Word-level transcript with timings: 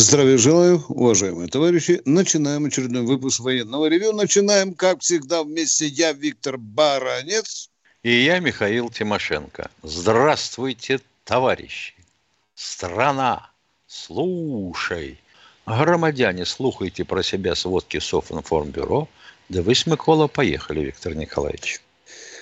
Здравия 0.00 0.38
желаю, 0.38 0.84
уважаемые 0.88 1.48
товарищи. 1.48 2.00
Начинаем 2.04 2.66
очередной 2.66 3.02
выпуск 3.02 3.40
военного 3.40 3.86
ревю. 3.86 4.12
Начинаем, 4.12 4.74
как 4.74 5.00
всегда, 5.00 5.42
вместе 5.42 5.88
я, 5.88 6.12
Виктор 6.12 6.56
Баранец. 6.56 7.68
И 8.04 8.12
я, 8.22 8.38
Михаил 8.38 8.90
Тимошенко. 8.90 9.72
Здравствуйте, 9.82 11.00
товарищи. 11.24 11.94
Страна, 12.54 13.50
слушай. 13.88 15.18
Громадяне, 15.66 16.46
слухайте 16.46 17.04
про 17.04 17.24
себя 17.24 17.56
сводки 17.56 17.98
Софинформбюро. 17.98 19.08
Да 19.48 19.62
вы 19.62 19.74
с 19.74 19.84
Микола 19.84 20.28
поехали, 20.28 20.78
Виктор 20.78 21.16
Николаевич. 21.16 21.80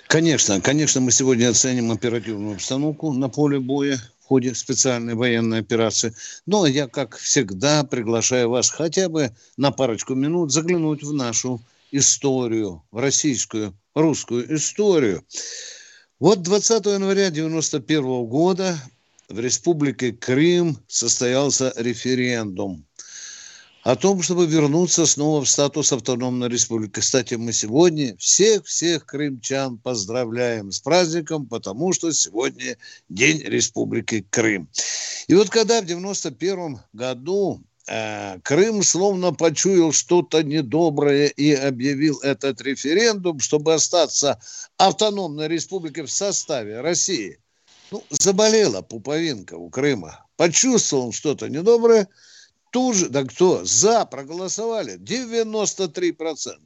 Конечно, 0.09 0.61
конечно, 0.61 1.01
мы 1.01 1.11
сегодня 1.11 1.49
оценим 1.49 1.91
оперативную 1.91 2.57
обстановку 2.57 3.15
на 3.15 3.31
поле 3.31 3.59
боя 3.61 3.99
в 4.27 4.29
ходе 4.29 4.57
специальной 4.57 5.15
военной 5.15 5.61
операции. 5.61 6.13
Но 6.47 6.67
я, 6.67 6.89
как 6.89 7.17
всегда, 7.17 7.85
приглашаю 7.85 8.51
вас 8.51 8.71
хотя 8.71 9.09
бы 9.09 9.31
на 9.57 9.71
парочку 9.71 10.17
минут 10.17 10.51
заглянуть 10.51 11.05
в 11.05 11.13
нашу 11.13 11.63
историю, 11.93 12.83
в 12.91 12.99
российскую, 12.99 13.73
русскую 13.95 14.57
историю. 14.57 15.25
Вот 16.19 16.43
20 16.43 16.87
января 16.87 17.29
1991 17.29 18.27
года 18.27 18.77
в 19.29 19.39
Республике 19.39 20.11
Крым 20.11 20.77
состоялся 20.89 21.73
референдум 21.77 22.86
о 23.87 23.95
том, 23.95 24.21
чтобы 24.21 24.47
вернуться 24.47 25.07
снова 25.07 25.45
в 25.45 25.49
статус 25.49 25.93
автономной 25.93 26.49
республики. 26.49 26.99
Кстати, 26.99 27.35
мы 27.35 27.53
сегодня 27.53 28.17
всех-всех 28.17 29.07
крымчан 29.07 29.79
поздравляем 29.79 30.73
с 30.73 30.81
праздником, 30.81 31.47
потому 31.47 31.93
что 31.93 32.11
сегодня 32.11 32.79
День 33.09 33.43
Республики 33.43 34.27
Крым. 34.29 34.69
И 35.29 35.35
вот 35.35 35.51
когда 35.51 35.81
в 35.81 35.85
91 35.85 36.81
году 36.95 37.63
э, 37.87 38.41
Крым 38.41 38.83
словно 38.83 39.33
почуял 39.33 39.93
что-то 39.93 40.43
недоброе 40.43 41.29
и 41.29 41.53
объявил 41.53 42.19
этот 42.23 42.61
референдум, 42.63 43.39
чтобы 43.39 43.73
остаться 43.73 44.41
автономной 44.79 45.47
республикой 45.47 46.07
в 46.07 46.11
составе 46.11 46.81
России. 46.81 47.39
Ну, 47.93 48.03
заболела 48.11 48.83
пуповинка 48.83 49.55
у 49.55 49.71
Крыма. 49.71 50.27
Почувствовал 50.37 51.13
что-то 51.13 51.49
недоброе– 51.49 52.09
тут 52.71 52.97
же, 52.97 53.09
да 53.09 53.25
кто, 53.25 53.65
за 53.65 54.05
проголосовали 54.05 54.99
93%. 54.99 56.59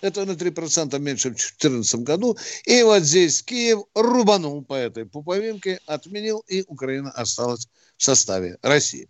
Это 0.00 0.24
на 0.26 0.32
3% 0.32 0.98
меньше 0.98 1.30
в 1.30 1.34
2014 1.34 2.00
году. 2.00 2.36
И 2.66 2.82
вот 2.82 3.04
здесь 3.04 3.42
Киев 3.42 3.84
рубанул 3.94 4.62
по 4.62 4.74
этой 4.74 5.06
пуповинке, 5.06 5.80
отменил, 5.86 6.44
и 6.46 6.62
Украина 6.68 7.10
осталась 7.10 7.68
в 7.96 8.04
составе 8.04 8.58
России. 8.60 9.08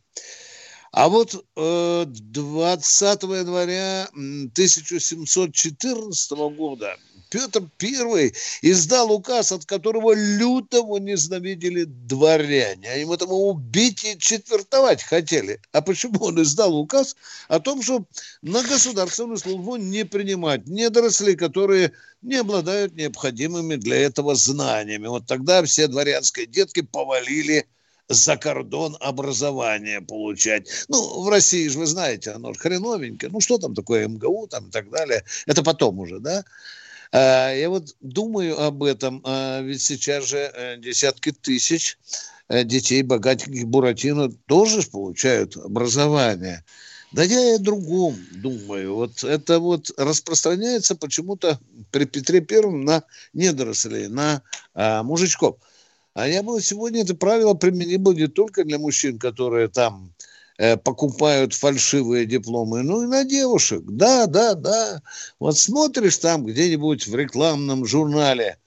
А 0.92 1.08
вот 1.08 1.44
э, 1.56 2.04
20 2.06 3.22
января 3.24 4.08
1714 4.12 6.30
года 6.56 6.96
Петр 7.34 7.68
I 7.82 8.32
издал 8.62 9.10
указ, 9.10 9.50
от 9.50 9.64
которого 9.64 10.14
лютого 10.14 10.98
ненавидели 10.98 11.82
дворяне. 11.82 12.88
А 12.88 12.96
им 12.96 13.10
этому 13.10 13.34
убить 13.48 14.04
и 14.04 14.16
четвертовать 14.16 15.02
хотели. 15.02 15.60
А 15.72 15.82
почему 15.82 16.20
он 16.26 16.40
издал 16.40 16.76
указ 16.76 17.16
о 17.48 17.58
том, 17.58 17.82
что 17.82 18.04
на 18.42 18.62
государственную 18.62 19.38
службу 19.38 19.74
не 19.74 20.04
принимать 20.04 20.68
недорослей, 20.68 21.34
которые 21.34 21.90
не 22.22 22.36
обладают 22.36 22.94
необходимыми 22.94 23.74
для 23.74 23.96
этого 23.96 24.36
знаниями. 24.36 25.08
Вот 25.08 25.26
тогда 25.26 25.64
все 25.64 25.88
дворянские 25.88 26.46
детки 26.46 26.82
повалили 26.82 27.66
за 28.08 28.36
кордон 28.36 28.96
образование 29.00 30.00
получать. 30.00 30.68
Ну, 30.86 31.22
в 31.22 31.28
России 31.28 31.66
же, 31.66 31.80
вы 31.80 31.86
знаете, 31.86 32.30
оно 32.30 32.52
хреновенькое. 32.52 33.32
Ну, 33.32 33.40
что 33.40 33.58
там 33.58 33.74
такое 33.74 34.06
МГУ 34.06 34.46
там 34.46 34.68
и 34.68 34.70
так 34.70 34.88
далее. 34.88 35.24
Это 35.46 35.64
потом 35.64 35.98
уже, 35.98 36.20
да? 36.20 36.44
А, 37.16 37.52
я 37.52 37.70
вот 37.70 37.94
думаю 38.00 38.60
об 38.60 38.82
этом, 38.82 39.22
а, 39.24 39.60
ведь 39.60 39.82
сейчас 39.82 40.24
же 40.24 40.50
э, 40.52 40.76
десятки 40.78 41.30
тысяч 41.30 41.96
э, 42.48 42.64
детей 42.64 43.02
богатеньких 43.02 43.68
Буратино 43.68 44.32
тоже 44.46 44.82
получают 44.82 45.56
образование. 45.56 46.64
Да 47.12 47.22
я 47.22 47.52
и 47.52 47.54
о 47.54 47.58
другом 47.60 48.16
думаю. 48.32 48.96
Вот 48.96 49.22
это 49.22 49.60
вот 49.60 49.92
распространяется 49.96 50.96
почему-то 50.96 51.60
при 51.92 52.04
Петре 52.04 52.40
Первом 52.40 52.84
на 52.84 53.04
недорослей, 53.32 54.08
на 54.08 54.42
а, 54.74 55.04
мужичков. 55.04 55.58
А 56.14 56.26
я 56.26 56.42
бы 56.42 56.60
сегодня 56.60 57.02
это 57.02 57.14
правило 57.14 57.54
применимо 57.54 58.12
не 58.12 58.26
только 58.26 58.64
для 58.64 58.80
мужчин, 58.80 59.20
которые 59.20 59.68
там 59.68 60.12
покупают 60.84 61.54
фальшивые 61.54 62.26
дипломы, 62.26 62.82
ну 62.82 63.02
и 63.02 63.06
на 63.06 63.24
девушек. 63.24 63.82
Да, 63.86 64.26
да, 64.26 64.54
да. 64.54 65.02
Вот 65.38 65.58
смотришь 65.58 66.18
там 66.18 66.44
где-нибудь 66.44 67.06
в 67.06 67.14
рекламном 67.14 67.84
журнале, 67.86 68.58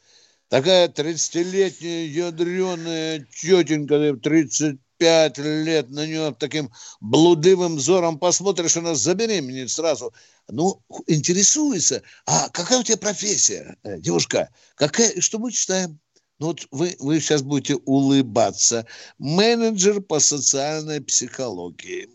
такая 0.49 0.87
30-летняя 0.87 2.05
ядреная 2.05 3.25
тетенька, 3.31 4.17
35 4.21 5.37
лет, 5.37 5.89
на 5.89 6.05
нее 6.05 6.35
таким 6.37 6.71
блудливым 6.99 7.77
взором 7.77 8.19
посмотришь, 8.19 8.77
она 8.77 8.95
забеременеет 8.95 9.69
сразу. 9.69 10.13
Ну, 10.49 10.81
интересуется, 11.07 12.03
а 12.25 12.49
какая 12.49 12.79
у 12.79 12.83
тебя 12.83 12.97
профессия, 12.97 13.77
э, 13.83 13.99
девушка? 13.99 14.49
Какая, 14.75 15.19
что 15.21 15.39
мы 15.39 15.51
читаем? 15.51 15.99
Ну 16.39 16.47
вот 16.47 16.67
вы, 16.71 16.95
вы 16.99 17.19
сейчас 17.19 17.41
будете 17.41 17.75
улыбаться. 17.85 18.85
Менеджер 19.17 20.01
по 20.01 20.19
социальной 20.19 21.01
психологии. 21.01 22.09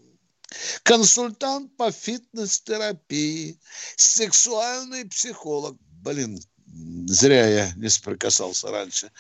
Консультант 0.85 1.77
по 1.77 1.91
фитнес-терапии. 1.91 3.59
Сексуальный 3.97 5.07
психолог. 5.07 5.77
Блин, 6.03 6.41
зря 7.07 7.49
я 7.49 7.73
не 7.77 7.89
соприкасался 7.89 8.71
раньше. 8.71 9.11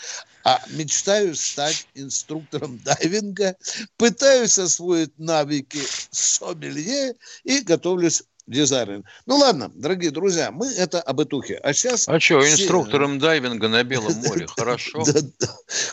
А 0.44 0.60
мечтаю 0.70 1.34
стать 1.34 1.86
инструктором 1.94 2.78
дайвинга, 2.78 3.56
пытаюсь 3.96 4.58
освоить 4.58 5.18
навыки 5.18 5.80
сомелье 6.10 7.14
и 7.44 7.60
готовлюсь 7.60 8.22
дизайнер. 8.52 9.02
Ну 9.26 9.36
ладно, 9.36 9.70
дорогие 9.74 10.10
друзья, 10.10 10.50
мы 10.52 10.68
это 10.68 11.00
об 11.00 11.20
этухе. 11.20 11.56
А 11.56 11.72
сейчас... 11.72 12.08
А 12.08 12.20
что, 12.20 12.40
все... 12.40 12.52
инструктором 12.52 13.18
дайвинга 13.18 13.68
на 13.68 13.82
Белом 13.92 14.14
море, 14.14 14.46
хорошо? 14.46 15.04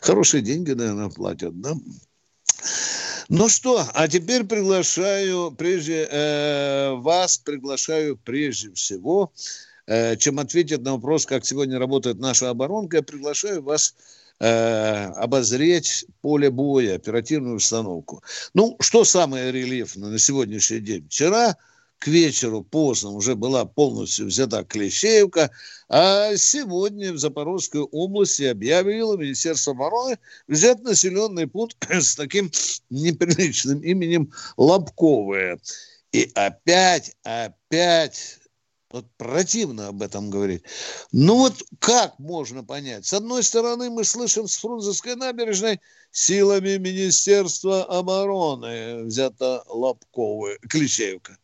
Хорошие 0.01 0.41
деньги, 0.41 0.71
наверное, 0.71 1.09
платят, 1.09 1.59
да? 1.59 1.73
Ну 3.29 3.47
что, 3.47 3.85
а 3.93 4.07
теперь 4.07 4.43
приглашаю, 4.43 5.51
прежде 5.51 6.07
э, 6.09 6.93
вас 6.95 7.37
приглашаю 7.37 8.17
прежде 8.17 8.73
всего, 8.73 9.31
э, 9.85 10.17
чем 10.17 10.39
ответить 10.39 10.81
на 10.81 10.93
вопрос, 10.93 11.27
как 11.27 11.45
сегодня 11.45 11.77
работает 11.77 12.17
наша 12.17 12.49
оборонка, 12.49 12.97
я 12.97 13.03
приглашаю 13.03 13.61
вас 13.61 13.93
э, 14.39 15.05
обозреть 15.15 16.07
поле 16.21 16.49
боя, 16.49 16.95
оперативную 16.95 17.57
установку. 17.57 18.23
Ну, 18.55 18.75
что 18.79 19.03
самое 19.03 19.51
рельефное 19.51 20.09
на 20.09 20.17
сегодняшний 20.17 20.79
день? 20.79 21.05
Вчера 21.07 21.55
к 21.99 22.07
вечеру 22.07 22.63
поздно 22.63 23.11
уже 23.11 23.35
была 23.35 23.65
полностью 23.65 24.27
взята 24.27 24.63
Клещеевка, 24.63 25.51
а 25.89 26.35
сегодня 26.37 27.11
в 27.11 27.17
Запорожской 27.17 27.81
области 27.81 28.43
объявило 28.43 29.17
Министерство 29.17 29.73
обороны 29.73 30.17
взять 30.47 30.81
населенный 30.81 31.47
пункт 31.47 31.77
с 31.89 32.15
таким 32.15 32.49
неприличным 32.89 33.81
именем 33.81 34.31
Лобковое. 34.55 35.59
И 36.13 36.31
опять, 36.33 37.15
опять 37.23 38.39
вот 38.91 39.05
противно 39.17 39.89
об 39.89 40.01
этом 40.01 40.31
говорить. 40.31 40.63
Ну 41.11 41.35
вот 41.35 41.53
как 41.79 42.17
можно 42.17 42.63
понять? 42.63 43.05
С 43.05 43.13
одной 43.13 43.43
стороны, 43.43 43.89
мы 43.89 44.03
слышим 44.03 44.47
с 44.47 44.57
Фрунзенской 44.57 45.15
набережной 45.15 45.79
силами 46.11 46.77
Министерства 46.77 47.83
обороны 47.83 49.03
взята 49.03 49.63
Лобковая, 49.67 50.57
Клещеевка. 50.67 51.37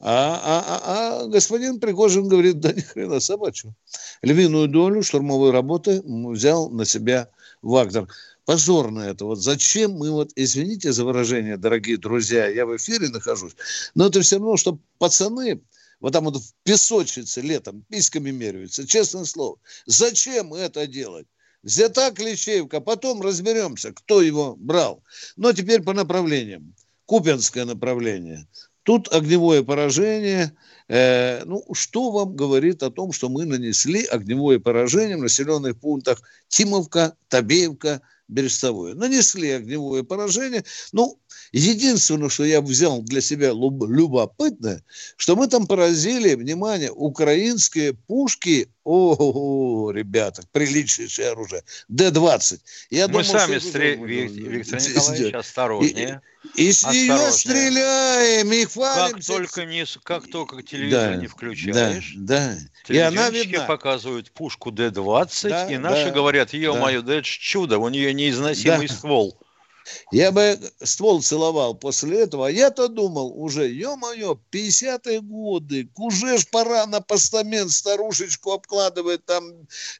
А, 0.00 0.40
а, 0.42 0.64
а, 0.66 1.22
а 1.22 1.26
господин 1.28 1.80
Пригожин 1.80 2.28
говорит, 2.28 2.60
да 2.60 2.72
ни 2.72 2.80
хрена 2.80 3.20
собачьего. 3.20 3.74
Львиную 4.22 4.68
долю 4.68 5.02
штурмовой 5.02 5.50
работы 5.50 6.02
взял 6.04 6.68
на 6.70 6.84
себя 6.84 7.28
Вагнер. 7.62 8.08
позорно 8.44 9.00
это. 9.00 9.24
Вот 9.24 9.40
зачем 9.40 9.92
мы 9.92 10.10
вот, 10.10 10.32
извините 10.36 10.92
за 10.92 11.04
выражение, 11.04 11.56
дорогие 11.56 11.96
друзья, 11.96 12.46
я 12.48 12.66
в 12.66 12.76
эфире 12.76 13.08
нахожусь, 13.08 13.56
но 13.94 14.06
это 14.06 14.20
все 14.20 14.36
равно, 14.36 14.56
что 14.56 14.78
пацаны 14.98 15.62
вот 16.00 16.12
там 16.12 16.24
вот 16.24 16.36
в 16.36 16.52
песочнице 16.64 17.40
летом 17.40 17.82
письками 17.88 18.30
меряются, 18.30 18.86
честное 18.86 19.24
слово. 19.24 19.58
Зачем 19.86 20.52
это 20.52 20.86
делать? 20.86 21.26
Взята 21.62 22.10
Клещеевка, 22.10 22.80
потом 22.80 23.22
разберемся, 23.22 23.90
кто 23.92 24.20
его 24.20 24.54
брал. 24.54 25.02
Но 25.36 25.54
теперь 25.54 25.82
по 25.82 25.94
направлениям. 25.94 26.74
Купинское 27.06 27.64
направление. 27.64 28.46
Тут 28.84 29.12
огневое 29.12 29.64
поражение. 29.64 30.52
Э, 30.88 31.42
ну, 31.44 31.64
что 31.72 32.10
вам 32.10 32.36
говорит 32.36 32.82
о 32.82 32.90
том, 32.90 33.12
что 33.12 33.30
мы 33.30 33.46
нанесли 33.46 34.04
огневое 34.04 34.60
поражение 34.60 35.16
в 35.16 35.22
населенных 35.22 35.80
пунктах 35.80 36.22
Тимовка, 36.48 37.16
Табеевка, 37.28 38.02
Берестовое. 38.28 38.94
Нанесли 38.94 39.50
огневое 39.50 40.02
поражение. 40.02 40.64
Ну, 40.92 41.20
единственное, 41.52 42.30
что 42.30 42.44
я 42.44 42.60
взял 42.60 43.02
для 43.02 43.20
себя 43.20 43.48
любопытное, 43.48 44.82
что 45.16 45.36
мы 45.36 45.46
там 45.46 45.66
поразили, 45.66 46.34
внимание, 46.34 46.90
украинские 46.90 47.92
пушки, 47.92 48.68
о, 48.84 49.90
ребята, 49.92 50.42
приличнейшее 50.52 51.30
оружие, 51.30 51.62
Д-20. 51.88 52.60
Я 52.90 53.08
мы 53.08 53.12
думал, 53.12 53.24
сами, 53.24 53.58
стре... 53.58 53.96
Виктор 53.96 54.80
Николаевич, 54.80 55.34
осторожнее. 55.34 56.20
И, 56.54 56.68
и 56.68 56.72
с 56.72 56.84
нее 56.84 57.32
стреляем, 57.32 58.52
и 58.52 58.66
хвалим. 58.66 59.14
Как 59.14 59.24
только, 59.24 59.64
не, 59.64 59.86
как 60.02 60.30
только 60.30 60.62
телевизор 60.62 61.12
да, 61.12 61.16
не 61.16 61.26
включаешь, 61.26 62.12
да, 62.16 62.56
да. 62.86 62.94
и 62.94 62.98
она 62.98 63.30
видна. 63.30 63.64
показывают 63.64 64.30
пушку 64.30 64.70
Д-20, 64.70 65.48
да, 65.48 65.72
и 65.72 65.78
наши 65.78 66.04
да, 66.04 66.10
говорят, 66.10 66.52
ё-моё, 66.52 67.00
да. 67.00 67.06
да 67.06 67.14
это 67.14 67.26
чудо, 67.26 67.78
у 67.78 67.88
нее 67.88 68.12
неизносимый 68.24 68.88
да. 68.88 68.94
ствол. 68.94 69.38
Я 70.12 70.32
бы 70.32 70.58
ствол 70.82 71.22
целовал 71.22 71.74
после 71.74 72.20
этого. 72.20 72.46
Я-то 72.46 72.88
думал 72.88 73.32
уже, 73.36 73.68
ё-моё, 73.68 74.38
50-е 74.50 75.20
годы, 75.20 75.88
уже 75.96 76.38
ж 76.38 76.46
пора 76.50 76.86
на 76.86 77.00
постамент 77.00 77.70
старушечку 77.70 78.52
обкладывать 78.52 79.24
там 79.26 79.44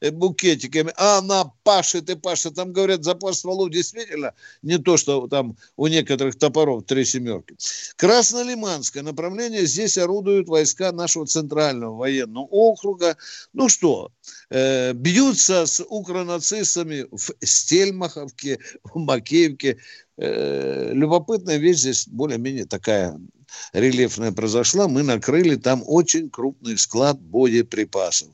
э, 0.01 0.11
букетиками. 0.11 0.93
А 0.97 1.19
она 1.19 1.53
пашет 1.65 2.09
и 2.09 2.15
пашет. 2.15 2.55
Там, 2.55 2.73
говорят, 2.73 3.05
запас 3.05 3.39
стволов 3.39 3.71
действительно 3.71 4.33
не 4.63 4.79
то, 4.79 4.97
что 4.97 5.27
там 5.29 5.57
у 5.77 5.87
некоторых 5.87 6.39
топоров 6.39 6.85
три 6.87 7.05
семерки. 7.05 7.57
Краснолиманское 7.97 9.03
направление. 9.03 9.67
Здесь 9.67 9.99
орудуют 9.99 10.49
войска 10.49 10.93
нашего 10.93 11.27
центрального 11.27 11.97
военного 11.97 12.47
округа. 12.47 13.17
Ну 13.53 13.69
что, 13.69 14.11
э, 14.51 14.93
бьются 14.93 15.67
с 15.67 15.83
укронацистами 15.83 17.07
в 17.11 17.33
Стельмаховке, 17.43 18.59
в 18.85 18.99
Макеевке. 18.99 19.79
Э, 20.17 20.93
любопытная 20.93 21.57
вещь 21.57 21.79
здесь 21.79 22.09
более-менее 22.09 22.67
такая 22.67 23.19
рельефная 23.73 24.33
произошла. 24.33 24.89
Мы 24.89 25.03
накрыли 25.03 25.57
там 25.57 25.83
очень 25.87 26.31
крупный 26.31 26.79
склад 26.79 27.21
боеприпасов. 27.21 28.29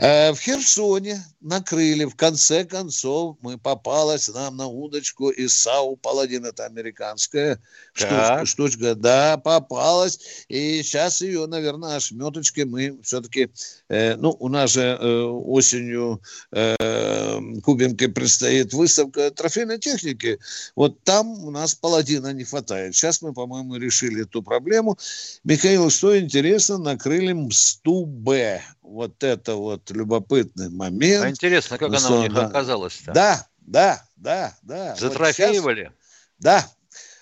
Э, 0.00 0.32
в 0.32 0.40
Херсоне 0.40 1.22
накрыли, 1.42 2.06
в 2.06 2.16
конце 2.16 2.64
концов, 2.64 3.36
мы 3.42 3.58
попалась 3.58 4.28
нам 4.28 4.56
на 4.56 4.66
удочку 4.66 5.28
из 5.28 5.52
САУ 5.54 5.96
«Паладин», 5.96 6.46
это 6.46 6.64
американская 6.64 7.60
штучка, 7.92 8.42
штучка, 8.46 8.94
да, 8.94 9.36
попалась, 9.36 10.46
и 10.48 10.82
сейчас 10.82 11.20
ее, 11.20 11.46
наверное, 11.46 11.96
ошметочкой 11.96 12.64
мы 12.64 12.98
все-таки, 13.02 13.50
э, 13.90 14.16
ну, 14.16 14.34
у 14.40 14.48
нас 14.48 14.70
же 14.70 14.80
э, 14.98 15.22
осенью 15.22 16.22
э, 16.50 17.40
Кубинке 17.62 18.08
предстоит 18.08 18.72
выставка 18.72 19.30
трофейной 19.30 19.78
техники, 19.78 20.38
вот 20.76 21.04
там 21.04 21.44
у 21.44 21.50
нас 21.50 21.74
«Паладина» 21.74 22.32
не 22.32 22.44
хватает. 22.44 22.94
Сейчас 22.94 23.20
мы, 23.20 23.34
по-моему, 23.34 23.76
решили 23.76 24.22
эту 24.22 24.42
проблему. 24.42 24.96
Михаил, 25.44 25.90
что 25.90 26.18
интересно, 26.18 26.78
накрыли 26.78 27.32
МСТУ-Б, 27.32 28.62
вот 28.90 29.22
это 29.22 29.54
вот 29.54 29.90
любопытный 29.90 30.68
момент. 30.68 31.24
А 31.24 31.30
интересно, 31.30 31.78
как 31.78 31.92
она 31.94 32.10
у 32.10 32.22
них 32.22 32.36
оказалась-то? 32.36 33.12
Да, 33.12 33.46
да, 33.60 34.04
да, 34.16 34.56
да. 34.62 34.96
Затрофеивали? 34.96 35.84
Вот 35.84 35.94
да. 36.38 36.68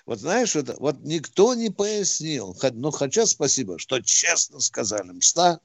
Вот 0.05 0.19
знаешь, 0.19 0.55
это, 0.55 0.75
вот 0.79 0.97
никто 1.01 1.53
не 1.53 1.69
пояснил. 1.69 2.57
Но 2.73 2.89
хотя 2.89 3.27
спасибо, 3.27 3.77
что 3.77 4.01
честно 4.01 4.59
сказали. 4.59 5.11
Мста. 5.11 5.59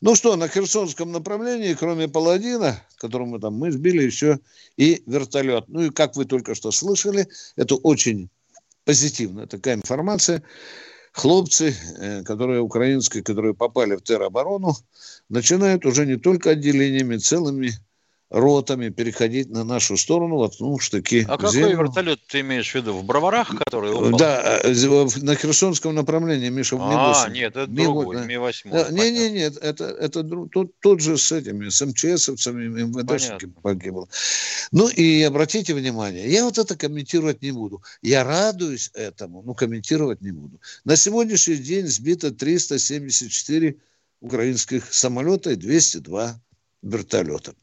Ну 0.00 0.14
что, 0.14 0.36
на 0.36 0.48
Херсонском 0.48 1.12
направлении, 1.12 1.74
кроме 1.74 2.08
Паладина, 2.08 2.82
которого 2.96 3.26
мы 3.26 3.40
там, 3.40 3.54
мы 3.54 3.70
сбили 3.70 4.02
еще 4.02 4.40
и 4.78 5.02
вертолет. 5.04 5.66
Ну 5.68 5.82
и 5.82 5.90
как 5.90 6.16
вы 6.16 6.24
только 6.24 6.54
что 6.54 6.70
слышали, 6.70 7.28
это 7.56 7.74
очень 7.74 8.30
позитивная 8.86 9.46
такая 9.46 9.74
информация 9.74 10.42
хлопцы, 11.12 11.74
э, 11.98 12.22
которые 12.24 12.60
украинские, 12.60 13.22
которые 13.22 13.54
попали 13.54 13.96
в 13.96 14.02
тероборону, 14.02 14.74
начинают 15.28 15.86
уже 15.86 16.06
не 16.06 16.16
только 16.16 16.50
отделениями, 16.50 17.18
целыми 17.18 17.72
ротами 18.32 18.88
переходить 18.88 19.50
на 19.50 19.62
нашу 19.62 19.96
сторону, 19.96 20.36
воткнув 20.38 20.82
штыки 20.82 21.26
А 21.28 21.36
какой 21.36 21.52
землю. 21.52 21.84
вертолет 21.84 22.20
ты 22.26 22.40
имеешь 22.40 22.72
в 22.72 22.74
виду? 22.74 22.94
В 22.94 23.04
Броварах, 23.04 23.54
который 23.58 23.92
упал? 23.92 24.18
Да, 24.18 24.60
э, 24.64 25.06
на 25.20 25.34
Херсонском 25.34 25.94
направлении, 25.94 26.48
Миша, 26.48 26.76
в 26.76 26.80
Ми-8. 26.80 27.12
А, 27.14 27.28
нет, 27.28 27.56
это 27.56 27.70
Ми 27.70 27.84
другой, 27.84 28.16
Ми-8. 28.26 28.92
Не, 28.92 29.10
не, 29.10 29.30
нет, 29.30 29.58
это, 29.58 29.84
это 29.84 30.24
тот, 30.24 30.70
тот 30.80 31.00
же 31.00 31.18
с 31.18 31.30
этими, 31.30 31.68
с 31.68 31.84
МЧСовцами, 31.84 32.68
МВДшниками 32.68 33.52
погибл. 33.62 34.08
Ну 34.72 34.88
и 34.88 35.22
обратите 35.22 35.74
внимание, 35.74 36.32
я 36.32 36.44
вот 36.44 36.56
это 36.56 36.74
комментировать 36.74 37.42
не 37.42 37.52
буду. 37.52 37.82
Я 38.00 38.24
радуюсь 38.24 38.90
этому, 38.94 39.42
но 39.42 39.52
комментировать 39.52 40.22
не 40.22 40.32
буду. 40.32 40.58
На 40.84 40.96
сегодняшний 40.96 41.56
день 41.56 41.86
сбито 41.86 42.30
374 42.30 43.76
украинских 44.20 44.94
самолета 44.94 45.50
и 45.50 45.56
202 45.56 46.40
вертолета. 46.82 47.54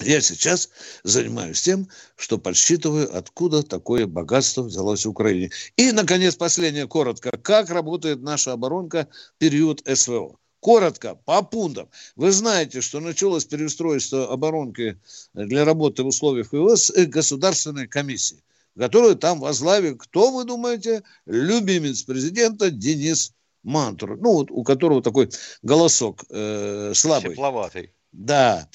Я 0.00 0.20
сейчас 0.22 0.70
занимаюсь 1.04 1.60
тем, 1.60 1.88
что 2.16 2.38
подсчитываю, 2.38 3.14
откуда 3.16 3.62
такое 3.62 4.06
богатство 4.06 4.62
взялось 4.62 5.04
в 5.04 5.10
Украине. 5.10 5.50
И, 5.76 5.92
наконец, 5.92 6.36
последнее, 6.36 6.86
коротко. 6.86 7.30
Как 7.30 7.68
работает 7.70 8.22
наша 8.22 8.52
оборонка 8.52 9.08
в 9.36 9.38
период 9.38 9.82
СВО? 9.86 10.38
Коротко, 10.60 11.16
по 11.24 11.42
пунктам. 11.42 11.90
Вы 12.16 12.32
знаете, 12.32 12.80
что 12.80 13.00
началось 13.00 13.44
переустройство 13.44 14.30
оборонки 14.32 14.98
для 15.34 15.64
работы 15.64 16.02
в 16.02 16.08
условиях 16.08 16.52
ВВС 16.52 16.90
Государственной 16.90 17.86
комиссии, 17.86 18.42
которую 18.78 19.16
там 19.16 19.40
возглавил, 19.40 19.96
кто, 19.96 20.30
вы 20.30 20.44
думаете, 20.44 21.02
любимец 21.26 22.02
президента 22.02 22.70
Денис 22.70 23.32
Мантур, 23.62 24.18
ну, 24.18 24.32
вот 24.32 24.50
у 24.50 24.62
которого 24.62 25.02
такой 25.02 25.30
голосок 25.62 26.24
э, 26.30 26.92
слабый. 26.94 27.32
Тепловатый. 27.32 27.92
Да. 28.12 28.68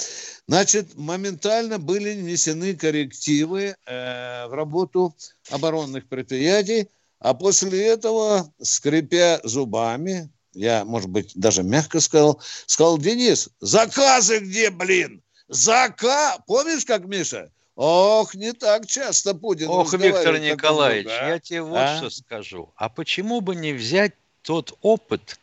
Значит, 0.48 0.96
моментально 0.96 1.80
были 1.80 2.14
внесены 2.16 2.76
коррективы 2.76 3.76
э, 3.86 4.48
в 4.48 4.54
работу 4.54 5.16
оборонных 5.50 6.08
предприятий, 6.08 6.88
а 7.20 7.34
после 7.34 7.88
этого, 7.88 8.52
скрипя 8.62 9.42
зубами, 9.44 10.30
я, 10.54 10.86
может 10.86 11.10
быть, 11.10 11.32
даже 11.36 11.64
мягко 11.64 12.00
сказал, 12.00 12.42
сказал, 12.66 12.98
Денис, 12.98 13.50
заказы 13.60 14.40
где, 14.40 14.70
блин? 14.70 15.22
Зака... 15.48 16.38
Помнишь, 16.48 16.86
как 16.86 17.06
Миша? 17.06 17.52
Ох, 17.76 18.36
не 18.36 18.54
так 18.54 18.88
часто 18.88 19.34
Путин 19.34 19.68
Ох, 19.68 19.94
Виктор 19.94 20.40
Николаевич, 20.40 21.08
друг, 21.08 21.18
а? 21.20 21.28
я 21.28 21.40
тебе 21.40 21.62
вот 21.62 21.78
а? 21.78 21.98
что 21.98 22.10
скажу. 22.10 22.72
А 22.78 22.88
почему 22.88 23.42
бы 23.42 23.54
не 23.56 23.74
взять 23.74 24.14
тот 24.44 24.78
опыт, 24.82 25.38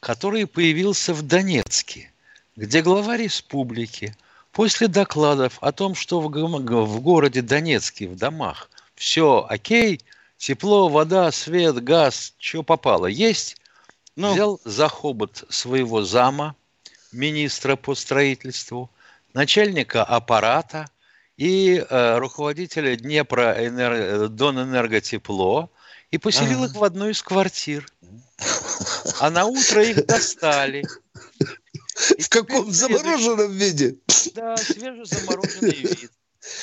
который 0.00 0.46
появился 0.48 1.14
в 1.14 1.22
Донецке? 1.22 2.09
Где 2.60 2.82
глава 2.82 3.16
республики 3.16 4.14
после 4.52 4.86
докладов 4.86 5.56
о 5.62 5.72
том, 5.72 5.94
что 5.94 6.20
в, 6.20 6.28
в 6.28 7.00
городе 7.00 7.40
Донецке 7.40 8.06
в 8.06 8.16
домах 8.16 8.68
все 8.94 9.46
окей, 9.48 10.02
тепло, 10.36 10.90
вода, 10.90 11.32
свет, 11.32 11.82
газ, 11.82 12.34
что 12.38 12.62
попало, 12.62 13.06
есть, 13.06 13.56
ну. 14.14 14.34
взял 14.34 14.60
за 14.66 14.88
хобот 14.88 15.44
своего 15.48 16.02
зама, 16.02 16.54
министра 17.12 17.76
по 17.76 17.94
строительству, 17.94 18.90
начальника 19.32 20.04
аппарата 20.04 20.84
и 21.38 21.82
э, 21.88 22.18
руководителя 22.18 22.94
Днепра 22.94 23.54
энер... 23.56 24.28
Донэнерготепло 24.28 25.70
и 26.10 26.18
поселил 26.18 26.64
а. 26.64 26.66
их 26.66 26.74
в 26.74 26.84
одну 26.84 27.08
из 27.08 27.22
квартир. 27.22 27.86
А 29.18 29.30
на 29.30 29.44
утро 29.44 29.82
их 29.84 30.06
достали 30.06 30.82
в 32.18 32.28
каком 32.28 32.70
замороженном 32.70 33.52
виде? 33.52 33.96
Да, 34.34 34.56
свежезамороженный 34.56 35.70
вид. 35.76 36.10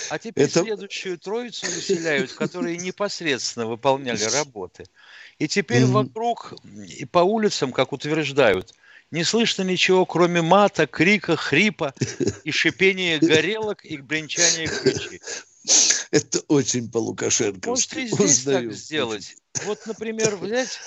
А 0.09 0.17
теперь 0.17 0.45
Это... 0.45 0.63
следующую 0.63 1.19
троицу 1.19 1.67
выселяют, 1.67 2.33
которые 2.33 2.77
непосредственно 2.77 3.67
выполняли 3.67 4.23
работы. 4.23 4.85
И 5.37 5.47
теперь 5.47 5.83
mm-hmm. 5.83 5.91
вокруг 5.91 6.53
и 6.97 7.05
по 7.05 7.19
улицам, 7.19 7.71
как 7.71 7.93
утверждают, 7.93 8.73
не 9.11 9.23
слышно 9.23 9.61
ничего, 9.61 10.05
кроме 10.05 10.41
мата, 10.41 10.87
крика, 10.87 11.35
хрипа 11.35 11.93
и 12.43 12.51
шипения 12.51 13.19
горелок 13.19 13.85
и 13.85 13.97
бренчания 13.97 14.67
ключей. 14.67 15.21
Это 16.11 16.39
очень 16.47 16.89
по-лукашенковски. 16.89 17.67
Может, 17.67 17.93
и 17.97 18.07
здесь 18.07 18.39
Узнаю. 18.39 18.69
так 18.69 18.77
сделать. 18.77 19.35
Вот, 19.65 19.85
например, 19.85 20.35
взять 20.37 20.79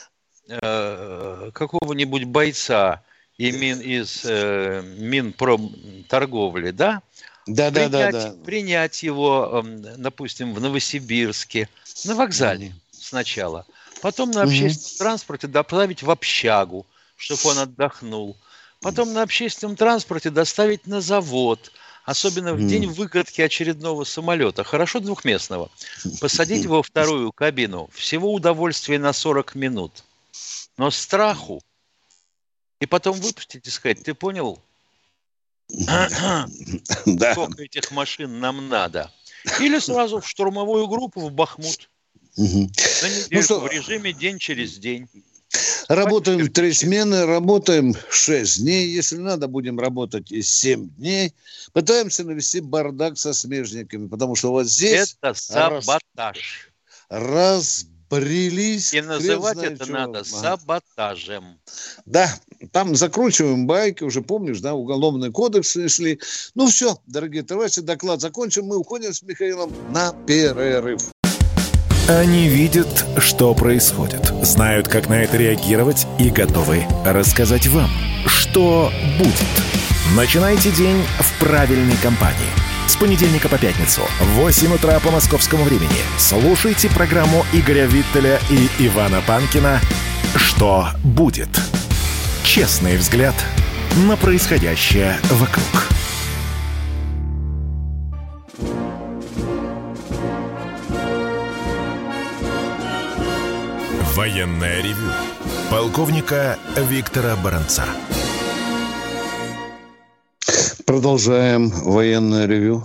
э, 0.49 1.50
какого-нибудь 1.52 2.25
бойца 2.25 3.02
и 3.40 3.52
мин, 3.52 3.80
из 3.80 4.20
э, 4.25 4.82
Минпромторговли, 4.99 6.73
да? 6.73 7.00
Да, 7.47 7.70
принять, 7.70 7.90
да, 7.90 8.12
да, 8.12 8.30
да. 8.32 8.35
Принять 8.44 9.02
его, 9.02 9.62
э, 9.64 9.97
допустим, 9.97 10.52
в 10.52 10.61
Новосибирске, 10.61 11.70
на 12.04 12.14
вокзале 12.16 12.75
сначала. 12.92 13.64
Потом 14.02 14.30
на 14.30 14.42
общественном 14.42 14.99
транспорте 14.99 15.47
доставить 15.47 16.02
в 16.02 16.11
общагу, 16.11 16.85
чтобы 17.16 17.40
он 17.47 17.59
отдохнул. 17.61 18.37
Потом 18.82 19.14
на 19.14 19.23
общественном 19.23 19.75
транспорте 19.75 20.28
доставить 20.28 20.87
на 20.87 21.00
завод, 21.00 21.73
особенно 22.04 22.52
в 22.52 22.66
день 22.66 22.88
выкатки 22.88 23.40
очередного 23.40 24.04
самолета, 24.04 24.64
хорошо 24.64 25.00
двухместного, 25.00 25.70
посадить 26.20 26.64
его 26.64 26.76
во 26.78 26.82
вторую 26.82 27.32
кабину, 27.32 27.88
всего 27.94 28.35
удовольствия 28.35 28.99
на 28.99 29.14
40 29.14 29.54
минут. 29.54 30.04
Но 30.76 30.90
страху, 30.90 31.62
и 32.80 32.87
потом 32.87 33.20
выпустить 33.20 33.66
и 33.66 33.70
сказать, 33.70 34.02
ты 34.02 34.14
понял, 34.14 34.60
сколько 35.68 37.62
этих 37.62 37.90
машин 37.92 38.40
нам 38.40 38.68
надо. 38.68 39.12
Или 39.60 39.78
сразу 39.78 40.20
в 40.20 40.28
штурмовую 40.28 40.88
группу 40.88 41.20
в 41.20 41.30
Бахмут. 41.30 41.88
На 42.37 42.42
недельку 42.42 43.54
ну, 43.54 43.60
в 43.60 43.70
режиме 43.70 44.12
день 44.12 44.38
через 44.38 44.78
день. 44.78 45.08
Работаем 45.88 46.46
в 46.46 46.52
три 46.52 46.72
смены, 46.72 47.26
работаем 47.26 47.94
6 48.10 48.62
дней. 48.62 48.88
Если 48.88 49.16
надо, 49.16 49.49
будем 49.49 49.80
работать 49.80 50.30
и 50.30 50.42
7 50.42 50.90
дней. 50.90 51.34
Пытаемся 51.72 52.25
навести 52.25 52.60
бардак 52.60 53.18
со 53.18 53.32
смежниками, 53.34 54.06
потому 54.06 54.37
что 54.37 54.52
вот 54.52 54.66
здесь... 54.66 55.16
Это 55.20 55.34
саботаж. 55.34 56.70
Раз, 57.08 57.87
разбрелись. 58.11 58.95
И 58.95 59.00
называть 59.00 59.59
это 59.59 59.87
чего. 59.87 59.99
надо 59.99 60.25
саботажем. 60.25 61.59
Да, 62.07 62.31
там 62.73 62.95
закручиваем 62.95 63.67
байки, 63.67 64.05
уже 64.05 64.23
помнишь, 64.23 64.61
да, 64.61 64.75
уголовный 64.75 65.31
кодекс 65.31 65.76
шли. 65.88 66.21
Ну 66.55 66.67
все, 66.67 66.99
дорогие 67.07 67.43
товарищи, 67.43 67.81
доклад 67.81 68.21
закончим. 68.21 68.67
Мы 68.67 68.76
уходим 68.76 69.12
с 69.12 69.23
Михаилом 69.23 69.73
на 69.90 70.12
перерыв. 70.26 71.02
Они 72.09 72.49
видят, 72.49 73.07
что 73.19 73.55
происходит, 73.55 74.33
знают, 74.43 74.88
как 74.88 75.09
на 75.09 75.23
это 75.23 75.37
реагировать 75.37 76.09
и 76.19 76.29
готовы 76.29 76.85
рассказать 77.05 77.69
вам, 77.69 77.90
что 78.26 78.90
будет. 79.17 80.17
Начинайте 80.17 80.73
день 80.73 81.05
в 81.21 81.38
правильной 81.38 81.97
компании. 82.02 82.70
С 82.90 82.97
понедельника 82.97 83.49
по 83.49 83.56
пятницу 83.56 84.02
в 84.18 84.25
8 84.40 84.75
утра 84.75 84.99
по 84.99 85.12
московскому 85.12 85.62
времени 85.62 85.94
слушайте 86.18 86.88
программу 86.90 87.47
Игоря 87.52 87.87
Виттеля 87.87 88.40
и 88.50 88.68
Ивана 88.85 89.23
Панкина 89.25 89.80
«Что 90.35 90.88
будет?». 91.04 91.49
Честный 92.42 92.97
взгляд 92.97 93.37
на 94.09 94.16
происходящее 94.16 95.20
вокруг. 95.30 95.64
Военная 104.16 104.82
ревю. 104.82 105.12
Полковника 105.70 106.59
Виктора 106.76 107.37
Баранца. 107.37 107.85
Продолжаем 110.90 111.70
военное 111.70 112.47
ревю 112.47 112.85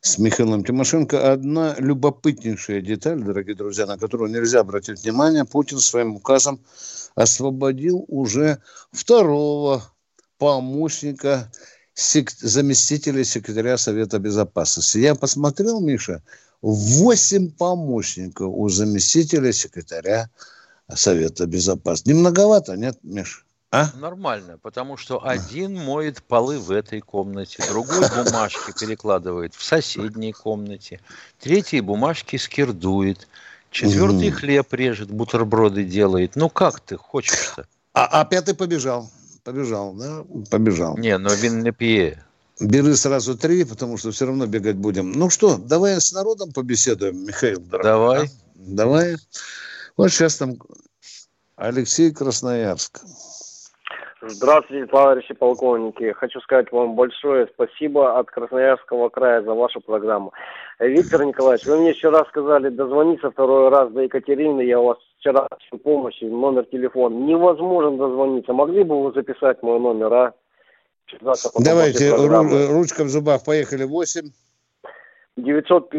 с 0.00 0.18
Михаилом 0.18 0.64
Тимошенко. 0.64 1.32
Одна 1.32 1.76
любопытнейшая 1.78 2.80
деталь, 2.80 3.22
дорогие 3.22 3.54
друзья, 3.54 3.86
на 3.86 3.96
которую 3.98 4.32
нельзя 4.32 4.58
обратить 4.58 5.04
внимание. 5.04 5.44
Путин 5.44 5.78
своим 5.78 6.16
указом 6.16 6.58
освободил 7.14 8.04
уже 8.08 8.58
второго 8.90 9.84
помощника 10.38 11.52
сек- 11.94 12.32
заместителя 12.32 13.22
секретаря 13.22 13.78
Совета 13.78 14.18
Безопасности. 14.18 14.98
Я 14.98 15.14
посмотрел, 15.14 15.80
Миша, 15.80 16.24
восемь 16.62 17.52
помощников 17.52 18.52
у 18.52 18.68
заместителя 18.68 19.52
секретаря 19.52 20.30
Совета 20.92 21.46
Безопасности. 21.46 22.08
Не 22.08 22.14
многовато, 22.14 22.76
нет, 22.76 22.98
Миша? 23.04 23.42
А? 23.72 23.88
Нормально, 23.96 24.58
потому 24.58 24.96
что 24.96 25.24
один 25.24 25.76
моет 25.76 26.24
полы 26.24 26.58
в 26.58 26.72
этой 26.72 27.00
комнате, 27.00 27.62
другой 27.68 28.00
бумажки 28.00 28.72
перекладывает 28.78 29.54
в 29.54 29.62
соседней 29.62 30.32
комнате, 30.32 31.00
третий 31.38 31.80
бумажки 31.80 32.36
скирдует, 32.36 33.28
четвертый 33.70 34.30
хлеб 34.32 34.72
режет, 34.72 35.12
бутерброды 35.12 35.84
делает. 35.84 36.34
Ну 36.34 36.50
как 36.50 36.80
ты 36.80 36.96
хочешь-то? 36.96 37.66
А, 37.94 38.06
а 38.20 38.24
пятый 38.24 38.56
побежал. 38.56 39.08
Побежал, 39.44 39.94
да? 39.94 40.24
Побежал. 40.50 40.98
Не, 40.98 41.16
но 41.16 41.32
вин 41.32 41.62
не 41.62 41.70
пье. 41.70 42.24
Бери 42.58 42.94
сразу 42.96 43.38
три, 43.38 43.64
потому 43.64 43.96
что 43.98 44.10
все 44.10 44.26
равно 44.26 44.46
бегать 44.46 44.76
будем. 44.76 45.12
Ну 45.12 45.30
что, 45.30 45.56
давай 45.56 46.00
с 46.00 46.12
народом 46.12 46.52
побеседуем, 46.52 47.24
Михаил. 47.24 47.60
Дорогой. 47.60 47.92
Давай. 47.92 48.26
А? 48.26 48.28
Давай. 48.54 49.16
Вот 49.96 50.10
сейчас 50.10 50.36
там 50.36 50.58
Алексей 51.56 52.10
Красноярск. 52.10 53.00
Здравствуйте, 54.22 54.86
товарищи 54.86 55.32
полковники. 55.32 56.12
Хочу 56.12 56.40
сказать 56.40 56.70
вам 56.72 56.94
большое 56.94 57.48
спасибо 57.54 58.18
от 58.18 58.30
Красноярского 58.30 59.08
края 59.08 59.42
за 59.42 59.54
вашу 59.54 59.80
программу. 59.80 60.32
Виктор 60.78 61.24
Николаевич, 61.24 61.66
вы 61.66 61.78
мне 61.78 61.94
вчера 61.94 62.24
сказали 62.26 62.68
дозвониться 62.68 63.30
второй 63.30 63.70
раз 63.70 63.90
до 63.92 64.02
Екатерины. 64.02 64.60
Я 64.60 64.78
у 64.78 64.86
вас 64.86 64.98
вчера 65.18 65.48
помощи, 65.82 66.24
номер 66.24 66.64
телефона. 66.66 67.14
Невозможно 67.14 67.96
дозвониться. 67.96 68.52
Могли 68.52 68.82
бы 68.82 69.02
вы 69.02 69.12
записать 69.12 69.62
мой 69.62 69.80
номер, 69.80 70.12
а? 70.12 70.34
Давайте, 71.58 72.10
ру- 72.10 72.66
ручка 72.72 73.04
в 73.04 73.08
зубах. 73.08 73.42
Поехали. 73.44 73.84
8. 73.84 74.30
900 75.36 75.94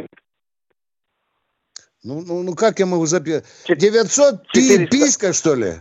ну, 2.03 2.21
ну, 2.25 2.43
ну 2.43 2.55
как 2.55 2.79
я 2.79 2.85
могу 2.85 3.05
записать? 3.05 3.45
900 3.67 4.47
писка, 4.89 5.33
что 5.33 5.55
ли? 5.55 5.73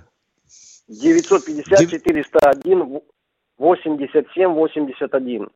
950 0.91 1.89
401 1.89 3.01
87 3.59 4.55
81. 4.55 5.49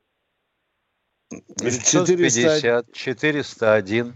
950 1.57 2.93
401 2.93 4.13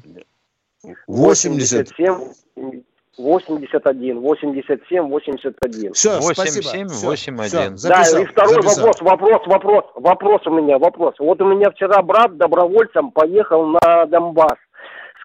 87 1.06 2.32
81, 3.18 4.20
87, 4.20 5.08
81. 5.08 5.92
Все, 5.92 6.20
87, 6.20 6.86
81. 6.86 7.76
да, 7.82 8.02
и 8.20 8.24
второй 8.24 8.62
записал. 8.62 8.86
вопрос, 8.86 9.00
вопрос, 9.00 9.46
вопрос, 9.46 9.84
вопрос 9.96 10.46
у 10.46 10.50
меня, 10.50 10.78
вопрос. 10.78 11.14
Вот 11.18 11.40
у 11.42 11.46
меня 11.46 11.70
вчера 11.70 12.00
брат 12.02 12.36
добровольцем 12.36 13.10
поехал 13.10 13.66
на 13.66 14.06
Донбасс. 14.06 14.58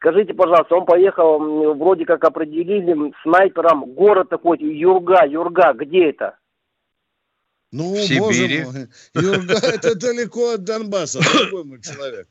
Скажите, 0.03 0.33
пожалуйста, 0.33 0.75
он 0.75 0.85
поехал, 0.85 1.39
вроде 1.75 2.03
как 2.05 2.25
определили 2.25 3.13
снайпером, 3.23 3.85
город 3.85 4.27
такой, 4.27 4.57
Юрга, 4.59 5.25
Юрга, 5.25 5.71
где 5.71 6.09
это? 6.09 6.37
Ну, 7.71 7.93
в 7.93 7.99
Сибири. 7.99 8.65
Мой. 8.65 8.89
Юрга 9.23 9.53
это 9.65 9.95
далеко 9.95 10.55
от 10.55 10.65
Донбасса, 10.65 11.21
другой 11.21 11.63
мой 11.63 11.81
человек. 11.81 12.27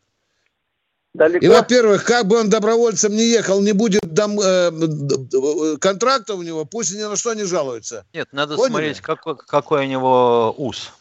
Далеко? 1.15 1.47
И, 1.47 1.49
во-первых, 1.49 2.05
как 2.05 2.27
бы 2.27 2.39
он 2.41 2.51
добровольцем 2.51 3.13
не 3.13 3.25
ехал, 3.25 3.63
не 3.63 3.73
будет 3.73 4.03
дом, 4.03 4.39
э, 4.39 5.79
контракта 5.81 6.35
у 6.35 6.43
него, 6.43 6.67
пусть 6.67 6.95
ни 6.95 7.01
на 7.01 7.17
что 7.17 7.33
не 7.33 7.45
жалуется. 7.45 8.05
Нет, 8.13 8.29
надо 8.33 8.57
Поняли? 8.57 8.71
смотреть, 8.71 9.01
какой, 9.01 9.35
какой 9.39 9.87
у 9.87 9.89
него 9.89 10.55
УС. 10.59 10.93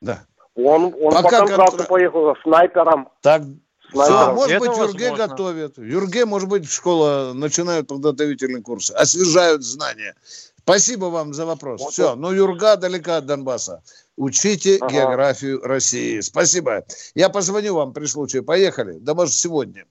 Да. 0.00 0.24
Он, 0.56 0.92
он 1.00 1.12
Пока 1.12 1.22
по 1.22 1.46
контракту 1.46 1.76
контр... 1.76 1.86
поехал 1.86 2.36
снайпером. 2.42 3.08
Так, 3.20 3.42
все, 3.92 4.32
может 4.32 4.58
быть, 4.58 4.76
Юрге 4.76 5.10
возможно. 5.10 5.28
готовят. 5.28 5.78
Юрге, 5.78 6.24
может 6.24 6.48
быть, 6.48 6.68
школа 6.68 7.32
начинают 7.34 7.88
подготовительный 7.88 8.62
курс, 8.62 8.90
освежают 8.90 9.62
знания. 9.62 10.14
Спасибо 10.64 11.06
вам 11.06 11.34
за 11.34 11.44
вопрос. 11.44 11.80
Вот 11.80 11.92
Все, 11.92 12.14
но 12.14 12.32
Юрга 12.32 12.76
далека 12.76 13.16
от 13.16 13.26
Донбасса. 13.26 13.82
Учите 14.16 14.78
ага. 14.80 14.92
географию 14.92 15.60
России. 15.62 16.20
Спасибо. 16.20 16.84
Я 17.14 17.30
позвоню 17.30 17.74
вам 17.74 17.92
при 17.92 18.06
случае. 18.06 18.42
Поехали. 18.42 18.98
Да, 19.00 19.14
может, 19.14 19.34
сегодня. 19.34 19.86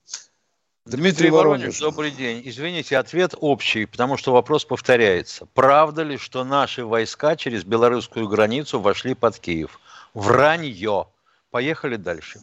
Дмитрий, 0.86 1.02
Дмитрий 1.02 1.30
Воронеж, 1.30 1.60
Воронеж, 1.60 1.80
добрый 1.80 2.12
день. 2.12 2.42
Извините, 2.46 2.98
ответ 2.98 3.36
общий, 3.40 3.86
потому 3.86 4.18
что 4.18 4.32
вопрос 4.34 4.66
повторяется. 4.66 5.46
Правда 5.54 6.02
ли, 6.04 6.18
что 6.18 6.44
наши 6.44 6.84
войска 6.84 7.36
через 7.36 7.64
белорусскую 7.64 8.28
границу 8.28 8.80
вошли 8.80 9.14
под 9.14 9.38
Киев? 9.40 9.80
Вранье. 10.14 11.08
Поехали 11.52 11.98
дальше. 11.98 12.40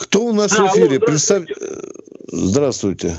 Кто 0.00 0.24
у 0.24 0.32
нас 0.32 0.56
да, 0.56 0.64
в 0.64 0.66
эфире? 0.68 0.96
Алло, 0.96 1.06
Представь... 1.06 1.44
Здравствуйте. 2.32 3.16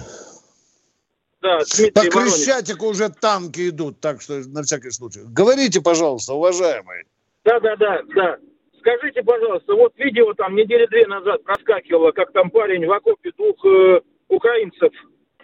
Да, 1.41 1.59
Дмитрий 1.59 2.09
По 2.09 2.21
Крещатику 2.21 2.87
уже 2.87 3.09
танки 3.09 3.69
идут, 3.69 3.99
так 3.99 4.21
что 4.21 4.41
на 4.47 4.63
всякий 4.63 4.91
случай. 4.91 5.21
Говорите, 5.25 5.81
пожалуйста, 5.81 6.33
уважаемый. 6.33 7.05
Да, 7.43 7.59
да, 7.59 7.75
да, 7.75 8.01
да. 8.15 8.37
Скажите, 8.79 9.21
пожалуйста, 9.21 9.75
вот 9.75 9.93
видео 9.97 10.33
там 10.33 10.55
недели 10.55 10.87
две 10.87 11.05
назад 11.07 11.43
проскакивало, 11.43 12.11
как 12.11 12.31
там 12.31 12.49
парень 12.49 12.85
в 12.85 12.91
окопе 12.91 13.31
двух 13.37 13.63
э, 13.65 14.01
украинцев 14.27 14.91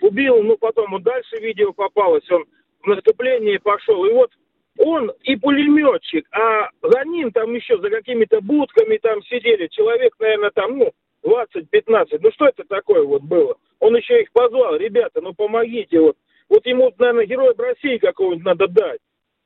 убил, 0.01 0.41
ну 0.43 0.57
потом 0.57 0.91
вот 0.91 1.03
дальше 1.03 1.37
видео 1.37 1.71
попалось, 1.73 2.29
он 2.31 2.45
в 2.83 2.87
наступление 2.87 3.59
пошел. 3.59 4.05
И 4.05 4.13
вот 4.13 4.31
он 4.77 5.11
и 5.21 5.35
пулеметчик, 5.35 6.27
а 6.31 6.69
за 6.81 7.03
ним 7.05 7.31
там 7.31 7.53
еще 7.53 7.79
за 7.79 7.89
какими-то 7.89 8.41
будками 8.41 8.97
там 8.97 9.21
сидели 9.23 9.67
человек, 9.67 10.13
наверное, 10.19 10.51
там, 10.51 10.77
ну, 10.77 10.91
20-15. 11.27 12.19
Ну 12.21 12.31
что 12.31 12.47
это 12.47 12.63
такое 12.63 13.03
вот 13.03 13.21
было? 13.23 13.55
Он 13.79 13.95
еще 13.95 14.21
их 14.21 14.31
позвал, 14.31 14.77
ребята, 14.77 15.21
ну 15.21 15.33
помогите, 15.33 15.99
вот. 15.99 16.17
Вот 16.49 16.65
ему, 16.65 16.93
наверное, 16.97 17.25
героя 17.25 17.53
России 17.57 17.97
какого-нибудь 17.97 18.45
надо 18.45 18.67
дать. 18.67 18.99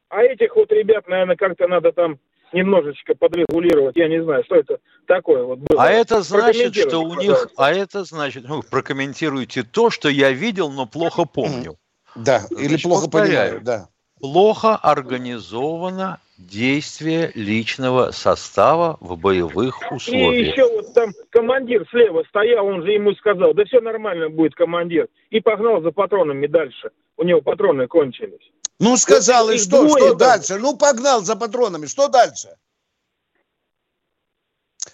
А 0.10 0.22
этих 0.24 0.56
вот 0.56 0.72
ребят, 0.72 1.08
наверное, 1.08 1.36
как-то 1.36 1.68
надо 1.68 1.92
там 1.92 2.20
немножечко 2.54 3.16
подрегулировать. 3.16 3.96
Я 3.96 4.08
не 4.08 4.24
знаю, 4.24 4.44
что 4.44 4.56
это 4.56 4.80
такое 5.08 5.44
вот 5.44 5.60
было. 5.60 5.82
А 5.82 5.90
это 5.90 6.22
значит, 6.22 6.76
что 6.76 7.00
у 7.00 7.16
них... 7.16 7.48
А 7.58 7.72
это 7.72 8.04
значит... 8.04 8.44
Ну, 8.48 8.62
прокомментируйте 8.62 9.64
то, 9.64 9.90
что 9.90 10.10
я 10.10 10.32
видел, 10.32 10.70
но 10.70 10.86
плохо 10.86 11.26
помню. 11.26 11.78
Да, 12.16 12.40
Значит, 12.40 12.72
или 12.72 12.82
плохо 12.82 13.10
повторяю, 13.10 13.60
понимаю, 13.60 13.62
да. 13.64 13.88
Плохо 14.20 14.76
организовано 14.76 16.20
действие 16.48 17.32
личного 17.36 18.12
состава 18.12 18.98
в 19.00 19.18
боевых 19.18 19.80
условиях. 19.92 20.34
И 20.34 20.50
еще 20.50 20.68
вот 20.70 20.94
там 20.94 21.12
командир 21.30 21.88
слева 21.90 22.24
стоял, 22.30 22.66
он 22.66 22.84
же 22.84 22.92
ему 22.92 23.14
сказал, 23.16 23.54
да 23.54 23.64
все 23.66 23.80
нормально 23.80 24.30
будет, 24.30 24.56
командир. 24.56 25.08
И 25.30 25.40
погнал 25.40 25.82
за 25.82 25.92
патронами 25.92 26.48
дальше. 26.48 26.92
У 27.18 27.24
него 27.24 27.42
патроны 27.42 27.88
кончились. 27.88 28.52
Ну, 28.80 28.98
сказал, 28.98 29.46
вот, 29.46 29.54
и 29.54 29.58
что, 29.60 29.88
что 29.88 30.10
там... 30.10 30.18
дальше? 30.18 30.58
Ну, 30.58 30.76
погнал 30.76 31.22
за 31.22 31.36
патронами, 31.36 31.86
что 31.86 32.08
дальше? 32.08 32.50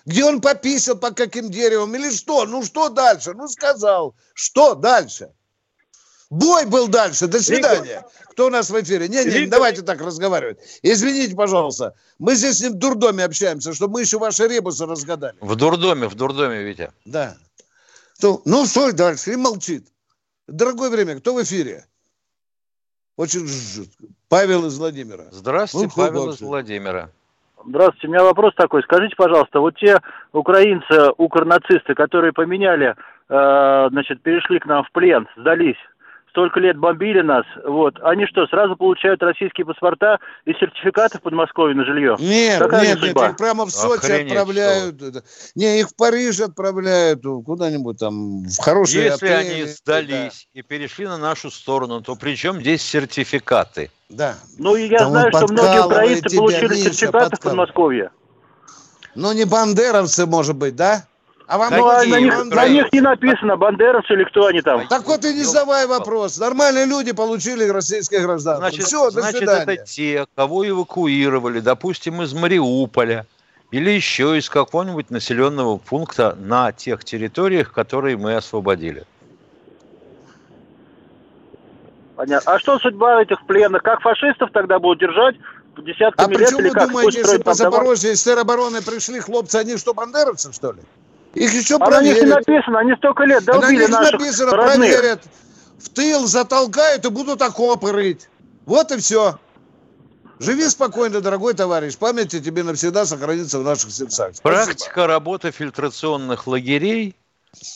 Где 0.05 0.25
он 0.25 0.41
пописал, 0.41 0.97
по 0.97 1.11
каким 1.11 1.49
деревам, 1.49 1.95
или 1.95 2.09
что? 2.11 2.45
Ну, 2.45 2.63
что 2.63 2.89
дальше? 2.89 3.33
Ну, 3.33 3.47
сказал, 3.47 4.15
что 4.33 4.75
дальше? 4.75 5.31
Бой 6.29 6.65
был 6.65 6.87
дальше. 6.87 7.27
До 7.27 7.39
свидания. 7.39 8.05
Кто 8.31 8.47
у 8.47 8.49
нас 8.49 8.69
в 8.69 8.81
эфире? 8.81 9.07
Не, 9.07 9.23
не, 9.23 9.47
давайте 9.47 9.81
так 9.81 10.01
разговаривать. 10.01 10.59
Извините, 10.83 11.35
пожалуйста. 11.35 11.93
Мы 12.19 12.35
здесь 12.35 12.57
с 12.57 12.61
ним 12.61 12.73
в 12.73 12.75
дурдоме 12.75 13.23
общаемся, 13.23 13.73
чтобы 13.73 13.93
мы 13.93 14.01
еще 14.01 14.17
ваши 14.19 14.47
ребусы 14.47 14.85
разгадали. 14.85 15.37
В 15.39 15.55
дурдоме, 15.55 16.07
в 16.07 16.15
дурдоме, 16.15 16.63
Витя. 16.63 16.91
Да. 17.05 17.35
То, 18.19 18.41
ну, 18.45 18.65
что 18.65 18.91
дальше? 18.91 19.33
И 19.33 19.35
молчит. 19.35 19.87
Дорогое 20.47 20.89
время, 20.89 21.19
кто 21.19 21.33
в 21.33 21.43
эфире? 21.43 21.85
Очень 23.15 23.47
Павел 24.29 24.65
из 24.67 24.77
Владимира. 24.77 25.25
Здравствуйте, 25.31 25.91
ну, 25.95 26.03
Павел 26.03 26.29
из 26.29 26.41
Владимира. 26.41 27.09
Здравствуйте, 27.65 28.07
у 28.07 28.11
меня 28.11 28.23
вопрос 28.23 28.53
такой. 28.55 28.83
Скажите, 28.83 29.15
пожалуйста, 29.15 29.59
вот 29.59 29.75
те 29.77 29.99
украинцы, 30.31 31.11
укрнацисты, 31.17 31.95
которые 31.95 32.31
поменяли, 32.31 32.95
э, 33.29 33.89
значит, 33.89 34.21
перешли 34.21 34.59
к 34.59 34.65
нам 34.67 34.83
в 34.83 34.91
плен, 34.91 35.27
сдались, 35.35 35.77
столько 36.37 36.59
лет 36.59 36.77
бомбили 36.77 37.21
нас, 37.21 37.45
вот, 37.65 37.95
они 38.03 38.27
что, 38.27 38.45
сразу 38.45 38.75
получают 38.75 39.23
российские 39.23 39.65
паспорта 39.65 40.19
и 40.45 40.53
сертификаты 40.53 41.17
в 41.17 41.23
Подмосковье 41.23 41.75
на 41.75 41.83
жилье? 41.83 42.15
Нет, 42.19 42.59
Какая 42.59 42.89
нет, 42.89 43.01
нет, 43.01 43.17
их 43.19 43.37
прямо 43.37 43.65
в 43.65 43.71
Сочи 43.71 44.05
Охренеть, 44.05 44.33
отправляют. 44.33 45.01
Что? 45.01 45.23
Не, 45.55 45.79
их 45.79 45.89
в 45.89 45.95
Париж 45.95 46.39
отправляют, 46.39 47.23
куда-нибудь 47.23 47.97
там, 47.97 48.43
в 48.43 48.57
хорошие 48.59 49.05
Если 49.05 49.27
отели. 49.27 49.51
они 49.51 49.63
сдались 49.63 50.47
да. 50.53 50.59
и 50.59 50.61
перешли 50.61 51.07
на 51.07 51.17
нашу 51.17 51.49
сторону, 51.49 52.01
то 52.01 52.15
при 52.15 52.35
чем 52.35 52.61
здесь 52.61 52.83
сертификаты? 52.83 53.89
Да. 54.07 54.35
Ну, 54.59 54.75
я 54.75 54.99
там 54.99 55.09
знаю, 55.09 55.31
что 55.31 55.47
многие 55.51 55.85
украинцы 55.87 56.37
получили 56.37 56.75
Миша, 56.75 56.83
сертификаты 56.83 57.35
в 57.35 57.39
Подмосковье. 57.39 58.11
Ну, 59.15 59.33
не 59.33 59.45
бандеровцы, 59.45 60.27
может 60.27 60.55
быть, 60.55 60.75
да? 60.75 61.03
А 61.47 61.57
вам 61.57 61.73
ну, 61.73 61.87
а 61.87 62.03
на, 62.05 62.19
них, 62.19 62.45
на 62.45 62.67
них 62.67 62.91
не 62.91 62.99
написано, 62.99 63.55
бандеровцы 63.55 64.13
или 64.13 64.25
кто 64.25 64.47
они 64.47 64.61
там. 64.61 64.85
Так 64.89 65.05
вот 65.05 65.23
и 65.23 65.33
не 65.33 65.43
задавай 65.43 65.87
вопрос. 65.87 66.37
Нормальные 66.37 66.85
люди 66.85 67.13
получили 67.13 67.63
российское 67.69 68.19
гражданство. 68.19 68.67
Значит, 68.67 68.85
Все, 68.85 69.05
до 69.05 69.21
значит 69.21 69.37
свидания. 69.37 69.61
это 69.61 69.85
те, 69.85 70.25
кого 70.35 70.67
эвакуировали, 70.67 71.61
допустим, 71.61 72.21
из 72.21 72.33
Мариуполя 72.33 73.25
или 73.71 73.91
еще 73.91 74.37
из 74.37 74.49
какого-нибудь 74.49 75.09
населенного 75.09 75.77
пункта 75.77 76.35
на 76.37 76.73
тех 76.73 77.05
территориях, 77.05 77.71
которые 77.71 78.17
мы 78.17 78.35
освободили. 78.35 79.05
Понятно. 82.17 82.51
А 82.51 82.59
что 82.59 82.77
судьба 82.79 83.21
этих 83.21 83.45
пленных? 83.45 83.83
Как 83.83 84.01
фашистов 84.01 84.49
тогда 84.51 84.79
будут 84.79 84.99
держать? 84.99 85.37
Десятками 85.77 86.35
а 86.35 86.39
лет 86.39 86.51
или 86.53 86.69
вы 86.69 86.71
как? 86.71 86.89
думаете, 86.89 87.19
если 87.19 87.37
по 87.37 87.53
Запорожье 87.53 88.11
из 88.11 88.23
теробороны 88.23 88.81
пришли 88.81 89.19
хлопцы, 89.19 89.57
они 89.57 89.77
что, 89.77 89.93
бандеровцы, 89.93 90.51
что 90.51 90.71
ли? 90.71 90.81
Их 91.37 91.53
еще 91.53 91.75
а 91.75 91.79
проверят. 91.79 92.01
на 92.03 92.07
них 92.07 92.23
не 92.23 92.29
написано, 92.29 92.79
они 92.79 92.95
столько 92.95 93.23
лет 93.23 93.45
долбили 93.45 93.85
на 93.85 94.01
них 94.01 94.11
написано, 94.11 94.51
родных. 94.51 94.91
проверят. 94.91 95.23
В 95.79 95.89
тыл 95.89 96.25
затолкают 96.25 97.05
и 97.05 97.09
будут 97.09 97.41
окопы 97.41 97.91
рыть. 97.91 98.27
Вот 98.65 98.91
и 98.91 98.97
все. 98.97 99.39
Живи 100.39 100.67
спокойно, 100.67 101.21
дорогой 101.21 101.53
товарищ. 101.53 101.95
Память 101.97 102.33
о 102.33 102.39
тебе 102.39 102.63
навсегда 102.63 103.05
сохранится 103.05 103.59
в 103.59 103.63
наших 103.63 103.91
сердцах. 103.91 104.35
Спасибо. 104.35 104.65
Практика 104.65 105.07
работы 105.07 105.51
фильтрационных 105.51 106.47
лагерей 106.47 107.15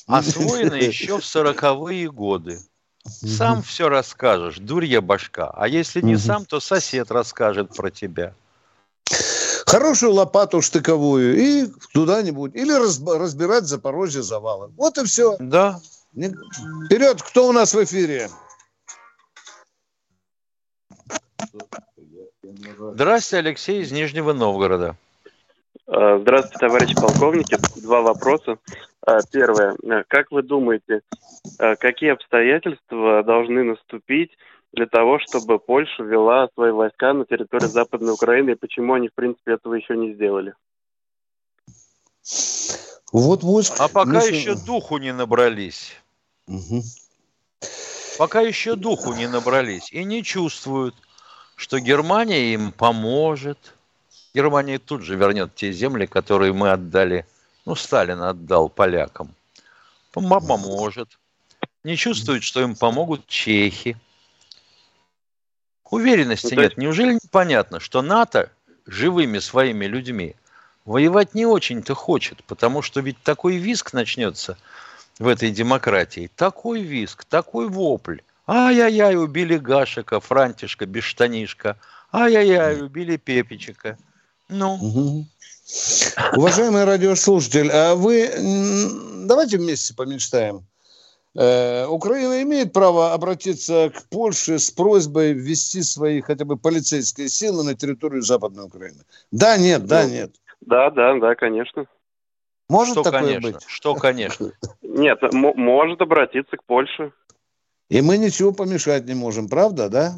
освоена 0.08 0.74
еще 0.76 1.20
в 1.20 1.26
сороковые 1.26 2.10
годы. 2.10 2.60
Сам 3.04 3.64
все 3.64 3.90
расскажешь, 3.90 4.58
дурья 4.58 5.02
башка. 5.02 5.52
А 5.56 5.68
если 5.68 6.02
не 6.02 6.18
сам, 6.18 6.46
то 6.46 6.60
сосед 6.60 7.12
расскажет 7.12 7.76
про 7.76 7.90
тебя 7.90 8.36
хорошую 9.72 10.12
лопату 10.12 10.62
штыковую 10.62 11.38
и 11.38 11.66
туда-нибудь. 11.94 12.54
Или 12.56 12.74
разбирать 12.74 13.64
Запорожье 13.64 14.22
завалы. 14.22 14.70
Вот 14.76 14.98
и 14.98 15.06
все. 15.06 15.38
Да. 15.40 15.80
Вперед, 16.14 17.22
кто 17.22 17.48
у 17.48 17.54
нас 17.54 17.74
в 17.74 17.82
эфире? 17.86 18.28
Здравствуйте, 22.44 23.48
Алексей 23.48 23.82
из 23.82 23.92
Нижнего 23.94 24.34
Новгорода. 24.34 24.98
А, 25.88 26.20
здравствуйте, 26.20 26.58
товарищи 26.60 26.96
полковники. 26.96 27.58
Два 27.82 28.02
вопроса. 28.02 28.58
А, 29.06 29.20
первое. 29.32 29.78
Как 30.10 30.32
вы 30.32 30.44
думаете, 30.44 31.02
а, 31.60 31.78
какие 31.78 32.12
обстоятельства 32.12 33.24
должны 33.24 33.64
наступить, 33.64 34.32
для 34.74 34.86
того, 34.86 35.20
чтобы 35.20 35.60
Польша 35.60 36.04
ввела 36.04 36.50
свои 36.54 36.72
войска 36.72 37.14
на 37.14 37.26
территорию 37.26 37.70
Западной 37.70 38.14
Украины, 38.14 38.52
и 38.52 38.56
почему 38.56 38.94
они, 38.94 39.10
в 39.10 39.14
принципе, 39.14 39.54
этого 39.54 39.74
еще 39.74 39.98
не 39.98 40.14
сделали? 40.14 40.54
Вот 43.12 43.44
войск... 43.44 43.74
А 43.80 43.88
пока 43.88 44.12
ну, 44.12 44.26
еще 44.26 44.56
духу 44.56 44.98
не 44.98 45.12
набрались. 45.12 45.94
Угу. 46.48 46.82
Пока 48.18 48.42
еще 48.42 48.76
духу 48.76 49.14
не 49.14 49.28
набрались 49.28 49.92
и 49.92 50.04
не 50.04 50.24
чувствуют, 50.24 50.96
что 51.56 51.80
Германия 51.80 52.54
им 52.54 52.72
поможет. 52.72 53.76
Германия 54.34 54.80
тут 54.80 55.02
же 55.02 55.18
вернет 55.18 55.54
те 55.56 55.74
земли, 55.74 56.06
которые 56.06 56.54
мы 56.54 56.72
отдали, 56.72 57.26
ну, 57.66 57.76
Сталин 57.76 58.22
отдал 58.22 58.70
полякам. 58.70 59.36
Поможет. 60.14 61.20
Не 61.84 61.98
чувствуют, 61.98 62.44
что 62.44 62.62
им 62.62 62.76
помогут 62.76 63.28
чехи. 63.28 63.98
Уверенности 65.92 66.56
ну, 66.56 66.62
нет. 66.62 66.78
Неужели 66.78 67.14
непонятно, 67.14 67.80
что 67.80 68.02
НАТО 68.02 68.50
живыми 68.88 69.40
своими 69.40 69.86
людьми 69.86 70.36
воевать 70.86 71.36
не 71.36 71.46
очень-то 71.46 71.94
хочет, 71.94 72.44
потому 72.46 72.82
что 72.82 73.02
ведь 73.02 73.22
такой 73.22 73.58
виск 73.58 73.94
начнется 73.94 74.58
в 75.20 75.28
этой 75.28 75.52
демократии, 75.52 76.32
такой 76.36 76.82
виск, 76.82 77.26
такой 77.26 77.68
вопль. 77.68 78.20
Ай-яй-яй, 78.48 79.18
убили 79.18 79.58
Гашика, 79.58 80.20
Франтишка, 80.20 80.86
Бештанишка. 80.86 81.78
Ай-яй-яй, 82.12 82.82
убили 82.82 83.18
Пепичика. 83.18 83.98
Ну. 84.50 84.74
Угу. 84.76 85.28
Уважаемый 86.38 86.86
радиослушатель, 86.86 87.70
а 87.70 87.96
вы 87.96 88.30
давайте 89.28 89.58
вместе 89.58 89.94
помечтаем. 89.94 90.66
Э, 91.34 91.86
Украина 91.86 92.42
имеет 92.44 92.74
право 92.74 93.14
обратиться 93.14 93.90
к 93.90 94.04
Польше 94.10 94.60
с 94.60 94.70
просьбой 94.70 95.34
ввести 95.34 95.82
свои 95.82 96.22
хотя 96.22 96.44
бы 96.44 96.58
полицейские 96.58 97.30
силы 97.30 97.64
на 97.64 97.74
территорию 97.74 98.22
Западной 98.22 98.66
Украины. 98.66 99.04
Да, 99.32 99.58
нет, 99.58 99.86
да, 99.86 100.04
ну, 100.04 100.10
нет. 100.10 100.36
Да, 100.60 100.90
да, 100.90 101.18
да, 101.20 101.36
конечно. 101.36 101.86
Может 102.70 102.94
Что, 102.94 103.04
такое 103.04 103.22
конечно? 103.22 103.52
быть? 103.52 103.64
Что, 103.68 103.96
конечно? 103.96 104.52
Нет, 104.82 105.20
может 105.34 106.02
обратиться 106.02 106.56
к 106.56 106.64
Польше. 106.64 107.12
И 107.90 108.02
мы 108.02 108.18
ничего 108.18 108.54
помешать 108.54 109.06
не 109.06 109.14
можем, 109.14 109.50
правда, 109.50 109.90
да? 109.90 110.14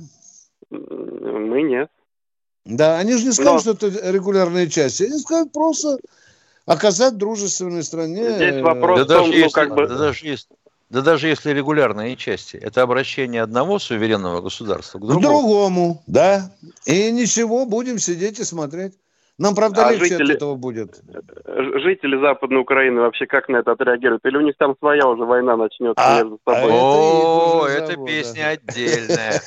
Мы 0.69 1.63
нет. 1.63 1.89
Да, 2.63 2.99
они 2.99 3.13
же 3.13 3.25
не 3.25 3.31
скажут, 3.31 3.65
Но... 3.65 3.73
что 3.73 3.87
это 3.87 4.11
регулярные 4.11 4.69
части. 4.69 5.03
Они 5.03 5.17
скажут 5.17 5.51
просто 5.51 5.97
оказать 6.67 7.17
дружественной 7.17 7.81
стране. 7.81 8.31
Здесь 8.31 8.61
вопрос 8.61 8.99
да 8.99 9.05
в 9.05 9.17
том, 9.17 9.31
ну, 9.31 9.49
как 9.49 9.73
бы... 9.73 9.87
Да 9.87 9.97
даже 9.97 10.27
есть 10.27 10.49
да 10.93 11.01
даже 11.01 11.27
если 11.27 11.49
регулярные 11.49 12.15
части, 12.15 12.55
это 12.55 12.83
обращение 12.83 13.41
одного 13.41 13.79
суверенного 13.79 14.41
государства 14.41 14.99
к 14.99 15.01
другому. 15.01 15.19
К 15.19 15.23
другому, 15.23 16.03
да. 16.05 16.51
И 16.85 17.11
ничего, 17.11 17.65
будем 17.65 17.97
сидеть 17.97 18.39
и 18.39 18.43
смотреть. 18.43 18.93
Нам, 19.39 19.55
правда, 19.55 19.87
а 19.87 19.91
легче 19.91 20.09
жители, 20.09 20.33
от 20.33 20.35
этого 20.37 20.53
будет. 20.53 21.01
Жители 21.47 22.21
Западной 22.21 22.61
Украины 22.61 23.01
вообще 23.01 23.25
как 23.25 23.49
на 23.49 23.57
это 23.57 23.71
отреагируют? 23.71 24.23
Или 24.23 24.37
у 24.37 24.41
них 24.41 24.53
там 24.59 24.75
своя 24.77 25.07
уже 25.07 25.25
война 25.25 25.57
начнется 25.57 25.95
а, 25.97 26.19
между 26.19 26.39
собой? 26.45 26.71
А 26.71 26.75
О, 26.75 27.67
это, 27.67 27.93
это 27.93 28.05
песня 28.05 28.49
отдельная. 28.49 29.41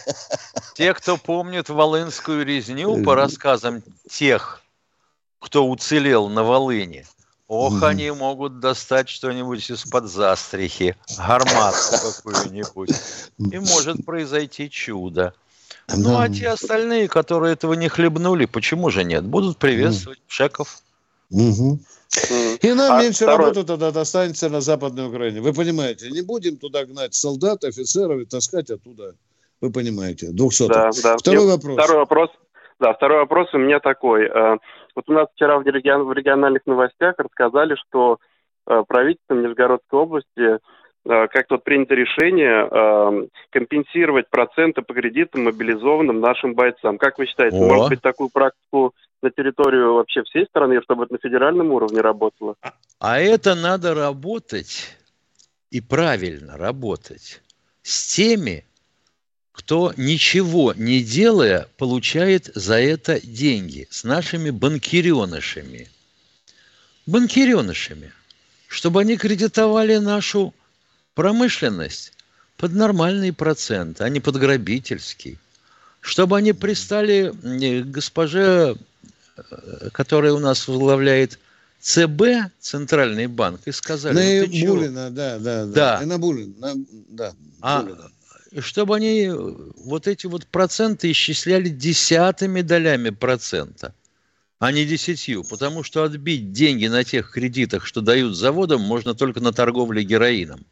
Те, 0.74 0.94
кто 0.94 1.16
помнит 1.16 1.68
Волынскую 1.68 2.44
резню 2.44 3.04
по 3.04 3.14
рассказам 3.14 3.82
тех, 4.10 4.62
кто 5.38 5.64
уцелел 5.64 6.28
на 6.28 6.42
Волыне, 6.42 7.04
ох, 7.48 7.82
они 7.82 8.10
могут 8.10 8.60
достать 8.60 9.08
что-нибудь 9.08 9.70
из-под 9.70 10.08
застрихи, 10.10 10.96
гарматку 11.16 11.96
какую-нибудь. 12.22 12.90
И 13.38 13.58
может 13.58 14.04
произойти 14.04 14.70
чудо. 14.70 15.34
Ну, 15.88 16.18
а 16.18 16.28
те 16.28 16.48
остальные, 16.48 17.08
которые 17.08 17.52
этого 17.52 17.74
не 17.74 17.88
хлебнули, 17.88 18.46
почему 18.46 18.90
же 18.90 19.04
нет? 19.04 19.24
Будут 19.24 19.58
приветствовать 19.58 20.18
Шеков. 20.26 20.82
Угу. 21.30 21.78
И 22.62 22.72
нам 22.72 22.92
а 22.92 23.02
меньше 23.02 23.24
второй... 23.24 23.48
работы 23.48 23.66
тогда 23.66 23.90
достанется 23.90 24.48
на 24.48 24.60
Западной 24.60 25.08
Украине. 25.08 25.40
Вы 25.40 25.52
понимаете, 25.52 26.10
не 26.10 26.22
будем 26.22 26.56
туда 26.56 26.84
гнать 26.84 27.14
солдат, 27.14 27.64
офицеров 27.64 28.20
и 28.20 28.24
таскать 28.24 28.70
оттуда. 28.70 29.14
Вы 29.60 29.70
понимаете, 29.70 30.30
200. 30.30 30.68
Да, 30.68 30.90
да. 31.02 31.16
Второй 31.16 31.44
И 31.44 31.48
вопрос. 31.48 31.74
Второй 31.74 31.98
вопрос. 31.98 32.30
Да, 32.78 32.92
второй 32.92 33.20
вопрос 33.20 33.52
у 33.54 33.58
меня 33.58 33.80
такой. 33.80 34.26
Э, 34.26 34.58
вот 34.94 35.08
у 35.08 35.12
нас 35.12 35.28
вчера 35.34 35.58
в, 35.58 35.66
регион, 35.66 36.04
в 36.04 36.12
региональных 36.12 36.62
новостях 36.66 37.14
рассказали, 37.18 37.76
что 37.76 38.18
э, 38.66 38.82
правительство 38.86 39.34
Нижегородской 39.34 39.98
области 39.98 40.58
Э, 41.08 41.28
как 41.28 41.46
тут 41.46 41.62
принято 41.62 41.94
решение 41.94 43.28
компенсировать 43.50 44.28
проценты 44.28 44.82
по 44.82 44.92
кредитам 44.92 45.44
мобилизованным 45.44 46.20
нашим 46.20 46.54
бойцам. 46.54 46.98
Как 46.98 47.18
вы 47.18 47.26
считаете, 47.26 47.56
О. 47.56 47.66
может 47.66 47.90
быть 47.90 48.02
такую 48.02 48.28
практику 48.28 48.92
на 49.22 49.30
территорию 49.30 49.94
вообще 49.94 50.22
всей 50.24 50.46
страны, 50.46 50.80
чтобы 50.82 51.04
это 51.04 51.14
на 51.14 51.18
федеральном 51.18 51.70
уровне 51.70 52.00
работало? 52.00 52.56
А, 52.60 52.72
а 52.98 53.20
это 53.20 53.54
надо 53.54 53.94
работать 53.94 54.96
и 55.70 55.80
правильно 55.80 56.56
работать 56.56 57.40
с 57.82 58.14
теми, 58.14 58.64
кто 59.56 59.94
ничего 59.96 60.74
не 60.76 61.02
делая 61.02 61.66
получает 61.78 62.50
за 62.54 62.78
это 62.78 63.18
деньги, 63.26 63.88
с 63.90 64.04
нашими 64.04 64.50
банкиренышами. 64.50 65.88
Банкиренышами, 67.06 68.12
чтобы 68.68 69.00
они 69.00 69.16
кредитовали 69.16 69.96
нашу 69.96 70.52
промышленность 71.14 72.12
под 72.58 72.74
нормальный 72.74 73.32
процент, 73.32 74.02
а 74.02 74.10
не 74.10 74.20
под 74.20 74.36
грабительский. 74.36 75.38
Чтобы 76.00 76.36
они 76.36 76.52
пристали 76.52 77.32
к 77.32 77.90
госпоже, 77.90 78.76
э, 79.36 79.88
которая 79.90 80.34
у 80.34 80.38
нас 80.38 80.68
возглавляет 80.68 81.38
ЦБ, 81.80 82.52
Центральный 82.60 83.26
банк, 83.26 83.62
и 83.64 83.72
сказали... 83.72 84.14
На 84.14 84.46
ну, 84.46 84.74
Булина, 84.74 85.10
да, 85.10 85.38
да, 85.38 85.64
да. 85.64 85.98
да. 85.98 86.06
На 86.06 86.18
Булин, 86.18 86.54
на, 86.58 86.74
да. 87.08 87.34
А, 87.62 87.82
Булина. 87.82 88.10
Чтобы 88.60 88.96
они 88.96 89.30
вот 89.30 90.06
эти 90.06 90.26
вот 90.26 90.46
проценты 90.46 91.10
исчисляли 91.10 91.68
десятыми 91.68 92.62
долями 92.62 93.10
процента, 93.10 93.94
а 94.58 94.72
не 94.72 94.84
десятью, 94.84 95.44
потому 95.48 95.82
что 95.82 96.04
отбить 96.04 96.52
деньги 96.52 96.86
на 96.86 97.04
тех 97.04 97.30
кредитах, 97.30 97.86
что 97.86 98.00
дают 98.00 98.36
заводам, 98.36 98.80
можно 98.80 99.14
только 99.14 99.40
на 99.40 99.52
торговле 99.52 100.02
героином. 100.02 100.64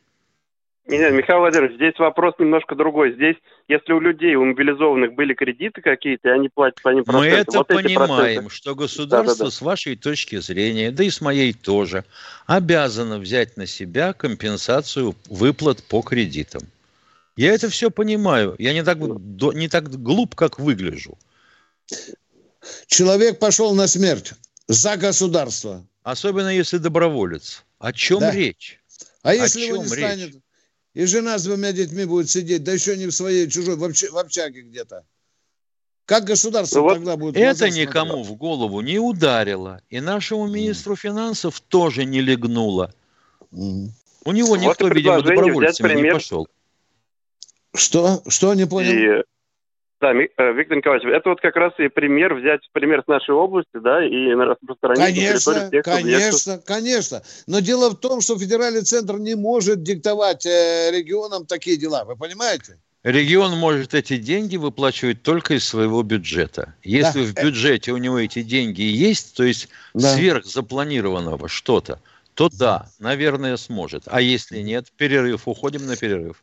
Нет, 0.86 1.14
Михаил 1.14 1.40
Владимирович, 1.40 1.76
здесь 1.76 1.98
вопрос 1.98 2.34
немножко 2.38 2.74
другой. 2.74 3.14
Здесь, 3.14 3.36
если 3.68 3.94
у 3.94 4.00
людей, 4.00 4.34
у 4.34 4.44
мобилизованных 4.44 5.14
были 5.14 5.32
кредиты 5.32 5.80
какие-то, 5.80 6.28
и 6.28 6.32
они 6.32 6.50
платят 6.50 6.82
по 6.82 6.90
ним 6.90 7.04
проценты. 7.04 7.30
Мы 7.30 7.34
это 7.34 7.58
вот 7.58 7.68
понимаем, 7.68 8.50
что 8.50 8.74
государство, 8.74 9.34
да, 9.34 9.38
да, 9.38 9.44
да. 9.46 9.50
с 9.50 9.62
вашей 9.62 9.96
точки 9.96 10.36
зрения, 10.36 10.90
да 10.90 11.02
и 11.04 11.08
с 11.08 11.22
моей 11.22 11.54
тоже, 11.54 12.04
обязано 12.46 13.18
взять 13.18 13.56
на 13.56 13.66
себя 13.66 14.12
компенсацию 14.12 15.14
выплат 15.30 15.82
по 15.88 16.02
кредитам. 16.02 16.62
Я 17.36 17.52
это 17.52 17.68
все 17.68 17.90
понимаю. 17.90 18.54
Я 18.58 18.72
не 18.72 18.84
так, 18.84 18.98
не 18.98 19.68
так 19.68 19.90
глуп, 20.02 20.34
как 20.34 20.58
выгляжу. 20.58 21.18
Человек 22.86 23.38
пошел 23.38 23.74
на 23.74 23.88
смерть 23.88 24.32
за 24.68 24.96
государство. 24.96 25.86
Особенно 26.02 26.48
если 26.48 26.78
доброволец. 26.78 27.64
О 27.78 27.92
чем 27.92 28.20
да. 28.20 28.30
речь? 28.30 28.80
А 29.22 29.34
если 29.34 29.62
его 29.62 29.78
не 29.78 29.88
станет? 29.88 30.34
Речь? 30.34 30.42
И 30.94 31.06
жена 31.06 31.38
с 31.38 31.44
двумя 31.44 31.72
детьми 31.72 32.04
будет 32.04 32.30
сидеть, 32.30 32.62
да 32.62 32.72
еще 32.72 32.96
не 32.96 33.06
в 33.06 33.12
своей 33.12 33.50
чужой, 33.50 33.76
в, 33.76 33.82
общ, 33.82 34.04
в 34.08 34.16
общаге 34.16 34.62
где-то. 34.62 35.04
Как 36.06 36.24
государство 36.24 36.82
ну, 36.82 36.90
тогда 36.90 37.16
будет? 37.16 37.36
Это 37.36 37.68
никому 37.70 38.22
в 38.22 38.36
голову 38.36 38.80
не 38.80 38.98
ударило. 38.98 39.80
И 39.88 40.00
нашему 40.00 40.46
министру 40.46 40.94
mm. 40.94 40.98
финансов 40.98 41.60
тоже 41.60 42.04
не 42.04 42.20
легнуло. 42.20 42.94
Mm. 43.50 43.88
У 44.24 44.32
него 44.32 44.56
никто, 44.56 44.86
вот 44.86 44.94
видимо, 44.94 45.22
добровольцами 45.22 46.00
не 46.00 46.12
пошел. 46.12 46.46
Что? 47.74 48.22
Что 48.28 48.54
не 48.54 48.66
понял? 48.66 48.92
И 48.92 49.24
да, 50.00 50.12
э, 50.12 50.52
Виктор 50.52 50.76
Николаевич, 50.76 51.08
это 51.08 51.30
вот 51.30 51.40
как 51.40 51.56
раз 51.56 51.72
и 51.78 51.88
пример, 51.88 52.34
взять 52.34 52.60
пример 52.72 53.02
с 53.04 53.08
нашей 53.08 53.34
области, 53.34 53.70
да, 53.74 54.04
и 54.04 54.34
распространить 54.34 54.98
конечно, 54.98 55.70
тех 55.70 55.84
Конечно, 55.84 56.52
объектов. 56.52 56.64
конечно. 56.66 57.22
Но 57.46 57.60
дело 57.60 57.90
в 57.90 57.96
том, 57.96 58.20
что 58.20 58.38
федеральный 58.38 58.82
центр 58.82 59.18
не 59.18 59.34
может 59.34 59.82
диктовать 59.82 60.44
э, 60.44 60.90
регионам 60.92 61.46
такие 61.46 61.78
дела, 61.78 62.04
вы 62.04 62.16
понимаете? 62.16 62.76
Регион 63.02 63.52
может 63.52 63.94
эти 63.94 64.16
деньги 64.16 64.56
выплачивать 64.56 65.22
только 65.22 65.54
из 65.54 65.64
своего 65.66 66.02
бюджета. 66.02 66.74
Если 66.82 67.24
да. 67.24 67.26
в 67.26 67.44
бюджете 67.44 67.92
у 67.92 67.98
него 67.98 68.18
эти 68.18 68.42
деньги 68.42 68.82
есть, 68.82 69.36
то 69.36 69.44
есть 69.44 69.68
да. 69.94 70.14
сверх 70.14 70.46
запланированного 70.46 71.48
что-то, 71.48 72.00
то 72.34 72.48
да, 72.50 72.90
наверное, 72.98 73.56
сможет. 73.56 74.04
А 74.06 74.20
если 74.20 74.60
нет, 74.60 74.86
перерыв, 74.96 75.46
уходим 75.46 75.86
на 75.86 75.96
перерыв. 75.96 76.42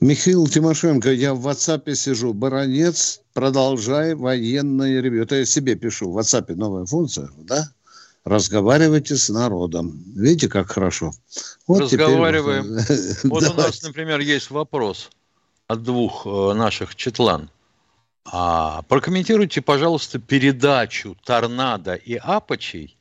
Михаил 0.00 0.46
Тимошенко, 0.46 1.12
я 1.12 1.34
в 1.34 1.48
WhatsApp 1.48 1.92
сижу. 1.94 2.32
Баронец, 2.32 3.20
продолжай 3.34 4.14
военное 4.14 5.00
ревью. 5.00 5.24
Это 5.24 5.36
я 5.36 5.44
себе 5.44 5.74
пишу. 5.74 6.12
В 6.12 6.18
WhatsApp 6.18 6.54
новая 6.54 6.86
функция, 6.86 7.30
да? 7.38 7.72
Разговаривайте 8.24 9.16
с 9.16 9.28
народом. 9.28 10.00
Видите, 10.14 10.48
как 10.48 10.70
хорошо. 10.70 11.12
Вот 11.66 11.80
Разговариваем. 11.80 12.78
Теперь... 12.78 12.96
Вот 13.24 13.42
у 13.42 13.54
нас, 13.54 13.82
например, 13.82 14.20
есть 14.20 14.50
вопрос 14.50 15.10
от 15.66 15.82
двух 15.82 16.26
э, 16.26 16.52
наших 16.54 16.94
четлан. 16.94 17.50
А, 18.24 18.82
прокомментируйте, 18.82 19.62
пожалуйста, 19.62 20.20
передачу 20.20 21.16
торнадо 21.24 21.94
и 21.94 22.14
апачей 22.14 22.96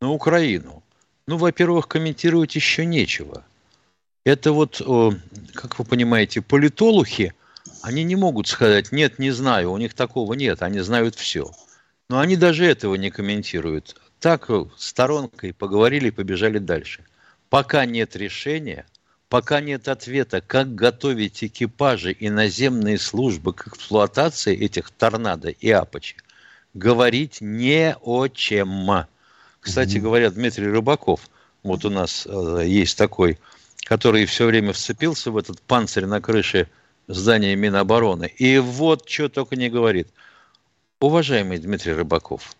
на 0.00 0.10
Украину. 0.10 0.82
Ну, 1.26 1.38
во-первых, 1.38 1.88
комментировать 1.88 2.54
еще 2.54 2.84
нечего. 2.84 3.44
Это 4.24 4.52
вот, 4.52 4.80
как 5.52 5.78
вы 5.78 5.84
понимаете, 5.84 6.40
политологи, 6.40 7.34
они 7.82 8.04
не 8.04 8.16
могут 8.16 8.48
сказать, 8.48 8.90
нет, 8.90 9.18
не 9.18 9.30
знаю, 9.30 9.70
у 9.70 9.76
них 9.76 9.92
такого 9.92 10.32
нет, 10.32 10.62
они 10.62 10.80
знают 10.80 11.14
все. 11.14 11.50
Но 12.08 12.20
они 12.20 12.36
даже 12.36 12.64
этого 12.64 12.94
не 12.94 13.10
комментируют. 13.10 13.96
Так 14.20 14.48
сторонкой 14.78 15.52
поговорили 15.52 16.08
и 16.08 16.10
побежали 16.10 16.58
дальше. 16.58 17.04
Пока 17.50 17.84
нет 17.84 18.16
решения, 18.16 18.86
пока 19.28 19.60
нет 19.60 19.88
ответа, 19.88 20.40
как 20.40 20.74
готовить 20.74 21.44
экипажи 21.44 22.12
и 22.12 22.30
наземные 22.30 22.98
службы 22.98 23.52
к 23.52 23.68
эксплуатации 23.68 24.56
этих 24.56 24.90
торнадо 24.90 25.50
и 25.50 25.70
апачи, 25.70 26.16
говорить 26.72 27.42
не 27.42 27.94
о 28.00 28.28
чем. 28.28 29.06
Кстати 29.60 29.98
говоря, 29.98 30.30
Дмитрий 30.30 30.68
Рыбаков, 30.68 31.28
вот 31.62 31.84
у 31.84 31.90
нас 31.90 32.26
э, 32.26 32.62
есть 32.66 32.96
такой 32.96 33.38
который 33.84 34.24
все 34.26 34.46
время 34.46 34.72
вцепился 34.72 35.30
в 35.30 35.36
этот 35.36 35.60
панцирь 35.62 36.06
на 36.06 36.20
крыше 36.20 36.68
здания 37.08 37.56
Минобороны. 37.56 38.26
И 38.38 38.58
вот 38.58 39.08
что 39.08 39.28
только 39.28 39.56
не 39.56 39.68
говорит. 39.68 40.08
Уважаемый 41.00 41.58
Дмитрий 41.58 41.92
Рыбаков, 41.92 42.54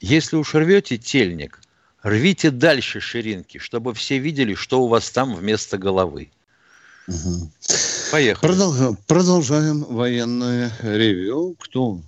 если 0.00 0.36
уж 0.36 0.54
рвете 0.54 0.96
тельник, 0.96 1.60
рвите 2.02 2.50
дальше 2.50 3.00
ширинки, 3.00 3.58
чтобы 3.58 3.92
все 3.92 4.18
видели, 4.18 4.54
что 4.54 4.82
у 4.82 4.88
вас 4.88 5.10
там 5.10 5.34
вместо 5.34 5.76
головы. 5.76 6.30
Угу. 7.08 7.50
Поехали. 8.12 8.48
Продолжаем, 8.48 8.96
продолжаем 9.06 9.84
военное 9.84 10.72
ревю. 10.82 11.56
Кто? 11.58 12.00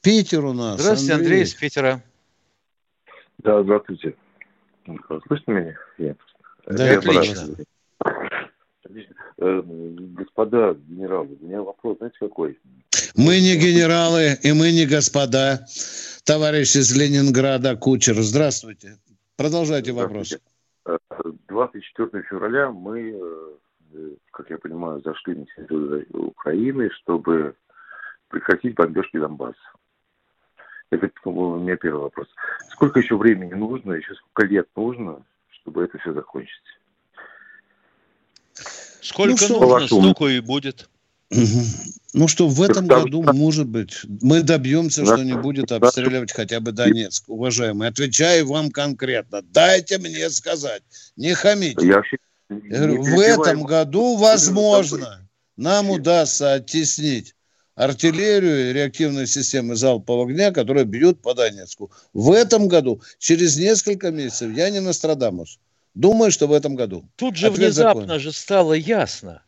Питер 0.00 0.44
у 0.46 0.52
нас. 0.52 0.80
Здравствуйте, 0.80 1.14
Андрей, 1.14 1.26
Андрей 1.26 1.42
из 1.44 1.54
Питера. 1.54 2.02
Да, 3.38 3.62
здравствуйте. 3.62 4.14
Слышите 5.26 5.52
меня? 5.52 5.76
Я... 5.98 6.14
Да, 6.66 6.98
отлично. 6.98 7.56
Э, 9.38 9.62
господа 9.64 10.74
генералы, 10.74 11.36
у 11.40 11.44
меня 11.44 11.62
вопрос, 11.62 11.98
знаете, 11.98 12.16
какой? 12.20 12.58
Мы 13.16 13.40
не 13.40 13.56
генералы, 13.56 14.38
и 14.42 14.52
мы 14.52 14.72
не 14.72 14.86
господа. 14.86 15.66
Товарищ 16.24 16.76
из 16.76 16.96
Ленинграда 16.96 17.76
Кучер, 17.76 18.14
здравствуйте. 18.22 18.98
Продолжайте 19.36 19.92
вопрос. 19.92 20.38
24 21.48 22.10
э, 22.12 22.22
февраля 22.28 22.70
мы, 22.70 23.10
э, 23.94 24.10
как 24.30 24.50
я 24.50 24.58
понимаю, 24.58 25.00
зашли 25.04 25.34
на 25.34 25.46
территорию 25.46 26.06
Украины, 26.12 26.90
чтобы 26.90 27.54
прекратить 28.28 28.74
бомбежки 28.74 29.18
Донбасса. 29.18 29.58
Это 30.90 31.10
у 31.24 31.56
меня 31.56 31.76
первый 31.76 32.02
вопрос. 32.02 32.28
Сколько 32.68 33.00
еще 33.00 33.16
времени 33.16 33.54
нужно, 33.54 33.94
еще 33.94 34.14
сколько 34.14 34.46
лет 34.46 34.68
нужно, 34.76 35.24
чтобы 35.62 35.84
это 35.84 35.98
все 35.98 36.12
закончить? 36.12 36.52
Сколько 39.00 39.48
ну, 39.48 39.60
нужно, 39.60 39.86
столько 39.86 40.26
и 40.26 40.40
будет. 40.40 40.88
Ну 42.14 42.28
что, 42.28 42.46
в 42.46 42.60
этом 42.60 42.86
году, 42.86 43.22
может 43.22 43.66
быть, 43.66 44.00
мы 44.20 44.42
добьемся, 44.42 45.04
что 45.04 45.22
не 45.22 45.34
будет 45.34 45.72
обстреливать 45.72 46.32
хотя 46.32 46.60
бы 46.60 46.72
Донецк. 46.72 47.28
Уважаемый, 47.28 47.88
отвечаю 47.88 48.46
вам 48.46 48.70
конкретно. 48.70 49.40
Дайте 49.42 49.98
мне 49.98 50.28
сказать. 50.30 50.82
Не 51.16 51.32
хамите. 51.34 51.86
Я 51.86 52.02
говорю, 52.50 53.02
в 53.02 53.18
этом 53.18 53.64
году, 53.64 54.16
возможно, 54.16 55.26
нам 55.56 55.90
удастся 55.90 56.54
оттеснить 56.54 57.34
артиллерию 57.84 58.70
и 58.70 58.72
реактивные 58.72 59.26
системы 59.26 59.76
залпового 59.76 60.28
огня, 60.28 60.50
которые 60.50 60.84
бьют 60.84 61.20
по 61.20 61.34
Донецку. 61.34 61.90
В 62.12 62.32
этом 62.32 62.68
году, 62.68 63.02
через 63.18 63.56
несколько 63.56 64.10
месяцев, 64.10 64.52
я 64.54 64.70
не 64.70 64.80
Нострадамус. 64.80 65.58
Думаю, 65.94 66.30
что 66.30 66.46
в 66.46 66.52
этом 66.52 66.74
году. 66.74 67.04
Тут 67.16 67.36
же 67.36 67.48
Ответ 67.48 67.66
внезапно 67.66 68.02
закон. 68.02 68.20
же 68.20 68.32
стало 68.32 68.72
ясно, 68.72 69.42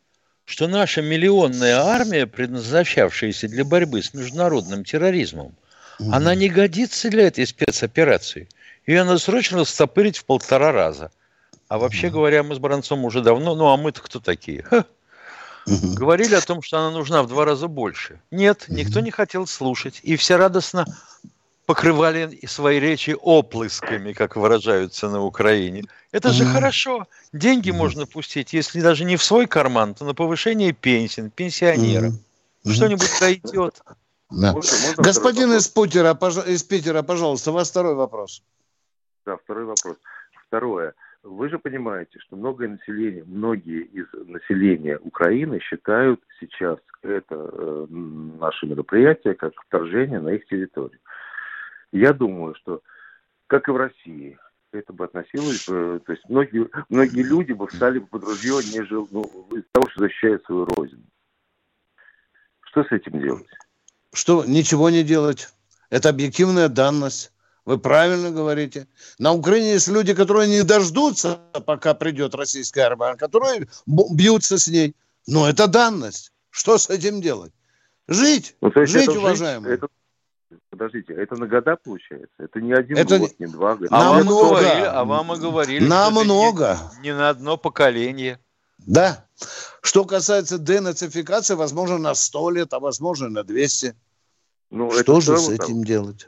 что 0.45 0.67
наша 0.67 1.01
миллионная 1.01 1.77
армия, 1.77 2.27
предназначавшаяся 2.27 3.47
для 3.47 3.65
борьбы 3.65 4.03
с 4.03 4.13
международным 4.13 4.83
терроризмом, 4.83 5.55
угу. 5.99 6.11
она 6.11 6.35
не 6.35 6.49
годится 6.49 7.09
для 7.09 7.27
этой 7.27 7.47
спецоперации. 7.47 8.47
Ее 8.85 9.03
надо 9.03 9.17
срочно 9.17 9.65
стопырить 9.65 10.17
в 10.17 10.25
полтора 10.25 10.71
раза. 10.71 11.11
А 11.67 11.79
вообще 11.79 12.07
угу. 12.07 12.17
говоря, 12.17 12.43
мы 12.43 12.53
с 12.53 12.59
Бронцом 12.59 13.05
уже 13.05 13.21
давно, 13.21 13.55
ну 13.55 13.67
а 13.67 13.77
мы-то 13.77 14.01
кто 14.01 14.19
такие? 14.19 14.61
Ха. 14.61 14.85
Угу. 15.65 15.95
Говорили 15.95 16.35
о 16.35 16.41
том, 16.41 16.61
что 16.61 16.77
она 16.77 16.91
нужна 16.91 17.23
в 17.23 17.27
два 17.27 17.45
раза 17.45 17.67
больше. 17.67 18.21
Нет, 18.31 18.65
угу. 18.67 18.77
никто 18.77 18.99
не 18.99 19.11
хотел 19.11 19.47
слушать. 19.47 19.99
И 20.03 20.15
все 20.15 20.37
радостно 20.37 20.85
покрывали 21.65 22.39
свои 22.45 22.79
речи 22.79 23.15
оплысками, 23.19 24.13
как 24.13 24.35
выражаются 24.35 25.09
на 25.09 25.23
Украине. 25.23 25.83
Это 26.11 26.31
же 26.31 26.45
хорошо. 26.45 27.07
Деньги 27.33 27.71
можно 27.71 28.05
пустить, 28.05 28.53
если 28.53 28.81
даже 28.81 29.03
не 29.03 29.17
в 29.17 29.23
свой 29.23 29.47
карман, 29.47 29.95
то 29.95 30.05
на 30.05 30.13
повышение 30.13 30.73
пенсий, 30.73 31.29
пенсионерам. 31.29 32.19
Что-нибудь 32.65 33.09
пройдет. 33.19 33.81
Да. 34.31 34.53
Можно, 34.53 34.77
можно 34.87 35.03
Господин 35.03 35.53
из 35.53 35.67
Питера, 35.67 36.17
из 36.47 36.63
Питера, 36.63 37.03
пожалуйста, 37.03 37.51
у 37.51 37.53
вас 37.53 37.69
второй 37.69 37.93
вопрос. 37.93 38.41
Да, 39.25 39.37
второй 39.37 39.65
вопрос. 39.65 39.97
Второе. 40.47 40.93
Вы 41.25 41.49
же 41.49 41.57
понимаете, 41.57 42.19
что 42.19 42.35
многое 42.35 42.67
население, 42.67 43.23
многие 43.25 43.81
из 43.81 44.05
населения 44.27 44.99
Украины 44.99 45.59
считают 45.59 46.21
сейчас 46.39 46.77
это 47.01 47.35
э, 47.51 47.87
наше 47.89 48.67
мероприятие 48.67 49.33
как 49.33 49.53
вторжение 49.65 50.19
на 50.19 50.29
их 50.29 50.45
территорию. 50.45 50.99
Я 51.91 52.13
думаю, 52.13 52.53
что, 52.53 52.83
как 53.47 53.67
и 53.67 53.71
в 53.71 53.77
России, 53.77 54.37
это 54.71 54.93
бы 54.93 55.05
относилось 55.05 55.67
бы, 55.67 55.99
то 56.05 56.11
есть 56.11 56.29
многие, 56.29 56.69
многие 56.89 57.23
люди 57.23 57.53
бы 57.53 57.65
встали 57.65 57.97
бы 57.97 58.05
под 58.05 58.23
ружье, 58.23 58.57
не 58.71 58.85
жил, 58.85 59.07
ну, 59.09 59.23
из 59.51 59.63
того, 59.71 59.89
что 59.89 60.01
защищает 60.01 60.45
свою 60.45 60.65
родину. 60.65 61.05
Что 62.65 62.83
с 62.83 62.91
этим 62.91 63.19
делать? 63.19 63.47
Что, 64.13 64.45
ничего 64.45 64.91
не 64.91 65.01
делать. 65.01 65.49
Это 65.89 66.09
объективная 66.09 66.69
данность. 66.69 67.33
Вы 67.65 67.79
правильно 67.79 68.31
говорите. 68.31 68.87
На 69.17 69.33
Украине 69.33 69.73
есть 69.73 69.87
люди, 69.87 70.13
которые 70.13 70.47
не 70.47 70.63
дождутся, 70.63 71.39
пока 71.65 71.95
придет 71.95 72.35
российская 72.35 72.81
армия, 72.81 73.11
а 73.11 73.15
которые 73.15 73.67
бьются 73.87 74.59
с 74.59 74.67
ней. 74.67 74.95
Но 75.27 75.49
это 75.49 75.67
данность. 75.67 76.31
Что 76.51 76.77
с 76.77 76.89
этим 76.89 77.21
делать? 77.21 77.51
Жить, 78.07 78.55
ну, 78.61 78.71
жить, 78.85 79.07
уважаемые. 79.07 79.75
это 79.75 79.87
Подождите, 80.69 81.13
это 81.13 81.35
на 81.35 81.47
года 81.47 81.77
получается? 81.81 82.35
Это 82.37 82.61
не 82.61 82.73
один 82.73 82.97
это... 82.97 83.17
год, 83.17 83.31
не 83.39 83.47
два 83.47 83.75
года. 83.75 83.89
А, 83.91 84.11
вам 84.11 84.27
говорили, 84.27 84.85
а 84.85 85.03
вам 85.03 85.33
и 85.33 85.39
говорили, 85.39 85.87
Намного. 85.87 86.77
Не, 86.97 87.03
не 87.03 87.15
на 87.15 87.29
одно 87.29 87.57
поколение. 87.57 88.39
Да. 88.77 89.25
Что 89.81 90.05
касается 90.05 90.57
денацификации, 90.57 91.55
возможно, 91.55 91.97
на 91.97 92.13
100 92.13 92.49
лет, 92.51 92.73
а 92.73 92.79
возможно, 92.79 93.29
на 93.29 93.43
200. 93.43 93.95
Ну, 94.69 94.91
Что 94.91 95.19
же 95.21 95.37
с 95.37 95.49
этим 95.49 95.65
того? 95.65 95.83
делать? 95.83 96.27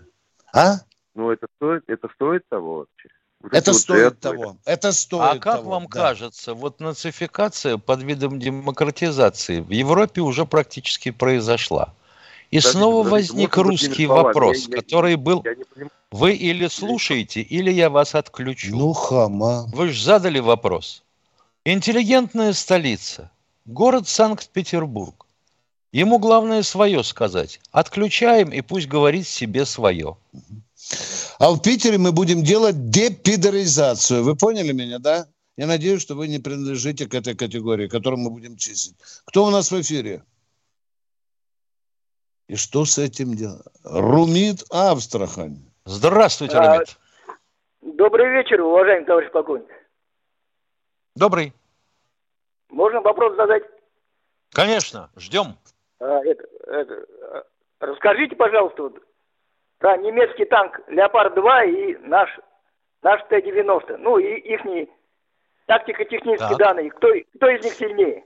А? 0.54 0.80
Ну, 1.18 1.32
это 1.32 1.48
стоит, 1.56 1.84
это 1.88 2.08
стоит 2.14 2.48
того 2.48 2.76
вообще? 2.76 3.10
Вот 3.42 3.52
это, 3.52 3.58
это 3.58 3.74
стоит 3.74 4.04
вот 4.04 4.20
того. 4.20 4.58
Это 4.66 4.92
стоит 4.92 5.38
А 5.38 5.40
как 5.40 5.56
того, 5.58 5.72
вам 5.72 5.88
да. 5.88 5.90
кажется, 5.90 6.54
вот 6.54 6.80
нацификация 6.80 7.80
под 7.80 8.04
видом 8.04 8.40
демократизации 8.40 9.62
в 9.62 9.72
Европе 9.72 10.22
уже 10.22 10.46
практически 10.46 11.10
произошла? 11.10 11.96
И 12.52 12.58
подождите, 12.58 12.78
снова 12.78 13.04
подождите, 13.04 13.34
возник 13.34 13.58
русский 13.58 14.06
вопрос, 14.06 14.68
я, 14.68 14.76
который 14.76 15.16
был... 15.16 15.44
Я 15.44 15.88
Вы 16.12 16.34
или 16.34 16.68
слушаете, 16.68 17.42
или 17.42 17.72
я 17.72 17.90
вас 17.90 18.14
отключу. 18.14 18.78
Ну, 18.78 18.94
хама. 18.94 19.66
Вы 19.74 19.90
же 19.90 20.04
задали 20.04 20.38
вопрос. 20.38 21.04
Интеллигентная 21.66 22.54
столица. 22.54 23.32
Город 23.66 24.08
Санкт-Петербург. 24.08 25.26
Ему 25.92 26.20
главное 26.20 26.62
свое 26.62 27.04
сказать. 27.04 27.60
Отключаем, 27.72 28.50
и 28.50 28.62
пусть 28.62 28.88
говорит 28.88 29.28
себе 29.28 29.66
свое. 29.66 30.16
А 31.40 31.52
в 31.52 31.62
Питере 31.62 31.98
мы 31.98 32.12
будем 32.12 32.44
делать 32.44 32.90
депидоризацию. 32.90 34.24
Вы 34.24 34.36
поняли 34.36 34.72
меня, 34.72 35.00
да? 35.00 35.28
Я 35.56 35.68
надеюсь, 35.68 36.02
что 36.02 36.16
вы 36.16 36.28
не 36.28 36.40
принадлежите 36.40 37.08
к 37.08 37.14
этой 37.14 37.36
категории, 37.36 37.88
которую 37.88 38.20
мы 38.20 38.30
будем 38.30 38.58
чистить. 38.58 38.96
Кто 39.26 39.46
у 39.46 39.50
нас 39.50 39.72
в 39.72 39.82
эфире? 39.82 40.24
И 42.48 42.56
что 42.56 42.86
с 42.86 42.98
этим 42.98 43.34
делать? 43.34 43.66
Румит 43.84 44.64
Австрахань. 44.72 45.58
Здравствуйте, 45.86 46.58
а, 46.58 46.74
Румит. 46.74 46.98
Добрый 47.82 48.30
вечер, 48.32 48.62
уважаемый 48.62 49.06
товарищ 49.06 49.32
полковник. 49.32 49.68
Добрый. 51.16 51.54
Можно 52.70 53.02
вопрос 53.02 53.36
задать? 53.36 53.64
Конечно, 54.52 55.10
ждем. 55.16 55.58
А, 56.00 56.20
это, 56.24 56.44
это, 56.68 57.06
а, 57.32 57.44
расскажите, 57.80 58.36
пожалуйста, 58.36 58.84
вот, 58.84 59.07
про 59.80 59.98
немецкий 59.98 60.46
танк 60.46 60.80
«Леопард-2» 60.88 61.70
и 61.70 61.98
наш, 62.08 62.30
наш 63.02 63.22
Т-90. 63.30 63.98
Ну, 63.98 64.18
и 64.18 64.40
их 64.40 64.62
тактико-технические 65.66 66.58
данные. 66.58 66.92
Кто, 66.92 67.10
кто 67.36 67.50
из 67.50 67.64
них 67.64 67.74
сильнее? 67.74 68.24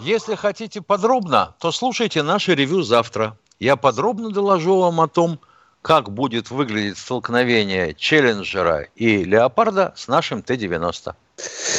Если 0.00 0.34
хотите 0.34 0.82
подробно, 0.82 1.54
то 1.60 1.70
слушайте 1.70 2.22
наше 2.22 2.54
ревю 2.54 2.82
завтра. 2.82 3.36
Я 3.58 3.76
подробно 3.76 4.30
доложу 4.30 4.80
вам 4.80 5.00
о 5.00 5.08
том, 5.08 5.38
как 5.82 6.10
будет 6.10 6.50
выглядеть 6.50 6.98
столкновение 6.98 7.94
Челленджера 7.94 8.88
и 8.94 9.24
Леопарда 9.24 9.92
с 9.96 10.08
нашим 10.08 10.42
Т-90. 10.42 11.14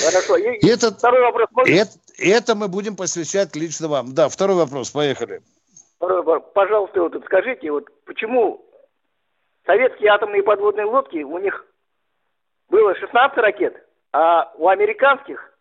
Хорошо. 0.05 0.37
И, 0.37 0.67
этот, 0.67 0.97
второй 0.97 1.21
вопрос. 1.21 1.47
Это, 1.65 1.91
это 2.17 2.55
мы 2.55 2.67
будем 2.67 2.95
посвящать 2.95 3.55
лично 3.55 3.87
вам. 3.87 4.13
Да, 4.13 4.29
второй 4.29 4.55
вопрос. 4.55 4.91
Поехали. 4.91 5.41
Пожалуйста, 6.53 7.01
вот 7.01 7.23
скажите, 7.25 7.71
вот 7.71 7.87
почему 8.05 8.65
советские 9.65 10.11
атомные 10.11 10.43
подводные 10.43 10.85
лодки, 10.85 11.23
у 11.23 11.37
них 11.37 11.65
было 12.69 12.93
16 12.95 13.37
ракет, 13.37 13.75
а 14.11 14.51
у 14.57 14.67
американских 14.67 15.57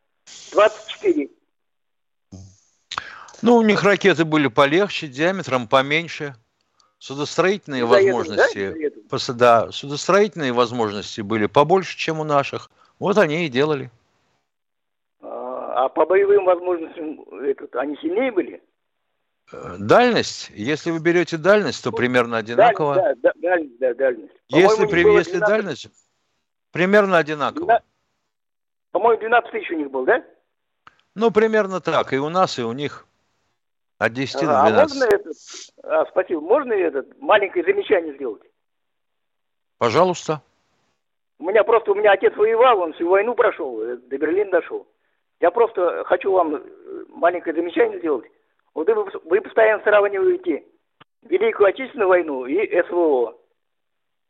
24. 0.52 1.28
Ну, 3.42 3.56
у 3.56 3.62
них 3.62 3.82
ракеты 3.82 4.24
были 4.24 4.48
полегче, 4.48 5.08
диаметром 5.08 5.68
поменьше. 5.68 6.34
Судостроительные 6.98 7.84
возможности, 7.84 8.94
да? 9.10 9.34
да, 9.34 9.72
судостроительные 9.72 10.52
возможности 10.52 11.20
были 11.20 11.46
побольше, 11.46 11.98
чем 11.98 12.20
у 12.20 12.24
наших. 12.24 12.70
Вот 13.00 13.18
они 13.18 13.46
и 13.46 13.48
делали. 13.48 13.90
А, 15.20 15.84
а 15.84 15.88
по 15.88 16.06
боевым 16.06 16.44
возможностям 16.44 17.20
этот, 17.42 17.74
они 17.74 17.96
сильнее 17.96 18.30
были? 18.30 18.62
Э, 19.52 19.76
дальность, 19.78 20.50
если 20.54 20.90
вы 20.90 21.00
берете 21.00 21.36
дальность, 21.36 21.84
то 21.84 21.92
примерно 21.92 22.38
одинаково. 22.38 22.94
Дальность, 22.94 23.20
да, 23.20 23.32
дальность, 23.36 23.78
да, 23.78 23.94
дальность. 23.94 24.32
Если, 24.48 24.86
при, 24.86 25.00
если 25.00 25.38
12... 25.38 25.40
дальность, 25.40 25.88
примерно 26.72 27.18
одинаково. 27.18 27.66
12... 27.66 27.86
По-моему, 28.92 29.20
12 29.20 29.50
тысяч 29.50 29.70
у 29.70 29.74
них 29.74 29.90
был, 29.90 30.04
да? 30.04 30.24
Ну, 31.14 31.30
примерно 31.30 31.80
так. 31.80 32.12
И 32.12 32.18
у 32.18 32.28
нас, 32.28 32.58
и 32.58 32.62
у 32.62 32.72
них. 32.72 33.06
От 33.98 34.12
10 34.12 34.40
до 34.40 34.46
12. 34.46 34.46
А 34.46 34.80
можно 34.82 35.04
этот, 35.04 35.36
а, 35.84 36.06
спасибо, 36.06 36.40
можно 36.40 36.72
этот 36.72 37.20
маленькое 37.20 37.64
замечание 37.64 38.14
сделать? 38.14 38.42
Пожалуйста. 39.78 40.42
У 41.38 41.44
меня 41.44 41.64
просто, 41.64 41.92
у 41.92 41.94
меня 41.94 42.12
отец 42.12 42.34
воевал, 42.36 42.80
он 42.80 42.92
всю 42.94 43.08
войну 43.08 43.34
прошел, 43.34 43.80
э, 43.82 43.96
до 43.96 44.18
Берлина 44.18 44.50
дошел. 44.50 44.86
Я 45.40 45.50
просто 45.50 46.04
хочу 46.04 46.32
вам 46.32 46.54
э, 46.54 46.60
маленькое 47.08 47.54
замечание 47.54 47.98
сделать. 47.98 48.24
Вот 48.74 48.88
вы, 48.88 49.04
вы 49.24 49.40
постоянно 49.40 49.82
сравниваете 49.82 50.64
Великую 51.22 51.68
Отечественную 51.68 52.08
войну 52.08 52.46
и 52.46 52.82
СВО. 52.88 53.36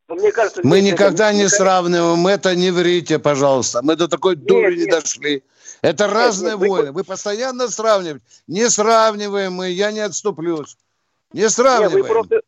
Но 0.09 0.15
мне 0.17 0.33
кажется, 0.33 0.61
мы 0.65 0.81
никогда 0.81 1.31
это... 1.31 1.39
не 1.39 1.49
сравниваем, 1.49 2.27
это 2.27 2.55
не 2.55 2.71
врите, 2.71 3.19
пожалуйста. 3.19 3.81
Мы 3.83 3.97
до 3.97 4.09
такой 4.09 4.37
нет, 4.37 4.47
дури 4.47 4.77
не 4.77 4.87
дошли. 4.87 5.43
Это 5.81 6.05
нет, 6.05 6.15
разные 6.15 6.57
нет, 6.57 6.69
войны. 6.69 6.93
Вы... 6.93 6.93
вы 6.93 7.05
постоянно 7.05 7.69
сравниваете. 7.69 8.25
Не 8.47 8.69
сравниваем 8.69 9.55
мы, 9.55 9.71
я 9.71 9.93
не 9.93 10.01
отступлюсь. 10.01 10.77
Не 11.33 11.49
сравниваем. 11.49 11.97
Нет, 11.97 12.03
вы, 12.03 12.09
просто, 12.09 12.43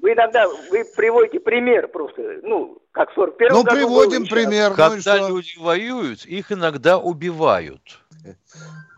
вы 0.00 0.12
иногда 0.12 0.48
вы 0.70 0.84
приводите 0.96 1.40
пример 1.40 1.88
просто. 1.88 2.40
Ну, 2.42 2.80
как 2.92 3.12
41 3.14 3.52
Ну, 3.52 3.64
приводим 3.64 4.26
пример. 4.26 4.74
Когда 4.74 5.16
ну, 5.16 5.28
люди 5.36 5.58
воюют, 5.58 6.24
их 6.24 6.52
иногда 6.52 6.98
убивают. 6.98 7.80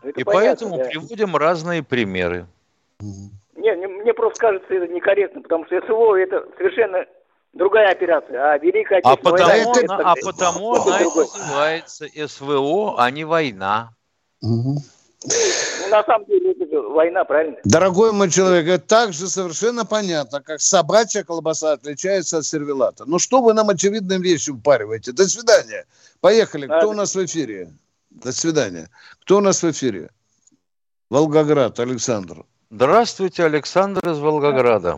Это 0.03 0.19
и 0.19 0.23
понятно, 0.23 0.69
поэтому 0.69 0.77
да. 0.77 0.83
приводим 0.85 1.35
разные 1.35 1.83
примеры. 1.83 2.47
Не, 2.99 3.87
мне 3.87 4.13
просто 4.13 4.39
кажется 4.39 4.73
это 4.73 4.87
некорректно, 4.87 5.41
потому 5.41 5.65
что 5.65 5.79
СВО 5.81 6.15
это 6.15 6.45
совершенно 6.57 7.05
другая 7.53 7.91
операция, 7.91 8.53
а 8.53 8.57
Великая 8.57 9.01
а 9.03 9.15
потому, 9.15 9.37
война, 9.37 9.73
это, 9.75 9.95
а 9.95 10.15
потому 10.23 10.73
она 10.73 11.01
и 11.01 11.05
называется 11.05 12.05
СВО, 12.27 12.95
а 12.97 13.11
не 13.11 13.23
война. 13.23 13.91
Угу. 14.41 14.77
Ну, 15.23 15.89
на 15.89 16.03
самом 16.03 16.25
деле, 16.25 16.51
это 16.51 16.65
же 16.65 16.81
война, 16.81 17.23
правильно? 17.23 17.57
Дорогой 17.63 18.11
мой 18.11 18.29
человек, 18.31 18.67
это 18.67 18.87
так 18.87 19.13
же 19.13 19.27
совершенно 19.27 19.85
понятно, 19.85 20.41
как 20.41 20.61
собачья 20.61 21.23
колбаса 21.23 21.73
отличается 21.73 22.39
от 22.39 22.45
сервелата. 22.45 23.03
Ну, 23.05 23.19
что 23.19 23.41
вы 23.41 23.53
нам 23.53 23.69
очевидным 23.69 24.21
вещи 24.21 24.49
упариваете? 24.49 25.11
До 25.11 25.27
свидания. 25.27 25.85
Поехали. 26.21 26.65
Кто 26.65 26.89
у 26.89 26.93
нас 26.93 27.13
в 27.15 27.23
эфире? 27.23 27.71
До 28.11 28.31
свидания. 28.31 28.87
Кто 29.21 29.37
у 29.37 29.41
нас 29.41 29.63
в 29.63 29.71
эфире? 29.71 30.09
Волгоград, 31.09 31.79
Александр. 31.79 32.43
Здравствуйте, 32.69 33.43
Александр 33.43 34.07
из 34.09 34.19
Волгограда. 34.19 34.97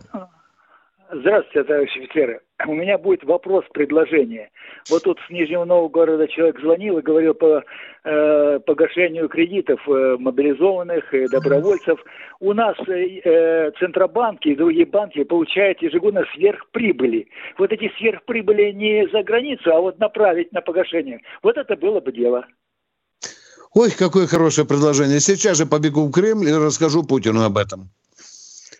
Здравствуйте, 1.10 1.64
товарищи 1.64 1.98
офицеры. 1.98 2.40
У 2.66 2.74
меня 2.74 2.98
будет 2.98 3.24
вопрос, 3.24 3.64
предложение. 3.72 4.50
Вот 4.90 5.02
тут 5.02 5.18
с 5.26 5.30
Нижнего 5.30 5.64
Новгорода 5.64 6.26
человек 6.28 6.58
звонил 6.60 6.98
и 6.98 7.02
говорил 7.02 7.34
по 7.34 7.62
э, 8.04 8.60
погашению 8.60 9.28
кредитов 9.28 9.80
э, 9.88 10.16
мобилизованных, 10.18 11.12
э, 11.14 11.28
добровольцев. 11.28 12.02
У 12.40 12.52
нас 12.52 12.76
э, 12.88 13.20
э, 13.24 13.70
Центробанки 13.78 14.48
и 14.48 14.56
другие 14.56 14.86
банки 14.86 15.22
получают 15.24 15.82
ежегодно 15.82 16.24
сверхприбыли. 16.34 17.28
Вот 17.58 17.72
эти 17.72 17.92
сверхприбыли 17.98 18.72
не 18.72 19.08
за 19.08 19.22
границу, 19.22 19.72
а 19.72 19.80
вот 19.80 19.98
направить 19.98 20.52
на 20.52 20.62
погашение. 20.62 21.20
Вот 21.42 21.56
это 21.56 21.76
было 21.76 22.00
бы 22.00 22.12
дело. 22.12 22.46
Ой, 23.74 23.90
какое 23.90 24.28
хорошее 24.28 24.66
предложение. 24.66 25.18
Сейчас 25.18 25.58
же 25.58 25.66
побегу 25.66 26.06
в 26.06 26.12
Кремль 26.12 26.48
и 26.48 26.54
расскажу 26.54 27.02
Путину 27.02 27.42
об 27.42 27.58
этом. 27.58 27.90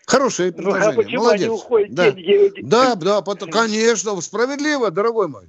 Хорошее 0.07 0.53
предложение. 0.53 0.93
Ну, 0.93 0.93
а 0.93 1.03
почему 1.03 1.23
Молодец. 1.23 1.43
они 1.43 1.51
уходят 1.51 1.95
да. 1.95 2.11
деньги? 2.13 2.61
Да, 2.63 2.95
да, 2.95 3.21
потом, 3.23 3.51
конечно, 3.51 4.21
справедливо, 4.21 4.91
дорогой 4.91 5.29
мой. 5.29 5.49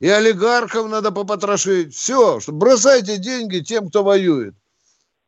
И 0.00 0.08
олигархов 0.08 0.88
надо 0.88 1.12
попотрошить. 1.12 1.94
Все, 1.94 2.40
что 2.40 2.52
бросайте 2.52 3.18
деньги 3.18 3.60
тем, 3.60 3.90
кто 3.90 4.02
воюет. 4.02 4.54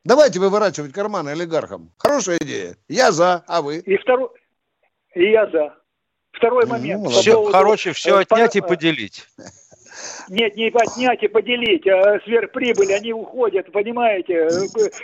Давайте 0.03 0.39
выворачивать 0.39 0.91
карманы 0.91 1.29
олигархам. 1.29 1.91
Хорошая 1.97 2.39
идея. 2.41 2.75
Я 2.89 3.13
за, 3.13 3.43
а 3.47 3.61
вы? 3.61 3.77
И 3.77 3.95
второй, 3.97 4.29
и 5.15 5.31
я 5.31 5.49
за. 5.49 5.75
Второй 6.33 6.65
момент. 6.65 7.03
Ну, 7.03 7.09
все, 7.11 7.49
короче, 7.51 7.93
все 7.93 8.17
отнять 8.17 8.53
по... 8.53 8.57
и 8.57 8.61
поделить. 8.61 9.25
Нет, 10.29 10.55
не 10.55 10.69
отнять 10.69 11.23
и 11.23 11.27
поделить, 11.27 11.87
а 11.87 12.19
сверхприбыль, 12.21 12.93
они 12.93 13.13
уходят, 13.13 13.71
понимаете? 13.71 14.47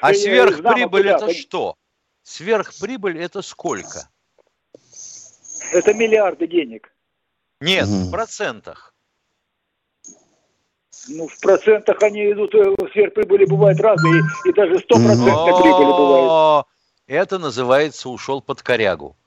А 0.02 0.14
сверхприбыль 0.14 1.10
это 1.10 1.34
что? 1.34 1.76
Сверхприбыль 2.24 3.20
это 3.20 3.42
сколько? 3.42 4.10
Это 5.72 5.94
миллиарды 5.94 6.48
денег. 6.48 6.92
Нет, 7.62 7.88
угу. 7.88 8.08
в 8.08 8.12
процентах. 8.12 8.94
Ну, 11.08 11.28
в 11.28 11.40
процентах 11.40 12.02
они 12.04 12.32
идут, 12.32 12.54
э, 12.56 12.76
сверхприбыли 12.92 13.46
бывают 13.46 13.80
разные, 13.80 14.22
и 14.46 14.52
даже 14.52 14.80
стопроцентной 14.80 15.62
прибыли 15.62 15.92
бывает. 15.98 16.66
Это 17.08 17.40
называется 17.40 18.10
ушел 18.10 18.42
под 18.42 18.62
корягу. 18.62 19.18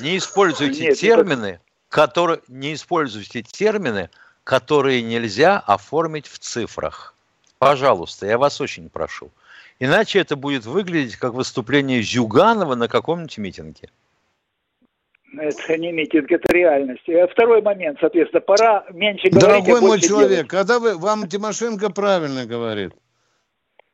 Не 0.00 0.16
используйте 0.18 0.88
Нет, 0.88 0.98
термины, 0.98 1.46
это... 1.46 1.60
которые 1.88 2.40
не 2.48 2.74
используйте 2.74 3.42
термины, 3.42 4.10
которые 4.44 5.02
нельзя 5.02 5.58
оформить 5.58 6.26
в 6.26 6.38
цифрах. 6.38 7.14
Пожалуйста, 7.58 8.26
я 8.26 8.38
вас 8.38 8.60
очень 8.60 8.90
прошу. 8.90 9.30
Иначе 9.78 10.18
это 10.20 10.36
будет 10.36 10.64
выглядеть 10.64 11.16
как 11.16 11.34
выступление 11.34 12.02
Зюганова 12.02 12.74
на 12.74 12.88
каком-нибудь 12.88 13.38
митинге. 13.38 13.88
Это 15.38 15.78
не 15.78 15.92
митинг, 15.92 16.30
это 16.30 16.52
реальность. 16.52 17.08
А 17.08 17.26
второй 17.26 17.62
момент, 17.62 17.98
соответственно, 18.00 18.42
пора 18.42 18.84
меньше 18.90 19.28
говорить, 19.28 19.40
Дорогой 19.40 19.80
мой 19.80 20.00
человек, 20.00 20.30
делать. 20.30 20.48
когда 20.48 20.78
вы, 20.78 20.98
вам 20.98 21.26
Тимошенко 21.26 21.90
правильно 21.90 22.44
говорит, 22.44 22.92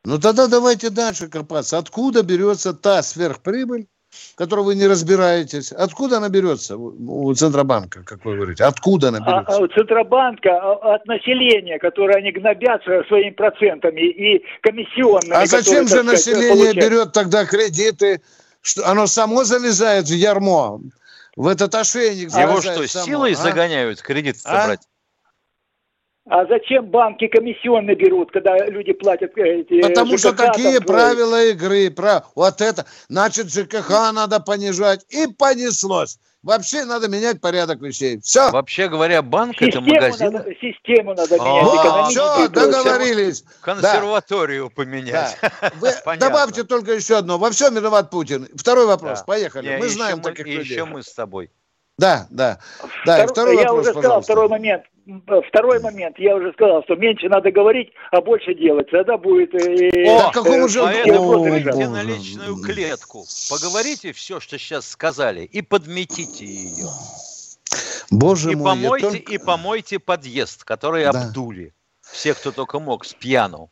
ну 0.05 0.19
тогда 0.19 0.49
давайте 0.49 0.91
дальше 0.91 1.29
копаться. 1.29 1.79
Откуда 1.79 2.23
берется 2.23 2.75
та 2.75 3.03
сверхприбыль, 3.03 3.87
которой 4.35 4.65
вы 4.65 4.75
не 4.75 4.87
разбираетесь. 4.87 5.73
Откуда 5.73 6.19
она 6.19 6.29
берется 6.29 6.77
у 6.77 7.35
Центробанка, 7.35 8.05
как 8.05 8.25
вы 8.25 8.37
говорите? 8.37 8.65
Откуда 8.65 9.09
она 9.09 9.21
берется? 9.21 9.53
А, 9.53 9.57
а 9.57 9.61
у 9.61 9.67
Центробанка 9.69 10.51
а, 10.51 10.95
от 10.95 11.07
населения, 11.07 11.79
которое 11.79 12.19
они 12.19 12.33
гнобятся 12.33 13.05
своими 13.09 13.31
процентами 13.31 14.01
и 14.01 14.45
комиссионными. 14.63 15.35
А 15.35 15.47
зачем 15.47 15.85
которые, 15.85 15.89
же 15.89 16.03
население 16.03 16.49
получают? 16.51 16.77
берет 16.77 17.13
тогда 17.13 17.45
кредиты? 17.45 18.23
Что 18.61 18.89
оно 18.89 19.07
само 19.07 19.45
залезает 19.45 20.07
в 20.07 20.15
ярмо, 20.15 20.81
в 21.37 21.47
этот 21.47 21.75
ошейник. 21.75 22.31
Его 22.31 22.61
что, 22.61 22.87
само, 22.89 23.07
силой 23.07 23.33
а? 23.33 23.37
загоняют 23.37 24.03
кредит 24.03 24.37
а? 24.45 24.61
собрать? 24.63 24.81
А 26.31 26.47
зачем 26.47 26.87
банки 26.87 27.27
комиссионные 27.27 27.97
берут, 27.97 28.31
когда 28.31 28.57
люди 28.67 28.93
платят 28.93 29.37
э, 29.39 29.61
эти 29.61 29.81
Потому 29.81 30.17
ЖКХ, 30.17 30.19
что 30.19 30.33
такие 30.33 30.79
там, 30.79 30.87
правила 30.87 31.45
игры. 31.47 31.91
Про... 31.91 32.25
Вот 32.35 32.61
это. 32.61 32.85
Значит, 33.09 33.51
ЖКХ 33.51 34.13
надо 34.13 34.39
понижать. 34.41 35.07
И 35.09 35.27
понеслось. 35.27 36.19
Вообще 36.43 36.85
надо 36.85 37.09
менять 37.09 37.41
порядок 37.41 37.81
вещей. 37.81 38.21
Все. 38.21 38.51
Вообще 38.51 38.89
говоря, 38.89 39.23
банк 39.23 39.55
систему 39.55 39.87
это 39.87 39.95
магазин. 39.95 40.33
Надо, 40.33 40.55
систему 40.55 41.15
надо 41.15 41.35
менять. 41.37 42.11
Все, 42.11 42.49
договорились. 42.49 43.45
Консерваторию 43.61 44.69
да. 44.69 44.75
поменять. 44.75 45.39
Да. 45.41 45.73
Вы 45.81 46.17
добавьте 46.19 46.63
только 46.65 46.93
еще 46.93 47.17
одно. 47.17 47.39
Во 47.39 47.51
всем 47.51 47.75
виноват 47.75 48.11
Путин. 48.11 48.49
Второй 48.55 48.87
вопрос. 48.87 49.21
Да. 49.21 49.25
Поехали. 49.25 49.69
Не, 49.69 49.77
мы 49.79 49.89
знаем 49.89 50.21
таких 50.21 50.47
мы, 50.47 50.53
людей. 50.53 50.75
Еще 50.75 50.85
мы 50.85 51.03
с 51.03 51.13
тобой. 51.13 51.51
Да, 51.99 52.29
да. 52.31 52.59
да 53.05 53.27
второй, 53.27 53.29
второй 53.29 53.57
я 53.57 53.63
вопрос, 53.63 53.81
уже 53.81 53.91
сказал, 53.91 54.03
пожалуйста. 54.03 54.33
второй 54.33 54.49
момент. 54.49 54.85
Второй 55.49 55.81
момент, 55.81 56.19
я 56.19 56.37
уже 56.37 56.53
сказал, 56.53 56.83
что 56.85 56.95
меньше 56.95 57.29
надо 57.29 57.51
говорить, 57.51 57.91
а 58.11 58.21
больше 58.21 58.55
делать. 58.55 58.91
Тогда 58.91 59.17
будет... 59.17 59.55
Э, 59.55 59.89
О, 60.07 60.29
э, 60.29 60.33
какому 60.33 60.69
же... 60.69 60.83
Поэтому 60.83 61.41
выйдите 61.41 61.89
на 61.89 62.03
личную 62.03 62.57
клетку, 62.63 63.25
поговорите 63.51 64.13
все, 64.13 64.39
что 64.39 64.59
сейчас 64.59 64.87
сказали, 64.87 65.45
и 65.45 65.63
подметите 65.63 66.45
ее. 66.45 66.89
Боже 68.11 68.53
и 68.53 68.55
мой, 68.55 68.75
помойте, 68.75 69.11
только... 69.11 69.33
И 69.33 69.39
помойте 69.39 69.99
подъезд, 69.99 70.65
который 70.65 71.05
да. 71.05 71.11
обдули. 71.11 71.75
Все, 72.03 72.35
кто 72.35 72.53
только 72.53 72.79
мог, 72.79 73.07
с 73.07 73.15
пьяну. 73.15 73.71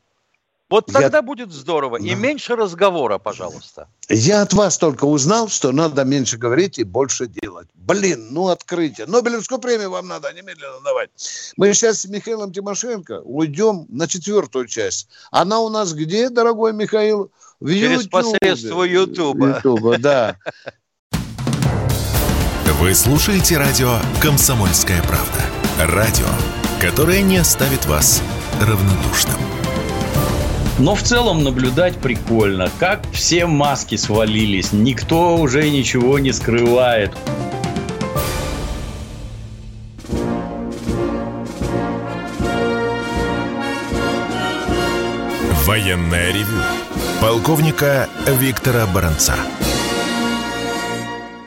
Вот 0.68 0.86
тогда 0.86 1.18
я... 1.18 1.22
будет 1.22 1.52
здорово. 1.52 1.96
И 1.96 2.14
меньше 2.14 2.56
разговора, 2.56 3.18
пожалуйста. 3.18 3.88
Я 4.08 4.42
от 4.42 4.52
вас 4.52 4.78
только 4.78 5.04
узнал, 5.04 5.48
что 5.48 5.70
надо 5.70 6.04
меньше 6.04 6.38
говорить 6.38 6.78
и 6.78 6.84
больше 6.84 7.26
делать. 7.26 7.68
Блин, 7.74 8.28
ну 8.30 8.48
открытие. 8.48 9.06
Нобелевскую 9.06 9.60
премию 9.60 9.90
вам 9.90 10.08
надо 10.08 10.32
немедленно 10.32 10.80
давать. 10.84 11.10
Мы 11.56 11.72
сейчас 11.72 12.00
с 12.00 12.04
Михаилом 12.06 12.52
Тимошенко 12.52 13.20
уйдем 13.20 13.86
на 13.88 14.08
четвертую 14.08 14.66
часть. 14.66 15.08
Она 15.30 15.60
у 15.60 15.68
нас 15.68 15.92
где, 15.92 16.30
дорогой 16.30 16.72
Михаил? 16.72 17.30
В 17.60 17.68
Через 17.68 18.04
YouTube. 18.04 18.10
посредство 18.10 18.82
Ютуба. 18.82 19.56
Ютуба, 19.56 19.98
да. 19.98 20.36
Вы 22.80 22.94
слушаете 22.94 23.56
радио 23.56 23.98
«Комсомольская 24.20 25.00
правда». 25.02 25.42
Радио, 25.78 26.26
которое 26.80 27.22
не 27.22 27.38
оставит 27.38 27.86
вас 27.86 28.22
равнодушным. 28.60 29.55
Но 30.78 30.94
в 30.94 31.02
целом 31.02 31.42
наблюдать 31.42 31.96
прикольно, 31.96 32.70
как 32.78 33.00
все 33.12 33.46
маски 33.46 33.96
свалились, 33.96 34.72
никто 34.72 35.36
уже 35.36 35.70
ничего 35.70 36.18
не 36.18 36.32
скрывает. 36.32 37.12
Военная 45.64 46.32
ревю. 46.32 46.62
Полковника 47.20 48.08
Виктора 48.26 48.86
Баранца. 48.86 49.34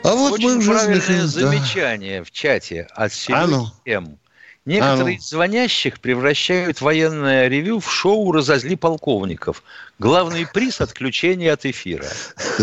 А 0.02 0.14
вот 0.14 0.32
Очень 0.32 0.48
мы 0.48 0.56
уже 0.56 0.72
правильное 0.72 1.26
замечание 1.26 2.18
да. 2.18 2.24
в 2.24 2.30
чате 2.32 2.88
от 2.94 3.12
Сергея 3.12 3.44
а 3.44 3.46
ну. 3.46 3.66
М. 3.86 4.18
Некоторые 4.66 5.16
а 5.16 5.18
ну. 5.18 5.22
звонящих 5.22 6.00
превращают 6.00 6.80
военное 6.80 7.48
ревю 7.48 7.80
в 7.80 7.90
шоу 7.90 8.30
«Разозли 8.30 8.74
полковников». 8.74 9.62
Главный 9.98 10.46
приз– 10.46 10.80
отключение 10.82 11.52
от 11.52 11.64
эфира. 11.64 12.06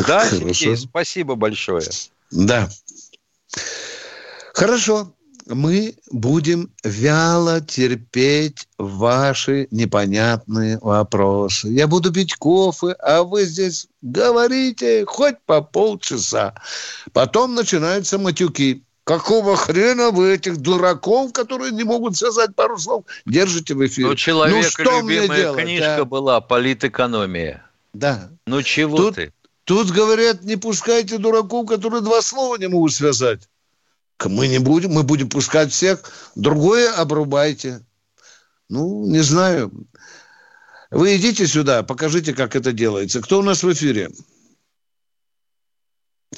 Да, 0.07 0.29
Сергей, 0.29 0.77
спасибо 0.77 1.35
большое. 1.35 1.87
Да. 2.31 2.69
Хорошо. 4.53 5.13
Мы 5.47 5.95
будем 6.11 6.71
вяло 6.83 7.61
терпеть 7.61 8.67
ваши 8.77 9.67
непонятные 9.71 10.77
вопросы. 10.79 11.69
Я 11.69 11.87
буду 11.87 12.11
пить 12.11 12.35
кофе, 12.35 12.91
а 12.99 13.23
вы 13.23 13.45
здесь 13.45 13.87
говорите 14.01 15.05
хоть 15.05 15.35
по 15.45 15.61
полчаса. 15.61 16.53
Потом 17.13 17.55
начинаются 17.55 18.17
матюки. 18.17 18.83
Какого 19.07 19.55
хрена 19.55 20.11
вы 20.11 20.33
этих 20.33 20.57
дураков, 20.57 21.31
которые 21.31 21.71
не 21.71 21.85
могут 21.85 22.17
связать 22.17 22.53
пару 22.53 22.77
слов, 22.77 23.05
держите 23.25 23.73
в 23.73 23.87
эфире? 23.87 24.09
Ну, 24.09 24.15
человека 24.15 24.57
ну, 24.57 24.69
что 24.69 24.99
любимая 24.99 25.27
мне 25.27 25.37
делать, 25.37 25.63
книжка 25.63 26.01
а? 26.01 26.05
была 26.05 26.41
«Политэкономия». 26.41 27.65
Да. 27.93 28.29
Ну, 28.45 28.61
чего 28.63 28.97
тут, 28.97 29.15
ты? 29.15 29.31
Тут 29.63 29.91
говорят, 29.91 30.43
не 30.43 30.57
пускайте 30.57 31.19
дураков, 31.19 31.69
которые 31.69 32.01
два 32.01 32.21
слова 32.21 32.57
не 32.57 32.67
могут 32.67 32.91
связать. 32.91 33.47
Мы 34.25 34.49
не 34.49 34.59
будем, 34.59 34.91
мы 34.91 35.03
будем 35.03 35.29
пускать 35.29 35.71
всех. 35.71 36.01
Другое 36.35 36.91
обрубайте. 36.91 37.85
Ну, 38.67 39.07
не 39.07 39.19
знаю. 39.19 39.71
Вы 40.91 41.15
идите 41.15 41.47
сюда, 41.47 41.81
покажите, 41.81 42.33
как 42.33 42.57
это 42.57 42.73
делается. 42.73 43.21
Кто 43.21 43.39
у 43.39 43.43
нас 43.43 43.63
в 43.63 43.71
эфире? 43.71 44.09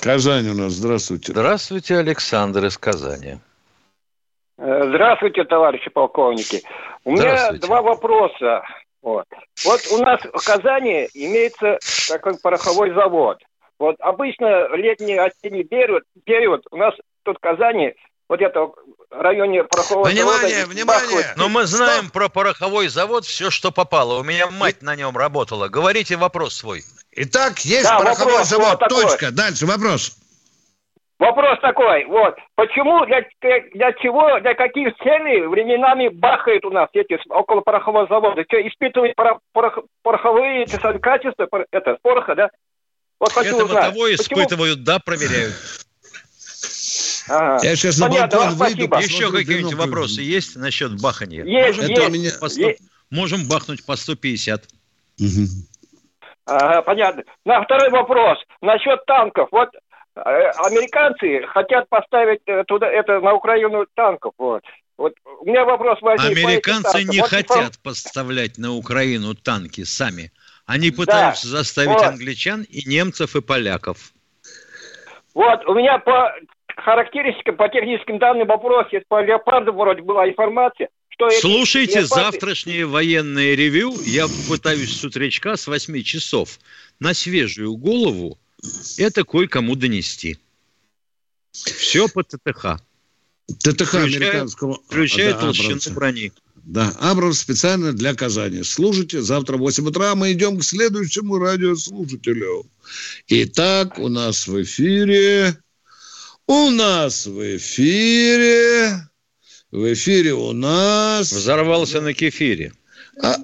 Казань 0.02 0.48
у 0.50 0.54
нас, 0.54 0.74
здравствуйте. 0.74 1.34
Здравствуйте, 1.34 1.98
Александр 1.98 2.66
из 2.66 2.78
Казани. 2.78 3.38
Э, 4.58 4.84
здравствуйте, 4.88 5.44
товарищи 5.44 5.90
полковники. 5.90 6.64
У 7.04 7.12
меня 7.12 7.52
два 7.54 7.82
вопроса. 7.82 8.64
Вот. 9.02 9.26
вот 9.66 9.80
у 9.92 9.98
нас 10.04 10.22
в 10.22 10.46
Казани 10.46 11.08
имеется 11.14 11.80
такой 12.08 12.38
пороховой 12.38 12.94
завод. 12.94 13.40
Вот 13.78 13.96
обычно 14.00 14.68
летний 14.76 15.18
осенний 15.18 15.64
период, 15.64 16.04
период 16.26 16.66
у 16.72 16.78
нас 16.78 16.94
тут 17.24 17.38
в 17.38 17.40
Казани 17.40 17.94
вот 18.28 18.42
это 18.42 18.60
в 18.60 18.74
районе 19.10 19.64
порохового 19.64 20.08
внимание, 20.08 20.66
завода... 20.66 20.74
Внимание, 20.74 21.10
внимание! 21.10 21.34
Но 21.36 21.50
мы 21.50 21.66
знаем 21.66 22.06
Стоп. 22.06 22.14
про 22.14 22.30
пороховой 22.30 22.88
завод 22.90 23.26
все, 23.26 23.50
что 23.50 23.72
попало. 23.72 24.20
У 24.20 24.24
меня 24.24 24.48
мать 24.52 24.82
на 24.82 24.96
нем 24.96 25.18
работала. 25.18 25.68
Говорите 25.68 26.16
вопрос 26.16 26.56
свой. 26.56 26.84
Итак, 27.12 27.60
есть 27.60 27.84
да, 27.84 27.98
пороховой 27.98 28.34
вопрос, 28.34 28.50
завод. 28.50 28.78
Вот 28.80 28.90
Точка. 28.90 29.26
Такой. 29.28 29.32
Дальше 29.36 29.66
вопрос. 29.66 30.18
Вопрос 31.20 31.60
такой, 31.62 32.06
вот, 32.06 32.36
почему, 32.56 33.06
для, 33.06 33.26
для 33.74 33.92
чего, 34.02 34.40
для 34.40 34.54
каких 34.54 34.96
целей 35.04 35.46
временами 35.48 36.08
бахают 36.08 36.64
у 36.64 36.70
нас 36.70 36.88
эти 36.94 37.20
около 37.30 37.60
порохового 37.60 38.08
завода? 38.08 38.46
Что, 38.48 38.66
испытывают 38.66 39.18
порох, 39.18 39.40
порох, 39.52 39.80
пороховые 40.02 40.64
эти 40.64 40.78
качества, 41.00 41.50
это, 41.72 41.98
пороха, 42.02 42.36
да? 42.36 42.50
Вот 43.20 43.34
хочу 43.34 43.54
это 43.54 43.66
узнать. 43.66 43.90
того 43.90 44.14
испытывают, 44.14 44.86
да, 44.86 45.00
проверяют. 45.00 45.56
Ага. 47.28 47.68
Я 47.68 47.76
сейчас 47.76 48.00
Понятно, 48.00 48.40
на 48.40 48.46
балкон 48.46 48.56
выйду. 48.56 48.98
Еще 48.98 49.30
какие-нибудь 49.30 49.74
вопросы 49.74 50.22
есть 50.22 50.56
насчет 50.56 51.00
бахания? 51.02 51.44
Есть, 51.44 51.80
Можем 51.80 51.90
есть, 51.90 52.10
меня... 52.12 52.32
по 52.40 52.48
100... 52.48 52.62
есть. 52.62 52.82
Можем 53.10 53.48
бахнуть 53.48 53.86
по 53.86 53.98
150. 53.98 54.64
Угу. 55.20 55.28
Ага, 56.50 56.82
понятно. 56.82 57.24
На 57.46 57.62
второй 57.64 57.90
вопрос. 57.90 58.40
Насчет 58.62 59.06
танков. 59.06 59.50
Вот 59.52 59.70
э, 60.16 60.20
американцы 60.20 61.46
хотят 61.48 61.88
поставить 61.90 62.42
э, 62.48 62.64
туда 62.66 62.88
это 62.88 63.20
на 63.20 63.34
Украину 63.34 63.86
танков. 63.94 64.34
Вот. 64.38 64.64
Вот 64.98 65.14
у 65.42 65.46
меня 65.46 65.64
вопрос 65.64 66.02
возник. 66.02 66.38
Американцы 66.38 67.04
не 67.04 67.22
вот 67.22 67.30
хотят 67.30 67.58
информ... 67.58 67.72
поставлять 67.84 68.58
на 68.58 68.74
Украину 68.74 69.36
танки 69.36 69.84
сами. 69.84 70.32
Они 70.66 70.92
пытаются 70.92 71.50
да. 71.50 71.58
заставить 71.58 71.94
вот. 71.94 72.04
англичан 72.04 72.64
и 72.64 72.88
немцев 72.88 73.36
и 73.36 73.42
поляков. 73.42 74.12
Вот, 75.34 75.66
у 75.68 75.74
меня 75.74 76.00
по 76.00 76.34
характеристикам, 76.76 77.56
по 77.56 77.70
техническим 77.70 78.20
данным 78.20 78.48
вопрос, 78.48 78.88
есть 78.92 79.06
по 79.08 79.22
леопарду 79.22 79.74
вроде 79.74 80.02
была 80.02 80.28
информация, 80.28 80.90
что... 81.20 81.42
Слушайте 81.42 82.06
завтрашнее 82.06 82.86
военное 82.86 83.56
ревю. 83.56 84.00
Я 84.06 84.28
пытаюсь 84.48 84.98
с 84.98 85.04
утречка 85.04 85.58
с 85.58 85.68
8 85.68 86.02
часов 86.04 86.60
на 87.00 87.14
свежую 87.14 87.76
голову 87.76 88.40
это 88.98 89.24
кое-кому 89.24 89.76
донести. 89.76 90.38
Все 91.52 92.08
по 92.08 92.24
ТТХ. 92.24 92.82
ТТХ 93.60 93.88
включая, 93.88 94.04
американского... 94.04 94.80
Включая 94.86 95.34
да, 95.34 95.40
толщину 95.40 95.68
Абрамса. 95.68 95.92
брони. 95.92 96.32
Да, 96.56 96.90
Абрамс 97.00 97.40
специально 97.40 97.94
для 97.94 98.14
Казани. 98.14 98.64
Слушайте, 98.64 99.22
завтра 99.22 99.58
в 99.58 99.62
8 99.62 99.88
утра 99.88 100.14
мы 100.16 100.34
идем 100.34 100.60
к 100.60 100.64
следующему 100.64 101.40
радиослушателю. 101.40 102.66
Итак, 103.28 103.98
у 103.98 104.08
нас 104.08 104.48
в 104.48 104.62
эфире... 104.62 105.58
У 106.46 106.70
нас 106.70 107.28
в 107.28 107.58
эфире... 107.58 109.09
В 109.72 109.94
эфире 109.94 110.34
у 110.34 110.52
нас... 110.52 111.32
Взорвался 111.32 112.02
на 112.02 112.14
кефире. 112.14 112.72
А, 113.22 113.36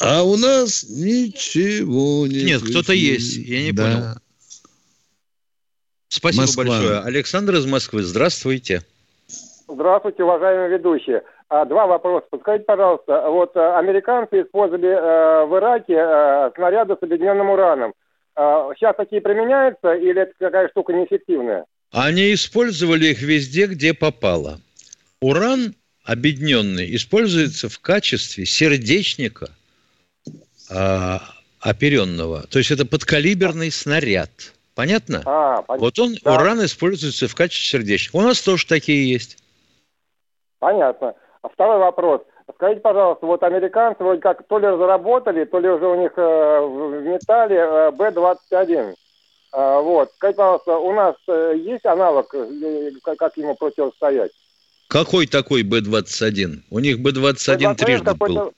а 0.00 0.22
у 0.22 0.36
нас 0.36 0.84
ничего 0.88 2.26
нет. 2.26 2.44
Нет, 2.44 2.62
кто-то 2.62 2.92
есть, 2.92 3.36
я 3.36 3.62
не 3.62 3.72
да. 3.72 3.84
понял. 3.84 4.04
Спасибо 6.08 6.42
Москва. 6.42 6.64
большое. 6.64 6.98
Александр 7.00 7.54
из 7.54 7.64
Москвы, 7.64 8.02
здравствуйте. 8.02 8.82
Здравствуйте, 9.66 10.24
уважаемые 10.24 10.76
ведущие. 10.76 11.22
А, 11.48 11.64
два 11.64 11.86
вопроса. 11.86 12.26
Подскажите, 12.30 12.64
пожалуйста, 12.66 13.30
вот 13.30 13.56
э, 13.56 13.76
американцы 13.76 14.42
использовали 14.42 14.88
э, 14.88 15.46
в 15.46 15.56
Ираке 15.56 15.94
э, 15.96 16.50
снаряды 16.54 16.96
с 17.00 17.02
объединенным 17.02 17.48
ураном. 17.48 17.94
Э, 18.36 18.70
сейчас 18.76 18.94
такие 18.96 19.22
применяются 19.22 19.94
или 19.94 20.20
это 20.20 20.32
какая 20.38 20.68
штука 20.68 20.92
неэффективная? 20.92 21.64
Они 21.90 22.34
использовали 22.34 23.06
их 23.06 23.22
везде, 23.22 23.66
где 23.66 23.94
попало. 23.94 24.58
Уран 25.22 25.76
объединенный 26.04 26.96
используется 26.96 27.68
в 27.68 27.78
качестве 27.78 28.44
сердечника 28.44 29.50
э, 30.68 31.18
оперенного. 31.60 32.42
То 32.48 32.58
есть 32.58 32.72
это 32.72 32.84
подкалиберный 32.84 33.70
снаряд. 33.70 34.30
Понятно? 34.74 35.22
А, 35.24 35.62
понятно. 35.62 35.84
Вот 35.84 35.98
он, 36.00 36.16
да. 36.24 36.34
уран 36.34 36.64
используется 36.64 37.28
в 37.28 37.36
качестве 37.36 37.78
сердечника. 37.78 38.16
У 38.16 38.20
нас 38.20 38.40
тоже 38.40 38.66
такие 38.66 39.08
есть. 39.08 39.38
Понятно. 40.58 41.14
А 41.42 41.48
второй 41.48 41.78
вопрос. 41.78 42.22
Скажите, 42.56 42.80
пожалуйста, 42.80 43.24
вот 43.24 43.44
американцы 43.44 44.02
вроде 44.02 44.20
как 44.20 44.44
то 44.48 44.58
ли 44.58 44.66
заработали, 44.66 45.44
то 45.44 45.60
ли 45.60 45.68
уже 45.68 45.86
у 45.86 46.00
них 46.00 46.12
э, 46.16 46.60
в 46.60 47.00
металле 47.02 47.58
э, 47.58 47.90
Б-21. 47.92 48.94
А, 49.52 49.80
вот. 49.80 50.10
Скажите, 50.16 50.38
пожалуйста, 50.38 50.78
у 50.78 50.92
нас 50.92 51.14
э, 51.28 51.54
есть 51.58 51.86
аналог, 51.86 52.34
э, 52.34 52.90
как 53.16 53.36
ему 53.36 53.54
противостоять? 53.54 54.32
Какой 54.92 55.26
такой 55.26 55.62
Б-21? 55.62 56.64
У 56.68 56.78
них 56.78 57.00
Б-21 57.00 57.76
трижды 57.76 58.12
был. 58.12 58.52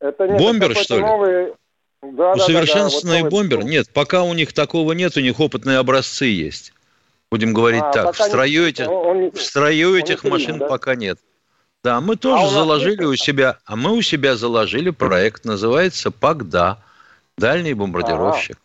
Это 0.00 0.26
нет, 0.26 0.40
Бомбер, 0.40 0.74
что 0.74 0.96
ли? 0.96 1.02
Новый... 1.02 1.52
Да, 2.02 2.32
Усовершенствованный 2.32 3.18
да, 3.18 3.22
да, 3.22 3.30
вот 3.30 3.30
бомбер? 3.30 3.58
Новый... 3.58 3.70
Нет, 3.70 3.88
пока 3.90 4.24
у 4.24 4.34
них 4.34 4.52
такого 4.52 4.92
нет, 4.92 5.16
у 5.16 5.20
них 5.20 5.38
опытные 5.38 5.78
образцы 5.78 6.24
есть. 6.24 6.72
Будем 7.30 7.54
говорить 7.54 7.84
а, 7.84 7.92
так. 7.92 8.16
В 8.16 8.20
строю 8.20 8.62
не... 8.64 8.68
этих, 8.70 8.90
он, 8.90 9.30
в 9.30 9.40
строю 9.40 9.94
этих 9.94 10.24
не 10.24 10.30
машин 10.30 10.58
да? 10.58 10.66
пока 10.66 10.96
нет. 10.96 11.20
Да, 11.84 12.00
мы 12.00 12.16
тоже 12.16 12.46
а 12.46 12.48
заложили 12.48 13.04
у 13.04 13.14
себя, 13.14 13.60
а 13.66 13.76
мы 13.76 13.92
у 13.92 14.02
себя 14.02 14.34
заложили 14.34 14.90
проект, 14.90 15.44
называется 15.44 16.10
ПАКДА, 16.10 16.82
дальний 17.38 17.74
бомбардировщик. 17.74 18.58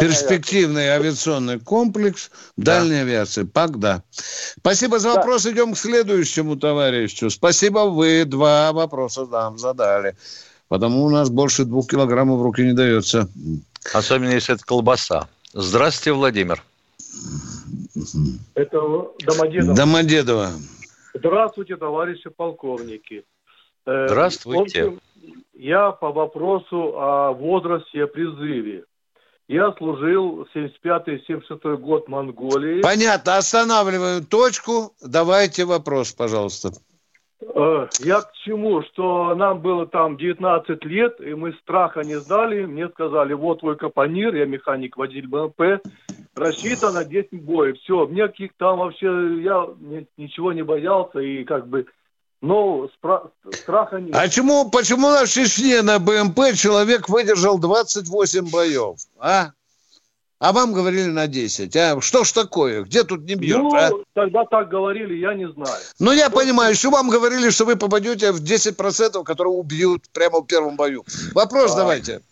Перспективный 0.00 0.88
авиационный 0.88 1.58
комплекс 1.58 2.30
да. 2.56 2.80
дальней 2.80 3.00
авиации. 3.00 3.42
ПАК, 3.42 3.78
да. 3.78 4.02
Спасибо 4.10 4.98
за 4.98 5.14
вопрос. 5.14 5.44
Да. 5.44 5.50
Идем 5.50 5.74
к 5.74 5.78
следующему 5.78 6.56
товарищу. 6.56 7.30
Спасибо, 7.30 7.80
вы 7.80 8.24
два 8.24 8.72
вопроса 8.72 9.26
нам 9.26 9.58
задали. 9.58 10.16
Потому 10.68 11.04
у 11.04 11.10
нас 11.10 11.28
больше 11.28 11.64
двух 11.64 11.88
килограммов 11.88 12.38
в 12.38 12.42
руки 12.42 12.62
не 12.62 12.72
дается. 12.72 13.28
Особенно, 13.92 14.30
если 14.30 14.54
это 14.54 14.64
колбаса. 14.64 15.28
Здравствуйте, 15.52 16.12
Владимир. 16.12 16.62
Это 18.54 18.80
Домодедово. 19.26 19.74
Домодедово. 19.76 20.48
Здравствуйте, 21.14 21.76
товарищи 21.76 22.30
полковники. 22.30 23.24
Э, 23.84 24.06
Здравствуйте. 24.08 24.84
общем, 24.84 25.00
я 25.52 25.90
по 25.90 26.10
вопросу 26.10 26.98
о 26.98 27.32
возрасте 27.32 28.06
призыве. 28.06 28.84
Я 29.52 29.70
служил 29.76 30.48
75-76 30.54 31.76
год 31.76 32.06
в 32.06 32.08
Монголии. 32.08 32.80
Понятно. 32.80 33.36
Останавливаем 33.36 34.24
точку. 34.24 34.94
Давайте 35.02 35.66
вопрос, 35.66 36.12
пожалуйста. 36.12 36.70
Э, 37.54 37.86
я 38.00 38.22
к 38.22 38.32
чему? 38.46 38.80
Что 38.82 39.34
нам 39.34 39.60
было 39.60 39.86
там 39.86 40.16
19 40.16 40.82
лет, 40.86 41.20
и 41.20 41.34
мы 41.34 41.52
страха 41.60 42.00
не 42.02 42.18
знали. 42.18 42.64
Мне 42.64 42.88
сказали, 42.88 43.34
вот 43.34 43.60
твой 43.60 43.76
капонир, 43.76 44.34
я 44.34 44.46
механик, 44.46 44.96
водитель 44.96 45.28
БМП, 45.28 45.84
рассчитан 46.34 46.94
на 46.94 47.04
10 47.04 47.44
боев. 47.44 47.76
Все, 47.80 48.06
мне 48.06 48.28
каких 48.28 48.52
там 48.56 48.78
вообще, 48.78 49.06
я 49.42 49.68
ничего 50.16 50.54
не 50.54 50.62
боялся, 50.62 51.18
и 51.18 51.44
как 51.44 51.68
бы 51.68 51.84
Ну, 52.42 52.90
спра- 53.00 53.30
страха 53.52 54.00
нет. 54.00 54.14
А 54.16 54.28
чему, 54.28 54.68
почему 54.68 55.10
на 55.10 55.26
Чечне 55.26 55.80
на 55.82 56.00
БМП 56.00 56.54
человек 56.56 57.08
выдержал 57.08 57.58
28 57.58 58.50
боев, 58.50 58.96
а? 59.18 59.52
А 60.40 60.52
вам 60.52 60.72
говорили 60.72 61.06
на 61.06 61.28
10. 61.28 61.76
А 61.76 62.00
что 62.00 62.24
ж 62.24 62.32
такое? 62.32 62.82
Где 62.82 63.04
тут 63.04 63.20
не 63.20 63.36
бьет, 63.36 63.58
ну, 63.58 63.76
а? 63.76 63.90
тогда 64.12 64.44
так 64.44 64.68
говорили, 64.68 65.14
я 65.14 65.34
не 65.34 65.48
знаю. 65.52 65.80
Ну, 66.00 66.10
я 66.10 66.30
понимаю, 66.30 66.74
что 66.74 66.90
вам 66.90 67.10
говорили, 67.10 67.48
что 67.50 67.64
вы 67.64 67.76
попадете 67.76 68.32
в 68.32 68.42
10%, 68.42 69.22
которые 69.22 69.52
убьют 69.52 70.02
прямо 70.12 70.40
в 70.40 70.46
первом 70.46 70.74
бою. 70.74 71.04
Вопрос 71.36 71.74
А. 71.74 71.76
давайте. 71.76 72.22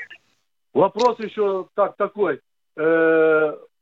Вопрос 0.75 1.21
еще 1.21 1.69
так 1.77 1.97
такой. 1.97 2.41
Э, 2.77 2.83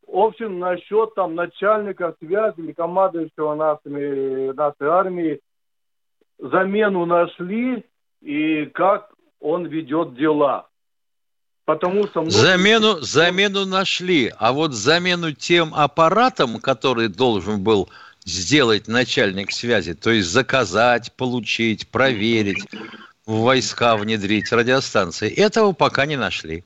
в 0.06 0.18
общем, 0.18 0.58
насчет 0.58 1.14
там 1.14 1.34
начальника 1.34 2.14
связи 2.18 2.54
или 2.58 2.72
командующего 2.72 3.54
нашими, 3.54 4.52
нашей 4.52 4.88
армии 4.88 5.40
замену 6.38 7.06
нашли 7.06 7.84
и 8.22 8.66
как 8.66 9.10
он 9.40 9.66
ведет 9.66 10.14
дела. 10.14 10.68
Потому 11.64 12.06
что... 12.06 12.20
многие- 12.22 12.34
Замену, 12.34 13.00
замену 13.00 13.66
нашли, 13.66 14.32
а 14.38 14.52
вот 14.52 14.72
замену 14.72 15.32
тем 15.32 15.74
аппаратом, 15.74 16.60
который 16.60 17.08
должен 17.08 17.62
был 17.62 17.90
сделать 18.24 18.88
начальник 18.88 19.52
связи, 19.52 19.94
то 19.94 20.10
есть 20.10 20.28
заказать, 20.28 21.12
получить, 21.12 21.88
проверить, 21.88 22.64
в 23.26 23.40
войска 23.42 23.96
внедрить 23.96 24.50
радиостанции, 24.50 25.30
этого 25.30 25.72
пока 25.72 26.06
не 26.06 26.16
нашли. 26.16 26.64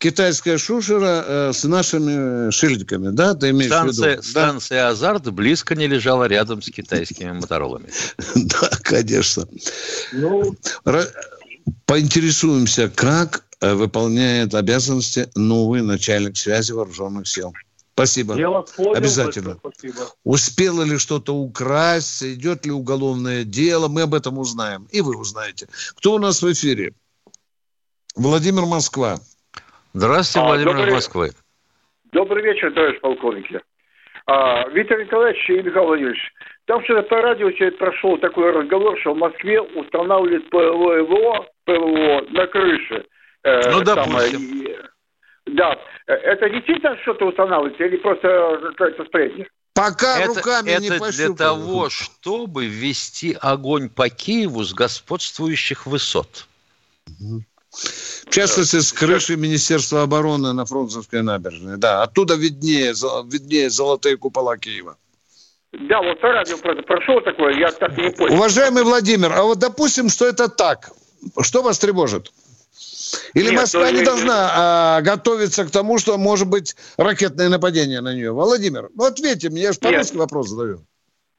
Китайская 0.00 0.56
шушера 0.56 1.24
э, 1.26 1.52
с 1.52 1.62
нашими 1.64 2.50
шильдиками, 2.50 3.10
да? 3.10 3.34
Ты 3.34 3.50
имеешь 3.50 3.70
в 3.70 3.74
Станция, 3.74 4.12
виду? 4.12 4.22
Да? 4.22 4.28
станция 4.28 4.88
«Азарт» 4.88 5.30
близко 5.30 5.74
не 5.74 5.86
лежала 5.86 6.24
рядом 6.24 6.62
с 6.62 6.70
китайскими 6.70 7.32
моторолами. 7.32 7.90
Да, 8.34 8.70
конечно. 8.82 9.46
Ну, 10.12 10.56
Поинтересуемся, 11.84 12.88
как 12.88 13.44
э, 13.60 13.74
выполняет 13.74 14.54
обязанности 14.54 15.28
новый 15.34 15.82
начальник 15.82 16.38
связи 16.38 16.72
вооруженных 16.72 17.28
сил. 17.28 17.52
Спасибо. 17.92 18.32
вас 18.32 18.70
понял. 18.70 18.94
Обязательно. 18.94 19.58
Спасибо. 19.58 20.08
Успела 20.24 20.82
ли 20.82 20.96
что-то 20.96 21.34
украсть, 21.34 22.22
идет 22.22 22.64
ли 22.64 22.72
уголовное 22.72 23.44
дело, 23.44 23.88
мы 23.88 24.00
об 24.02 24.14
этом 24.14 24.38
узнаем. 24.38 24.88
И 24.92 25.02
вы 25.02 25.18
узнаете. 25.18 25.68
Кто 25.96 26.14
у 26.14 26.18
нас 26.18 26.40
в 26.40 26.50
эфире? 26.50 26.94
Владимир 28.16 28.64
Москва. 28.64 29.20
Здравствуйте, 29.92 30.44
А, 30.44 30.48
Владимир 30.48 30.72
добрый- 30.76 30.88
из 30.88 30.94
Москвы. 30.94 31.30
Добрый 32.12 32.42
вечер, 32.44 32.72
товарищ 32.72 33.00
полковники. 33.00 33.60
А, 34.26 34.68
Виктор 34.68 35.00
Николаевич 35.02 35.48
и 35.50 35.62
Михаил 35.62 35.86
Владимирович, 35.86 36.32
там 36.66 36.82
что-то 36.84 37.02
по 37.08 37.20
радио 37.20 37.50
сегодня 37.50 37.76
прошел 37.78 38.18
такой 38.18 38.50
разговор, 38.52 38.98
что 39.00 39.14
в 39.14 39.16
Москве 39.18 39.60
устанавливают 39.60 40.48
ПВО, 40.50 41.46
ПВО 41.64 42.22
на 42.30 42.46
крыше. 42.46 43.04
Э, 43.42 43.70
Ну, 43.70 43.80
допустим. 43.82 44.40
и- 44.42 44.76
да. 45.46 45.76
Э, 46.06 46.12
Это 46.12 46.50
действительно 46.50 46.96
что-то 47.02 47.26
устанавливается 47.26 47.84
или 47.84 47.96
просто 47.96 48.58
какая-то 48.76 49.04
справедливость? 49.06 49.50
Пока 49.74 50.18
это, 50.20 50.34
руками 50.34 50.70
это 50.70 50.82
не 50.82 50.88
для 50.90 50.98
пощупаю. 50.98 51.36
того, 51.36 51.88
чтобы 51.88 52.66
ввести 52.66 53.36
огонь 53.40 53.88
по 53.88 54.08
Киеву 54.10 54.62
с 54.62 54.74
господствующих 54.74 55.86
высот. 55.86 56.46
В 57.72 58.30
частности, 58.30 58.80
с 58.80 58.92
крыши 58.92 59.36
Министерства 59.36 60.02
обороны 60.02 60.52
на 60.52 60.64
Фрунзенской 60.64 61.22
набережной. 61.22 61.76
Да, 61.76 62.02
оттуда 62.02 62.34
виднее, 62.34 62.92
виднее 63.26 63.70
золотые 63.70 64.16
купола 64.16 64.58
Киева. 64.58 64.96
Да, 65.72 66.02
вот 66.02 66.20
по 66.20 66.28
радио 66.28 66.56
прошел 66.58 67.20
такое, 67.20 67.56
я 67.58 67.70
так 67.70 67.96
и 67.96 68.02
не 68.02 68.10
понял. 68.10 68.34
Уважаемый 68.34 68.82
Владимир, 68.82 69.32
а 69.32 69.44
вот 69.44 69.58
допустим, 69.58 70.08
что 70.08 70.26
это 70.26 70.48
так. 70.48 70.90
Что 71.40 71.62
вас 71.62 71.78
тревожит? 71.78 72.32
Или 73.34 73.50
Нет, 73.50 73.60
Москва 73.60 73.82
ну, 73.82 73.90
не 73.92 73.98
я- 73.98 74.04
должна 74.04 74.50
а, 74.52 75.00
готовиться 75.02 75.64
к 75.64 75.70
тому, 75.70 75.98
что 75.98 76.18
может 76.18 76.48
быть 76.48 76.76
ракетное 76.96 77.48
нападение 77.48 78.00
на 78.00 78.14
нее? 78.14 78.32
Владимир, 78.32 78.90
ну 78.94 79.04
ответьте 79.04 79.48
мне, 79.48 79.62
я 79.62 79.72
же 79.72 79.78
по-русски 79.78 80.16
вопрос 80.16 80.48
задаю. 80.48 80.84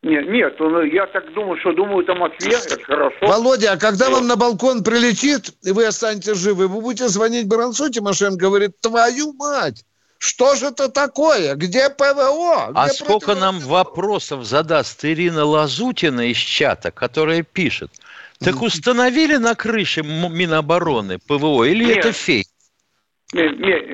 Нет, 0.04 0.28
нет, 0.30 0.56
я 0.92 1.06
так 1.08 1.32
думаю, 1.34 1.60
что 1.60 1.74
думают 1.74 2.10
о 2.10 2.16
Москве, 2.16 2.54
это 2.54 2.84
хорошо. 2.84 3.18
Володя, 3.22 3.74
а 3.74 3.78
когда 3.78 4.10
вам 4.10 4.28
на 4.28 4.36
балкон 4.36 4.84
прилетит, 4.84 5.54
и 5.62 5.72
вы 5.72 5.86
останетесь 5.86 6.38
живы, 6.38 6.68
вы 6.68 6.82
будете 6.82 7.08
звонить 7.08 7.48
Баранцу, 7.48 7.90
Тимошенко 7.90 8.38
говорит, 8.38 8.82
твою 8.82 9.34
мать, 9.34 9.86
что 10.18 10.56
же 10.56 10.68
это 10.68 10.88
такое? 10.90 11.56
Где 11.56 11.90
ПВО? 11.90 12.72
А 12.74 12.88
Где 12.88 12.94
сколько 12.96 13.36
нам 13.36 13.60
вопросов 13.60 14.44
задаст 14.44 15.06
Ирина 15.06 15.46
Лазутина 15.46 16.32
из 16.32 16.38
чата, 16.38 16.90
которая 16.90 17.44
пишет, 17.44 17.92
так 18.40 18.62
установили 18.62 19.38
на 19.38 19.54
крыше 19.54 20.02
Минобороны 20.02 21.20
ПВО 21.20 21.64
или 21.64 21.86
Нет. 21.86 21.98
это 21.98 22.12
фейк? 22.12 22.48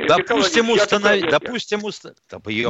Допустим, 0.08 0.70
только- 0.70 1.30
Допустим, 1.30 1.86
уста- 1.86 2.14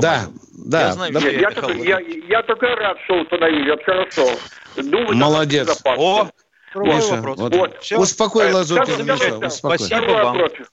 Да, 0.02 0.28
Да. 0.54 0.82
Я 0.82 0.92
знаю, 0.94 1.14
да. 1.14 1.20
что 1.20 1.30
Я, 1.30 1.34
я, 1.36 1.40
я 1.42 1.50
Михаил 1.50 1.68
только, 1.68 1.84
я, 1.84 2.00
я 2.00 2.44
только 2.44 2.76
рад, 2.76 2.98
что 3.06 3.22
установили, 3.22 3.74
это 3.74 3.84
хорошо. 3.84 4.30
Думаю, 4.76 5.16
Молодец. 5.16 5.82
О, 5.86 6.30
Миша, 6.76 7.16
вопрос. 7.16 7.40
вот 7.40 7.56
Вот. 7.56 7.92
Успокой 7.98 8.50
Э, 8.50 8.54
Лазутина, 8.54 9.02
Миша, 9.14 9.38
успокой. 9.38 9.80
Спасибо 9.80 10.12
вам. 10.12 10.38
вопрос. 10.38 10.68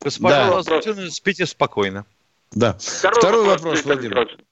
Госпожа 0.00 0.46
Да. 0.46 0.54
Лазутина, 0.54 1.10
спите 1.10 1.46
спокойно. 1.46 2.04
Да. 2.52 2.76
Второй, 2.78 3.18
Второй 3.20 3.44
вопрос, 3.46 3.74
Виктор 3.78 3.92
Владимир. 3.94 4.10
Николаевич. 4.18 4.46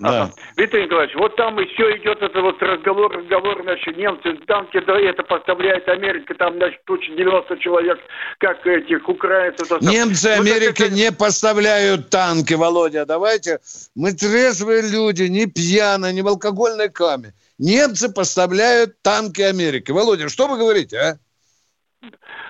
Да. 0.00 0.30
Виктор 0.56 0.80
Николаевич, 0.80 1.14
вот 1.16 1.36
там 1.36 1.58
еще 1.58 1.96
идет 1.98 2.22
это 2.22 2.40
вот 2.40 2.60
разговор, 2.62 3.12
разговор, 3.12 3.62
значит, 3.62 3.96
немцы 3.98 4.34
танки, 4.46 4.80
да, 4.80 4.98
это 4.98 5.22
поставляет 5.22 5.86
Америка, 5.88 6.34
там, 6.34 6.56
значит, 6.56 6.82
туча 6.86 7.12
90 7.12 7.58
человек, 7.58 7.98
как 8.38 8.66
этих 8.66 9.06
украинцев. 9.06 9.68
то. 9.68 9.78
Немцы 9.80 10.28
так 10.28 10.40
Америки 10.40 10.82
это- 10.84 10.88
не 10.94 11.12
поставляют 11.12 12.08
танки, 12.08 12.54
Володя. 12.54 13.04
Давайте, 13.04 13.58
мы 13.94 14.12
трезвые 14.12 14.82
люди, 14.90 15.24
не 15.24 15.44
пьяные, 15.46 16.14
не 16.14 16.22
в 16.22 16.28
алкогольной 16.28 16.88
каме. 16.88 17.34
Немцы 17.58 18.10
поставляют 18.10 19.02
танки 19.02 19.42
Америки. 19.42 19.90
Володя, 19.90 20.30
что 20.30 20.48
вы 20.48 20.56
говорите, 20.56 20.98
а? 20.98 21.18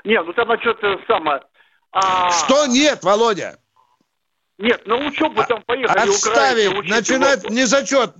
Не, 0.05 0.23
ну 0.23 0.33
там 0.33 0.49
что-то 0.61 1.01
самое. 1.09 1.41
А, 1.93 2.31
Что 2.31 2.67
нет, 2.67 3.03
Володя? 3.03 3.57
Нет, 4.61 4.87
на 4.87 4.97
учебу 4.97 5.43
там 5.49 5.63
поехали 5.63 6.11
Отставить, 6.11 6.79
учить 6.79 6.91
начинать 6.91 7.49
не 7.51 7.65
зачет. 7.65 8.13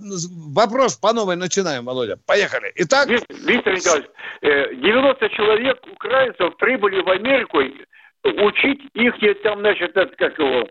Вопрос 0.53 0.95
по 0.97 1.13
новой 1.13 1.35
начинаем, 1.35 1.85
Володя. 1.85 2.17
Поехали. 2.25 2.71
Итак, 2.75 3.07
Вик- 3.07 3.23
Виктор 3.29 3.75
Николаевич, 3.75 4.09
э, 4.41 4.75
90 4.75 5.29
человек 5.29 5.77
украинцев 5.93 6.57
прибыли 6.57 7.01
в 7.01 7.09
Америку 7.09 7.59
учить 8.23 8.79
их 8.93 9.13
там, 9.43 9.59
значит, 9.59 9.95
это 9.95 10.15
как 10.17 10.37
его... 10.39 10.67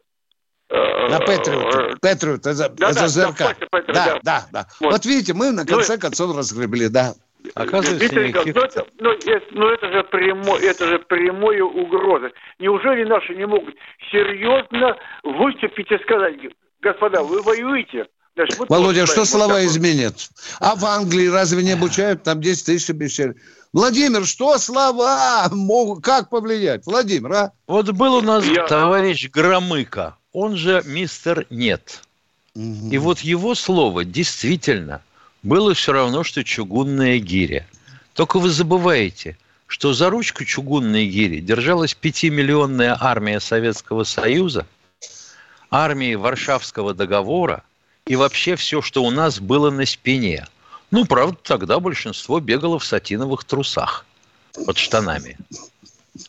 э, 0.71 1.09
на 1.09 1.17
э, 1.23 1.27
Патриот. 1.27 2.01
Патриот, 2.01 2.47
это, 2.47 2.69
да, 2.71 2.89
Патриот, 2.89 3.37
Да, 3.39 3.93
да. 3.95 4.19
да, 4.23 4.47
да. 4.53 4.67
Вот. 4.81 4.93
Вот 4.93 5.07
видите, 5.07 5.35
мы 5.35 5.53
на 5.53 5.63
Ну, 5.63 5.69
конце 5.69 5.99
концов 5.99 6.37
разгребли, 6.37 6.89
да. 6.89 7.15
Оказывается, 7.55 8.05
Виктор 8.05 8.27
Николаевич, 8.27 8.55
ну 8.55 8.63
никаких... 8.63 8.77
это, 8.77 8.91
ну, 8.99 9.11
это, 9.11 9.47
ну, 9.53 9.67
это 9.69 9.93
же 9.93 10.05
прямо, 10.05 10.59
это 10.59 10.87
же 10.87 10.99
прямая 11.01 11.63
угроза. 11.63 12.31
Неужели 12.59 13.05
наши 13.05 13.35
не 13.35 13.47
могут 13.47 13.75
серьезно 14.11 14.97
выступить 15.23 15.91
и 15.91 15.99
сказать, 15.99 16.37
господа, 16.81 17.23
вы 17.23 17.43
воюете? 17.43 18.07
Значит, 18.37 18.59
мы 18.59 18.67
Володя, 18.69 19.07
что 19.07 19.21
вот 19.21 19.29
слова 19.29 19.55
вот. 19.55 19.65
изменят? 19.65 20.31
А 20.61 20.77
в 20.77 20.85
Англии 20.85 21.27
разве 21.27 21.63
не 21.63 21.73
обучают? 21.73 22.23
Там 22.23 22.41
10 22.41 22.67
тысяч 22.67 22.91
обещали. 22.91 23.35
Владимир, 23.73 24.25
что 24.27 24.59
слова 24.59 25.49
могут, 25.51 26.05
как 26.05 26.29
повлиять? 26.29 26.87
Владимир, 26.87 27.33
а? 27.33 27.53
Вот 27.67 27.91
был 27.91 28.17
у 28.17 28.21
нас 28.21 28.45
Я- 28.45 28.67
товарищ 28.67 29.29
Громыко, 29.31 30.17
он 30.33 30.57
же 30.57 30.83
мистер 30.87 31.47
Нет. 31.51 32.03
И 32.55 32.99
вот 32.99 33.21
его 33.21 33.55
слово 33.55 34.05
действительно 34.05 35.03
было 35.43 35.75
все 35.75 35.93
равно, 35.93 36.25
что 36.25 36.45
чугунная 36.45 37.19
гиря. 37.19 37.67
Только 38.15 38.39
вы 38.39 38.51
забываете, 38.51 39.37
что 39.67 39.93
за 39.93 40.11
ручку 40.11 40.45
чугунной 40.45 41.07
гири 41.07 41.41
держалась 41.41 41.95
пятимиллионная 41.95 42.97
армия 43.01 43.41
Советского 43.41 44.05
Союза, 44.05 44.67
армии 45.71 46.15
Варшавского 46.15 46.93
договора 46.93 47.63
и 48.07 48.17
вообще 48.17 48.57
все, 48.57 48.83
что 48.83 49.05
у 49.05 49.11
нас 49.11 49.39
было 49.39 49.71
на 49.71 49.87
спине. 49.87 50.47
Ну, 50.91 51.05
правда, 51.05 51.39
тогда 51.43 51.79
большинство 51.79 52.41
бегало 52.41 52.79
в 52.79 52.85
сатиновых 52.85 53.45
трусах 53.45 54.05
под 54.67 54.77
штанами. 54.77 55.39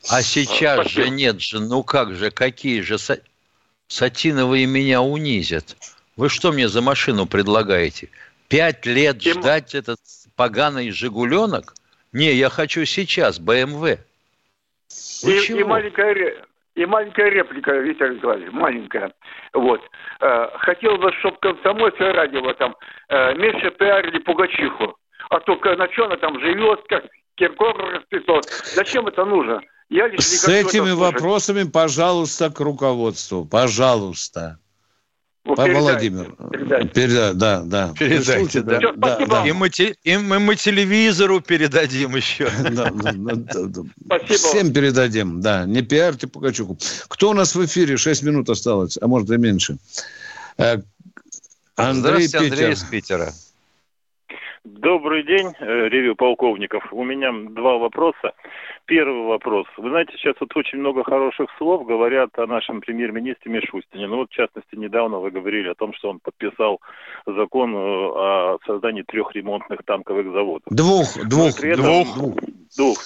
А 0.08 0.22
сейчас 0.22 0.88
же 0.88 1.10
нет 1.10 1.42
же, 1.42 1.60
ну 1.60 1.84
как 1.84 2.16
же, 2.16 2.30
какие 2.30 2.82
же 2.82 2.96
са- 2.96 3.22
сатиновые 3.88 4.68
меня 4.68 5.02
унизят. 5.02 5.76
Вы 6.16 6.30
что 6.30 6.52
мне 6.52 6.70
за 6.70 6.82
машину 6.82 7.26
предлагаете? 7.26 8.10
Пять 8.52 8.86
лет 8.86 9.26
Им- 9.26 9.40
ждать 9.40 9.74
этот 9.74 10.00
поганый 10.36 10.92
«Жигуленок»? 10.92 11.74
Не, 12.12 12.34
я 12.34 12.50
хочу 12.50 12.84
сейчас, 12.84 13.40
БМВ. 13.40 13.82
Вы 15.24 15.38
И, 15.38 15.42
чего? 15.42 15.60
и 15.60 15.64
маленькая, 15.64 16.46
и 16.76 16.86
маленькая 16.86 17.30
реплика, 17.30 17.72
Виктор 17.78 18.14
Николаевич, 18.14 18.52
маленькая. 18.52 19.14
Вот. 19.54 19.80
Э, 20.20 20.48
хотел 20.60 20.98
бы, 20.98 21.14
чтобы 21.20 21.38
комсомольское 21.38 22.12
радио 22.12 22.54
там 22.54 22.76
э, 23.08 23.36
меньше 23.36 23.72
пиарили 23.72 24.20
Пугачиху. 24.20 24.98
А 25.30 25.40
только 25.40 25.78
на 25.78 25.90
что 25.94 26.06
она 26.06 26.18
там 26.18 26.38
живет, 26.42 26.82
как 26.90 27.06
Киркоров 27.36 27.90
расписал. 27.90 28.42
Зачем 28.76 29.08
это 29.08 29.24
нужно? 29.24 29.62
Я 29.90 30.10
С 30.18 30.48
этими 30.48 30.92
вопросами, 30.92 31.64
пожалуйста, 31.70 32.50
к 32.50 32.60
руководству. 32.60 33.46
Пожалуйста. 33.46 34.60
Ну, 35.44 35.56
Владимир, 35.56 36.36
передайте. 36.94 37.34
да, 37.34 37.64
да. 37.66 37.94
Передайте, 37.98 38.62
да. 38.62 38.78
Все, 38.78 38.94
да, 38.94 39.26
да. 39.26 39.48
И, 39.48 39.52
мы 39.52 39.70
те, 39.70 39.96
и 40.04 40.16
мы, 40.16 40.40
мы 40.40 40.56
телевизору 40.56 41.42
передадим 41.42 42.16
еще. 42.16 42.48
Спасибо. 44.06 44.34
Всем 44.36 44.72
передадим, 44.72 45.42
да. 45.42 45.66
Не 45.66 45.82
пиарьте 45.82 46.28
Пугачуку. 46.28 46.78
Кто 47.08 47.32
у 47.32 47.34
нас 47.34 47.56
в 47.56 47.66
эфире? 47.66 47.98
Шесть 47.98 48.22
минут 48.22 48.50
осталось, 48.50 49.00
а 49.02 49.08
может 49.08 49.32
и 49.32 49.38
меньше. 49.38 49.78
Э, 50.58 50.78
Андрей. 51.76 52.28
Андрей 52.34 52.74
из 52.74 52.84
Питера. 52.84 53.32
Добрый 54.64 55.24
день, 55.24 55.48
э, 55.60 55.90
ревю 55.90 56.16
полковников. 56.16 56.94
У 56.94 57.04
меня 57.04 57.32
два 57.50 57.78
вопроса. 57.78 58.34
Первый 58.92 59.24
вопрос. 59.24 59.68
Вы 59.78 59.88
знаете, 59.90 60.12
сейчас 60.18 60.36
вот 60.42 60.54
очень 60.58 60.80
много 60.80 61.06
хороших 61.06 61.50
слов 61.58 61.86
говорят 61.86 62.38
о 62.38 62.46
нашем 62.46 62.82
премьер-министре 62.82 63.50
Мишустине. 63.50 64.06
Ну 64.06 64.18
вот, 64.18 64.30
в 64.30 64.34
частности, 64.34 64.76
недавно 64.76 65.20
вы 65.20 65.32
говорили 65.32 65.70
о 65.70 65.76
том, 65.76 65.94
что 65.94 66.10
он 66.10 66.20
подписал 66.20 66.82
закон 67.26 67.74
э, 67.74 67.78
о 67.78 68.58
создании 68.66 69.04
трех 69.04 69.34
ремонтных 69.34 69.80
танковых 69.86 70.30
заводов. 70.34 70.68
Двух, 70.70 71.08
двух, 71.26 71.64
этом, 71.64 71.86
двух. 71.86 72.36
Двух. 72.76 72.98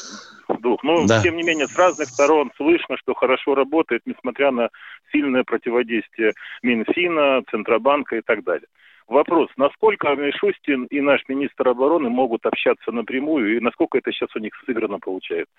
Двух. 0.60 0.84
Но, 0.84 1.06
да. 1.06 1.22
тем 1.22 1.38
не 1.38 1.44
менее, 1.44 1.68
с 1.68 1.78
разных 1.78 2.08
сторон 2.08 2.50
слышно, 2.58 2.98
что 2.98 3.14
хорошо 3.14 3.54
работает, 3.54 4.02
несмотря 4.08 4.50
на 4.50 4.70
сильное 5.12 5.44
противодействие 5.44 6.34
Минфина, 6.64 7.44
Центробанка 7.52 8.16
и 8.16 8.22
так 8.22 8.44
далее. 8.44 8.68
Вопрос, 9.08 9.50
насколько 9.56 10.16
Мишустин 10.16 10.86
и 10.86 11.00
наш 11.00 11.22
министр 11.28 11.70
обороны 11.70 12.10
могут 12.10 12.48
общаться 12.48 12.92
напрямую, 12.92 13.56
и 13.56 13.60
насколько 13.60 14.00
это 14.00 14.12
сейчас 14.12 14.36
у 14.36 14.40
них 14.40 14.54
сыграно 14.66 14.98
получается? 14.98 15.54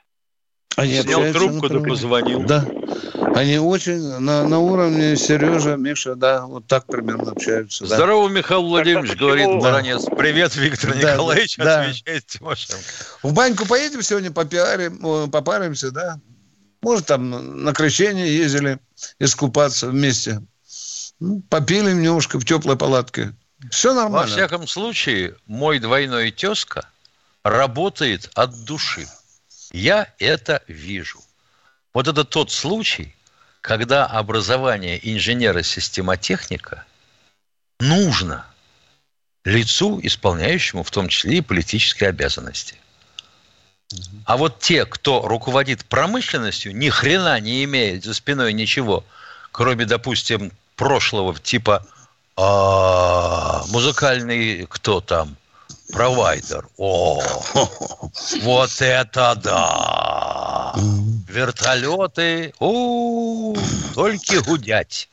Они 0.77 1.01
Снял 1.01 1.33
трубку, 1.33 1.69
да 1.69 1.81
позвонил. 1.81 2.45
Да. 2.45 2.67
Они 3.35 3.59
очень 3.59 4.19
на, 4.19 4.47
на 4.47 4.59
уровне 4.59 5.17
Сережа, 5.17 5.77
Миша, 5.77 6.15
да, 6.15 6.47
вот 6.47 6.67
так 6.67 6.87
примерно 6.87 7.33
общаются. 7.33 7.87
Да. 7.87 7.97
Здорово, 7.97 8.29
Михаил 8.29 8.63
Владимирович, 8.63 9.11
так, 9.11 9.19
говорит 9.19 9.47
да. 9.47 9.57
Баранец. 9.57 10.05
Привет, 10.05 10.55
Виктор 10.57 10.93
да, 10.93 11.13
Николаевич, 11.13 11.57
да. 11.57 11.83
отвечает 11.83 12.27
Тимошенко. 12.27 12.83
В 13.23 13.33
баньку 13.33 13.67
поедем 13.67 14.03
сегодня, 14.03 14.31
попиарим, 14.31 15.31
попаримся, 15.31 15.91
да? 15.91 16.21
Может, 16.83 17.07
там 17.07 17.65
на 17.65 17.73
крещение 17.73 18.37
ездили 18.37 18.79
искупаться 19.19 19.89
вместе. 19.89 20.43
Ну, 21.19 21.43
попили 21.49 21.93
немножко 21.93 22.39
в 22.39 22.45
теплой 22.45 22.77
палатке. 22.77 23.35
Все 23.71 23.95
нормально. 23.95 24.21
Во 24.21 24.27
всяком 24.27 24.67
случае, 24.67 25.35
мой 25.47 25.79
двойной 25.79 26.31
тезка 26.31 26.87
работает 27.43 28.31
от 28.35 28.65
души. 28.65 29.07
Я 29.73 30.13
это 30.19 30.63
вижу. 30.69 31.21
Вот 31.93 32.09
это 32.09 32.25
тот 32.25 32.51
случай, 32.51 33.15
когда 33.61 34.07
образование 34.07 34.99
инженера-системотехника 35.03 36.85
нужно 37.81 38.47
лицу, 39.45 40.01
исполняющему 40.03 40.83
в 40.83 40.91
том 40.91 41.09
числе 41.09 41.39
и 41.39 41.41
политические 41.41 42.11
обязанности. 42.11 42.77
А 44.25 44.37
вот 44.37 44.59
те, 44.59 44.85
кто 44.85 45.23
руководит 45.27 45.85
промышленностью, 45.85 46.77
ни 46.77 46.89
хрена 46.89 47.39
не 47.41 47.63
имеет 47.65 48.05
за 48.05 48.15
спиной 48.15 48.53
ничего, 48.53 49.05
кроме, 49.53 49.85
допустим, 49.85 50.53
прошлого, 50.75 51.39
типа 51.39 51.87
а, 52.37 53.65
музыкальный 53.69 54.67
кто 54.67 55.01
там? 55.01 55.37
Провайдер. 55.93 56.69
О, 56.77 57.23
вот 58.43 58.71
это 58.81 59.41
да! 59.43 60.75
Вертолеты, 61.29 62.53
о, 62.59 63.55
только 63.95 64.43
гудять. 64.43 65.09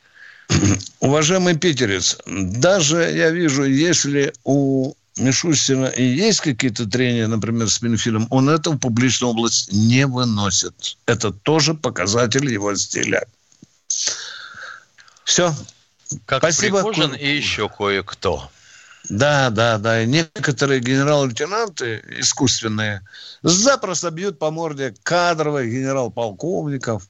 Уважаемый 1.00 1.58
питерец, 1.58 2.18
даже 2.26 3.12
я 3.12 3.30
вижу, 3.30 3.64
если 3.64 4.34
у 4.44 4.94
Мишустина 5.18 5.86
и 5.86 6.04
есть 6.04 6.42
какие-то 6.42 6.90
трения, 6.90 7.28
например, 7.28 7.70
с 7.70 7.82
Минфином, 7.82 8.28
он 8.32 8.50
это 8.50 8.72
в 8.72 8.78
публичную 8.78 9.32
область 9.32 9.72
не 9.72 10.08
выносит. 10.08 10.98
Это 11.06 11.32
тоже 11.32 11.76
показатель 11.76 12.52
его 12.52 12.76
стиля. 12.76 13.26
Все. 15.24 15.54
Как 16.26 16.40
Спасибо. 16.40 16.82
Пригожин 16.82 17.14
и 17.14 17.28
еще 17.28 17.70
кое-кто. 17.70 18.50
Да, 19.10 19.50
да, 19.50 19.78
да. 19.78 20.02
И 20.02 20.08
некоторые 20.08 20.80
генерал-лейтенанты 20.80 22.04
искусственные 22.20 23.02
запросто 23.42 24.12
бьют 24.12 24.40
по 24.40 24.50
морде 24.52 24.96
кадровых 25.04 25.66
генерал-полковников. 25.66 27.08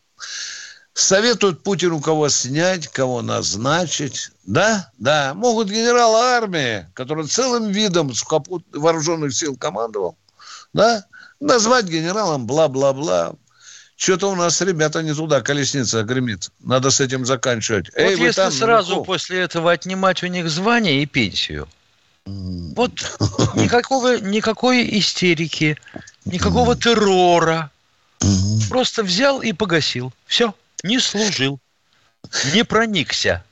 Советуют 0.95 1.63
Путину 1.63 1.99
кого 2.01 2.29
снять, 2.29 2.87
кого 2.87 3.21
назначить. 3.21 4.31
Да, 4.45 4.91
да. 4.97 5.33
Могут 5.33 5.69
генерала 5.69 6.37
армии, 6.37 6.87
который 6.93 7.27
целым 7.27 7.71
видом 7.71 8.11
вооруженных 8.71 9.33
сил 9.33 9.55
командовал, 9.55 10.17
да, 10.73 11.05
назвать 11.39 11.85
генералом 11.85 12.45
бла-бла-бла. 12.45 13.33
Что-то 13.95 14.31
у 14.31 14.35
нас, 14.35 14.59
ребята, 14.61 15.01
не 15.01 15.13
туда, 15.13 15.41
колесница 15.41 16.03
гремит. 16.03 16.49
Надо 16.59 16.89
с 16.89 16.99
этим 16.99 17.25
заканчивать. 17.25 17.85
Вот 17.93 18.01
Эй, 18.01 18.17
если 18.17 18.41
там, 18.41 18.51
сразу 18.51 18.89
наверху. 18.89 19.05
после 19.05 19.39
этого 19.41 19.71
отнимать 19.71 20.23
у 20.23 20.27
них 20.27 20.49
звание 20.49 21.01
и 21.01 21.05
пенсию, 21.05 21.67
вот 22.25 22.91
никакого, 23.55 24.19
никакой 24.19 24.99
истерики, 24.99 25.77
никакого 26.25 26.75
террора. 26.75 27.71
Просто 28.69 29.03
взял 29.03 29.41
и 29.41 29.51
погасил. 29.51 30.13
Все, 30.25 30.55
не 30.83 30.99
служил, 30.99 31.59
не 32.53 32.63
проникся. 32.63 33.43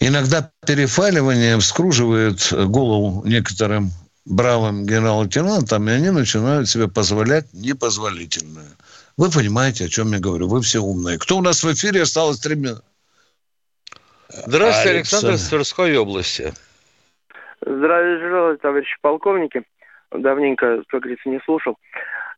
Иногда 0.00 0.50
перефаливание 0.66 1.58
вскруживает 1.58 2.52
голову 2.52 3.22
некоторым 3.24 3.92
бравым 4.24 4.84
генерал-лейтенантам, 4.84 5.88
и 5.88 5.92
они 5.92 6.10
начинают 6.10 6.68
себе 6.68 6.88
позволять 6.88 7.46
непозволительное. 7.52 8.68
Вы 9.16 9.30
понимаете, 9.30 9.86
о 9.86 9.88
чем 9.88 10.12
я 10.12 10.18
говорю. 10.18 10.48
Вы 10.48 10.60
все 10.62 10.80
умные. 10.80 11.18
Кто 11.18 11.38
у 11.38 11.42
нас 11.42 11.62
в 11.62 11.72
эфире? 11.72 12.02
Осталось 12.02 12.40
три 12.40 12.56
минуты. 12.56 12.82
Здравствуйте, 14.28 14.90
Алекс. 14.90 15.12
Александр 15.12 15.34
из 15.36 15.48
Тверской 15.48 15.96
области. 15.96 16.52
Здравия 17.60 18.18
желаю, 18.18 18.58
товарищи 18.58 18.96
полковники. 19.00 19.62
Давненько, 20.10 20.82
как 20.88 21.00
говорится, 21.00 21.28
не 21.28 21.40
слушал, 21.40 21.76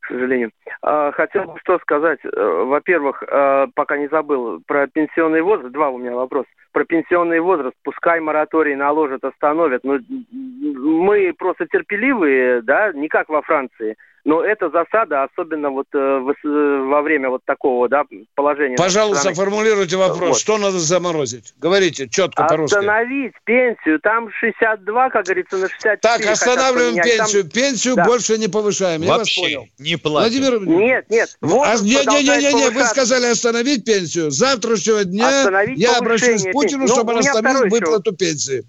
к 0.00 0.08
сожалению. 0.08 0.50
А, 0.82 1.12
хотел 1.12 1.44
бы 1.44 1.58
что 1.60 1.78
сказать. 1.80 2.18
Э, 2.24 2.64
во-первых, 2.64 3.22
э, 3.22 3.66
пока 3.74 3.98
не 3.98 4.08
забыл, 4.08 4.62
про 4.66 4.86
пенсионный 4.86 5.42
возраст. 5.42 5.72
Два 5.72 5.90
у 5.90 5.98
меня 5.98 6.14
вопроса 6.14 6.48
про 6.72 6.84
пенсионный 6.84 7.40
возраст, 7.40 7.74
пускай 7.82 8.20
мораторий 8.20 8.76
наложат, 8.76 9.24
остановят. 9.24 9.82
Но 9.84 9.98
мы 10.30 11.34
просто 11.36 11.66
терпеливые, 11.66 12.62
да, 12.62 12.92
не 12.92 13.08
как 13.08 13.28
во 13.28 13.42
Франции. 13.42 13.96
Но 14.28 14.44
это 14.44 14.68
засада, 14.68 15.22
особенно 15.22 15.70
вот 15.70 15.86
э, 15.94 15.98
во 15.98 17.00
время 17.00 17.30
вот 17.30 17.46
такого 17.46 17.88
да, 17.88 18.04
положения. 18.34 18.76
Пожалуйста, 18.76 19.32
формулируйте 19.32 19.96
вопрос. 19.96 20.28
Вот. 20.28 20.38
Что 20.38 20.58
надо 20.58 20.78
заморозить? 20.78 21.54
Говорите 21.56 22.10
четко 22.10 22.44
по-русски. 22.44 22.74
Остановить 22.76 23.32
пенсию. 23.44 23.98
Там 24.00 24.28
62, 24.30 25.08
как 25.08 25.24
говорится, 25.24 25.56
на 25.56 25.68
64. 25.70 25.96
Так, 26.02 26.26
останавливаем 26.26 26.96
пенсию. 26.96 27.44
Там... 27.44 27.50
Пенсию 27.52 27.96
да. 27.96 28.04
больше 28.04 28.36
не 28.36 28.48
повышаем. 28.48 29.00
Я 29.00 29.16
Вообще 29.16 29.40
вас 29.40 29.50
понял. 29.50 29.68
не 29.78 29.96
платим. 29.96 30.42
Владимир... 30.42 30.78
Нет, 30.78 31.06
нет. 31.08 31.38
А, 31.40 31.76
не, 31.76 31.88
не, 31.88 32.22
не, 32.22 32.36
не, 32.36 32.52
не, 32.52 32.68
вы 32.68 32.84
сказали 32.84 33.28
остановить 33.28 33.86
пенсию. 33.86 34.30
С 34.30 34.34
завтрашнего 34.34 35.04
дня 35.04 35.26
остановить 35.26 35.78
я 35.78 35.96
обращусь 35.96 36.44
к 36.44 36.52
Путину, 36.52 36.82
ну, 36.82 36.88
чтобы 36.88 37.14
он 37.14 37.20
остановил 37.20 37.70
выплату 37.70 38.14
пенсии. 38.14 38.62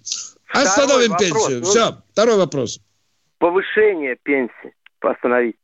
Остановим 0.48 1.18
пенсию. 1.18 1.60
Ну, 1.60 1.66
Все, 1.66 1.98
второй 2.12 2.38
вопрос. 2.38 2.80
Повышение 3.38 4.16
пенсии 4.22 4.72
остановить. 5.00 5.56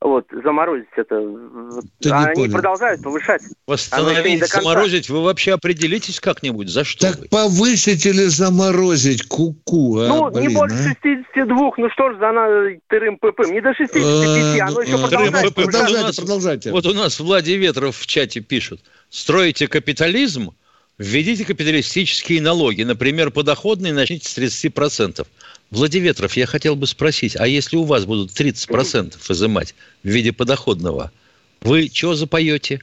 Вот, 0.00 0.26
заморозить 0.44 0.86
это. 0.94 1.20
Ты 2.00 2.10
а 2.10 2.26
они 2.26 2.34
понял. 2.34 2.52
продолжают 2.52 3.02
повышать. 3.02 3.42
Восстановить, 3.66 4.46
заморозить, 4.46 5.08
вы 5.10 5.24
вообще 5.24 5.54
определитесь 5.54 6.20
как-нибудь, 6.20 6.68
за 6.68 6.84
что 6.84 7.08
Так 7.08 7.18
вы? 7.18 7.26
повысить 7.26 8.06
или 8.06 8.26
заморозить, 8.26 9.26
ку-ку, 9.26 9.98
а, 9.98 10.06
Ну, 10.06 10.30
блин, 10.30 10.48
не 10.48 10.54
больше 10.54 10.76
а? 10.76 10.94
62, 11.02 11.72
ну 11.78 11.90
что 11.90 12.12
ж 12.12 12.18
за 12.18 12.78
тырым 12.86 13.16
ПП, 13.16 13.40
не 13.48 13.60
до 13.60 13.74
65, 13.74 14.60
оно 14.60 14.82
еще 14.82 14.98
продолжает. 14.98 15.54
Продолжайте, 15.54 16.22
продолжайте. 16.22 16.70
Вот 16.70 16.86
у 16.86 16.94
нас 16.94 17.18
Влади 17.18 17.52
Ветров 17.52 17.96
в 17.96 18.06
чате 18.06 18.38
пишут, 18.38 18.80
строите 19.10 19.66
капитализм, 19.66 20.52
введите 20.96 21.44
капиталистические 21.44 22.40
налоги, 22.40 22.84
например, 22.84 23.32
подоходные 23.32 23.92
начните 23.92 24.28
с 24.28 24.38
30%. 24.38 25.26
Владиветров, 25.70 26.36
я 26.36 26.46
хотел 26.46 26.76
бы 26.76 26.86
спросить, 26.86 27.36
а 27.36 27.46
если 27.46 27.76
у 27.76 27.84
вас 27.84 28.06
будут 28.06 28.30
30% 28.30 29.16
изымать 29.28 29.74
в 30.02 30.08
виде 30.08 30.32
подоходного, 30.32 31.12
вы 31.60 31.90
что 31.92 32.14
запоете? 32.14 32.80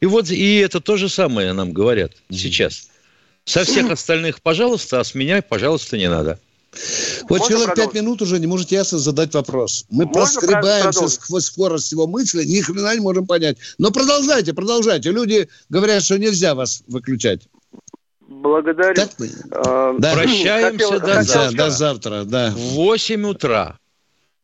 И 0.00 0.06
вот 0.06 0.30
и 0.30 0.56
это 0.56 0.80
то 0.80 0.96
же 0.96 1.08
самое 1.08 1.52
нам 1.52 1.72
говорят 1.72 2.12
сейчас. 2.30 2.88
Со 3.44 3.64
всех 3.64 3.90
остальных, 3.90 4.42
пожалуйста, 4.42 5.00
а 5.00 5.04
с 5.04 5.14
меня, 5.14 5.40
пожалуйста, 5.40 5.96
не 5.96 6.10
надо. 6.10 6.38
Вот 7.28 7.40
Можно 7.40 7.56
человек 7.56 7.74
пять 7.74 7.94
минут 7.94 8.20
уже 8.20 8.38
не 8.38 8.46
может 8.46 8.70
ясно 8.70 8.98
задать 8.98 9.32
вопрос. 9.32 9.86
Мы 9.88 10.04
Можно 10.04 10.20
проскребаемся 10.20 11.08
сквозь 11.08 11.46
скорость 11.46 11.92
его 11.92 12.06
мысли, 12.06 12.44
ни 12.44 12.60
хрена 12.60 12.94
не 12.94 13.00
можем 13.00 13.26
понять. 13.26 13.56
Но 13.78 13.90
продолжайте, 13.90 14.52
продолжайте. 14.52 15.10
Люди 15.10 15.48
говорят, 15.70 16.04
что 16.04 16.18
нельзя 16.18 16.54
вас 16.54 16.82
выключать. 16.86 17.48
Благодарю. 18.46 18.94
Так 18.94 19.10
а, 19.50 19.94
да. 19.98 20.14
Прощаемся 20.14 20.86
хотел, 20.86 21.00
до, 21.00 21.14
хотел, 21.14 21.24
завтра. 21.24 21.56
до 21.56 21.70
завтра. 21.70 22.24
Да. 22.24 22.50
В 22.50 22.74
8 22.74 23.26
утра. 23.26 23.78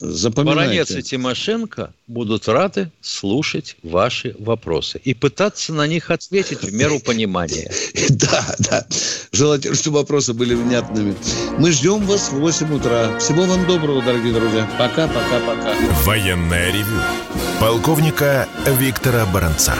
Баронец 0.03 0.91
и 0.91 1.03
Тимошенко 1.03 1.95
будут 2.09 2.49
рады 2.49 2.91
слушать 3.01 3.77
ваши 3.85 4.35
вопросы 4.39 5.01
и 5.05 5.15
пытаться 5.15 5.73
на 5.73 5.87
них 5.87 6.11
ответить 6.11 6.63
в 6.63 6.73
меру 6.73 6.99
понимания. 7.01 7.71
Да, 8.11 8.55
да. 8.59 8.87
Желательно, 9.33 9.75
чтобы 9.75 9.99
вопросы 9.99 10.33
были 10.33 10.55
внятными. 10.55 11.15
Мы 11.59 11.73
ждем 11.73 12.05
вас 12.05 12.31
в 12.31 12.39
8 12.39 12.75
утра. 12.75 13.19
Всего 13.19 13.45
вам 13.45 13.67
доброго, 13.67 14.03
дорогие 14.03 14.33
друзья. 14.33 14.69
Пока, 14.79 15.09
пока, 15.09 15.41
пока. 15.41 15.75
Военная 16.05 16.73
ревю. 16.73 17.01
Полковника 17.59 18.49
Виктора 18.67 19.25
Баранца. 19.27 19.75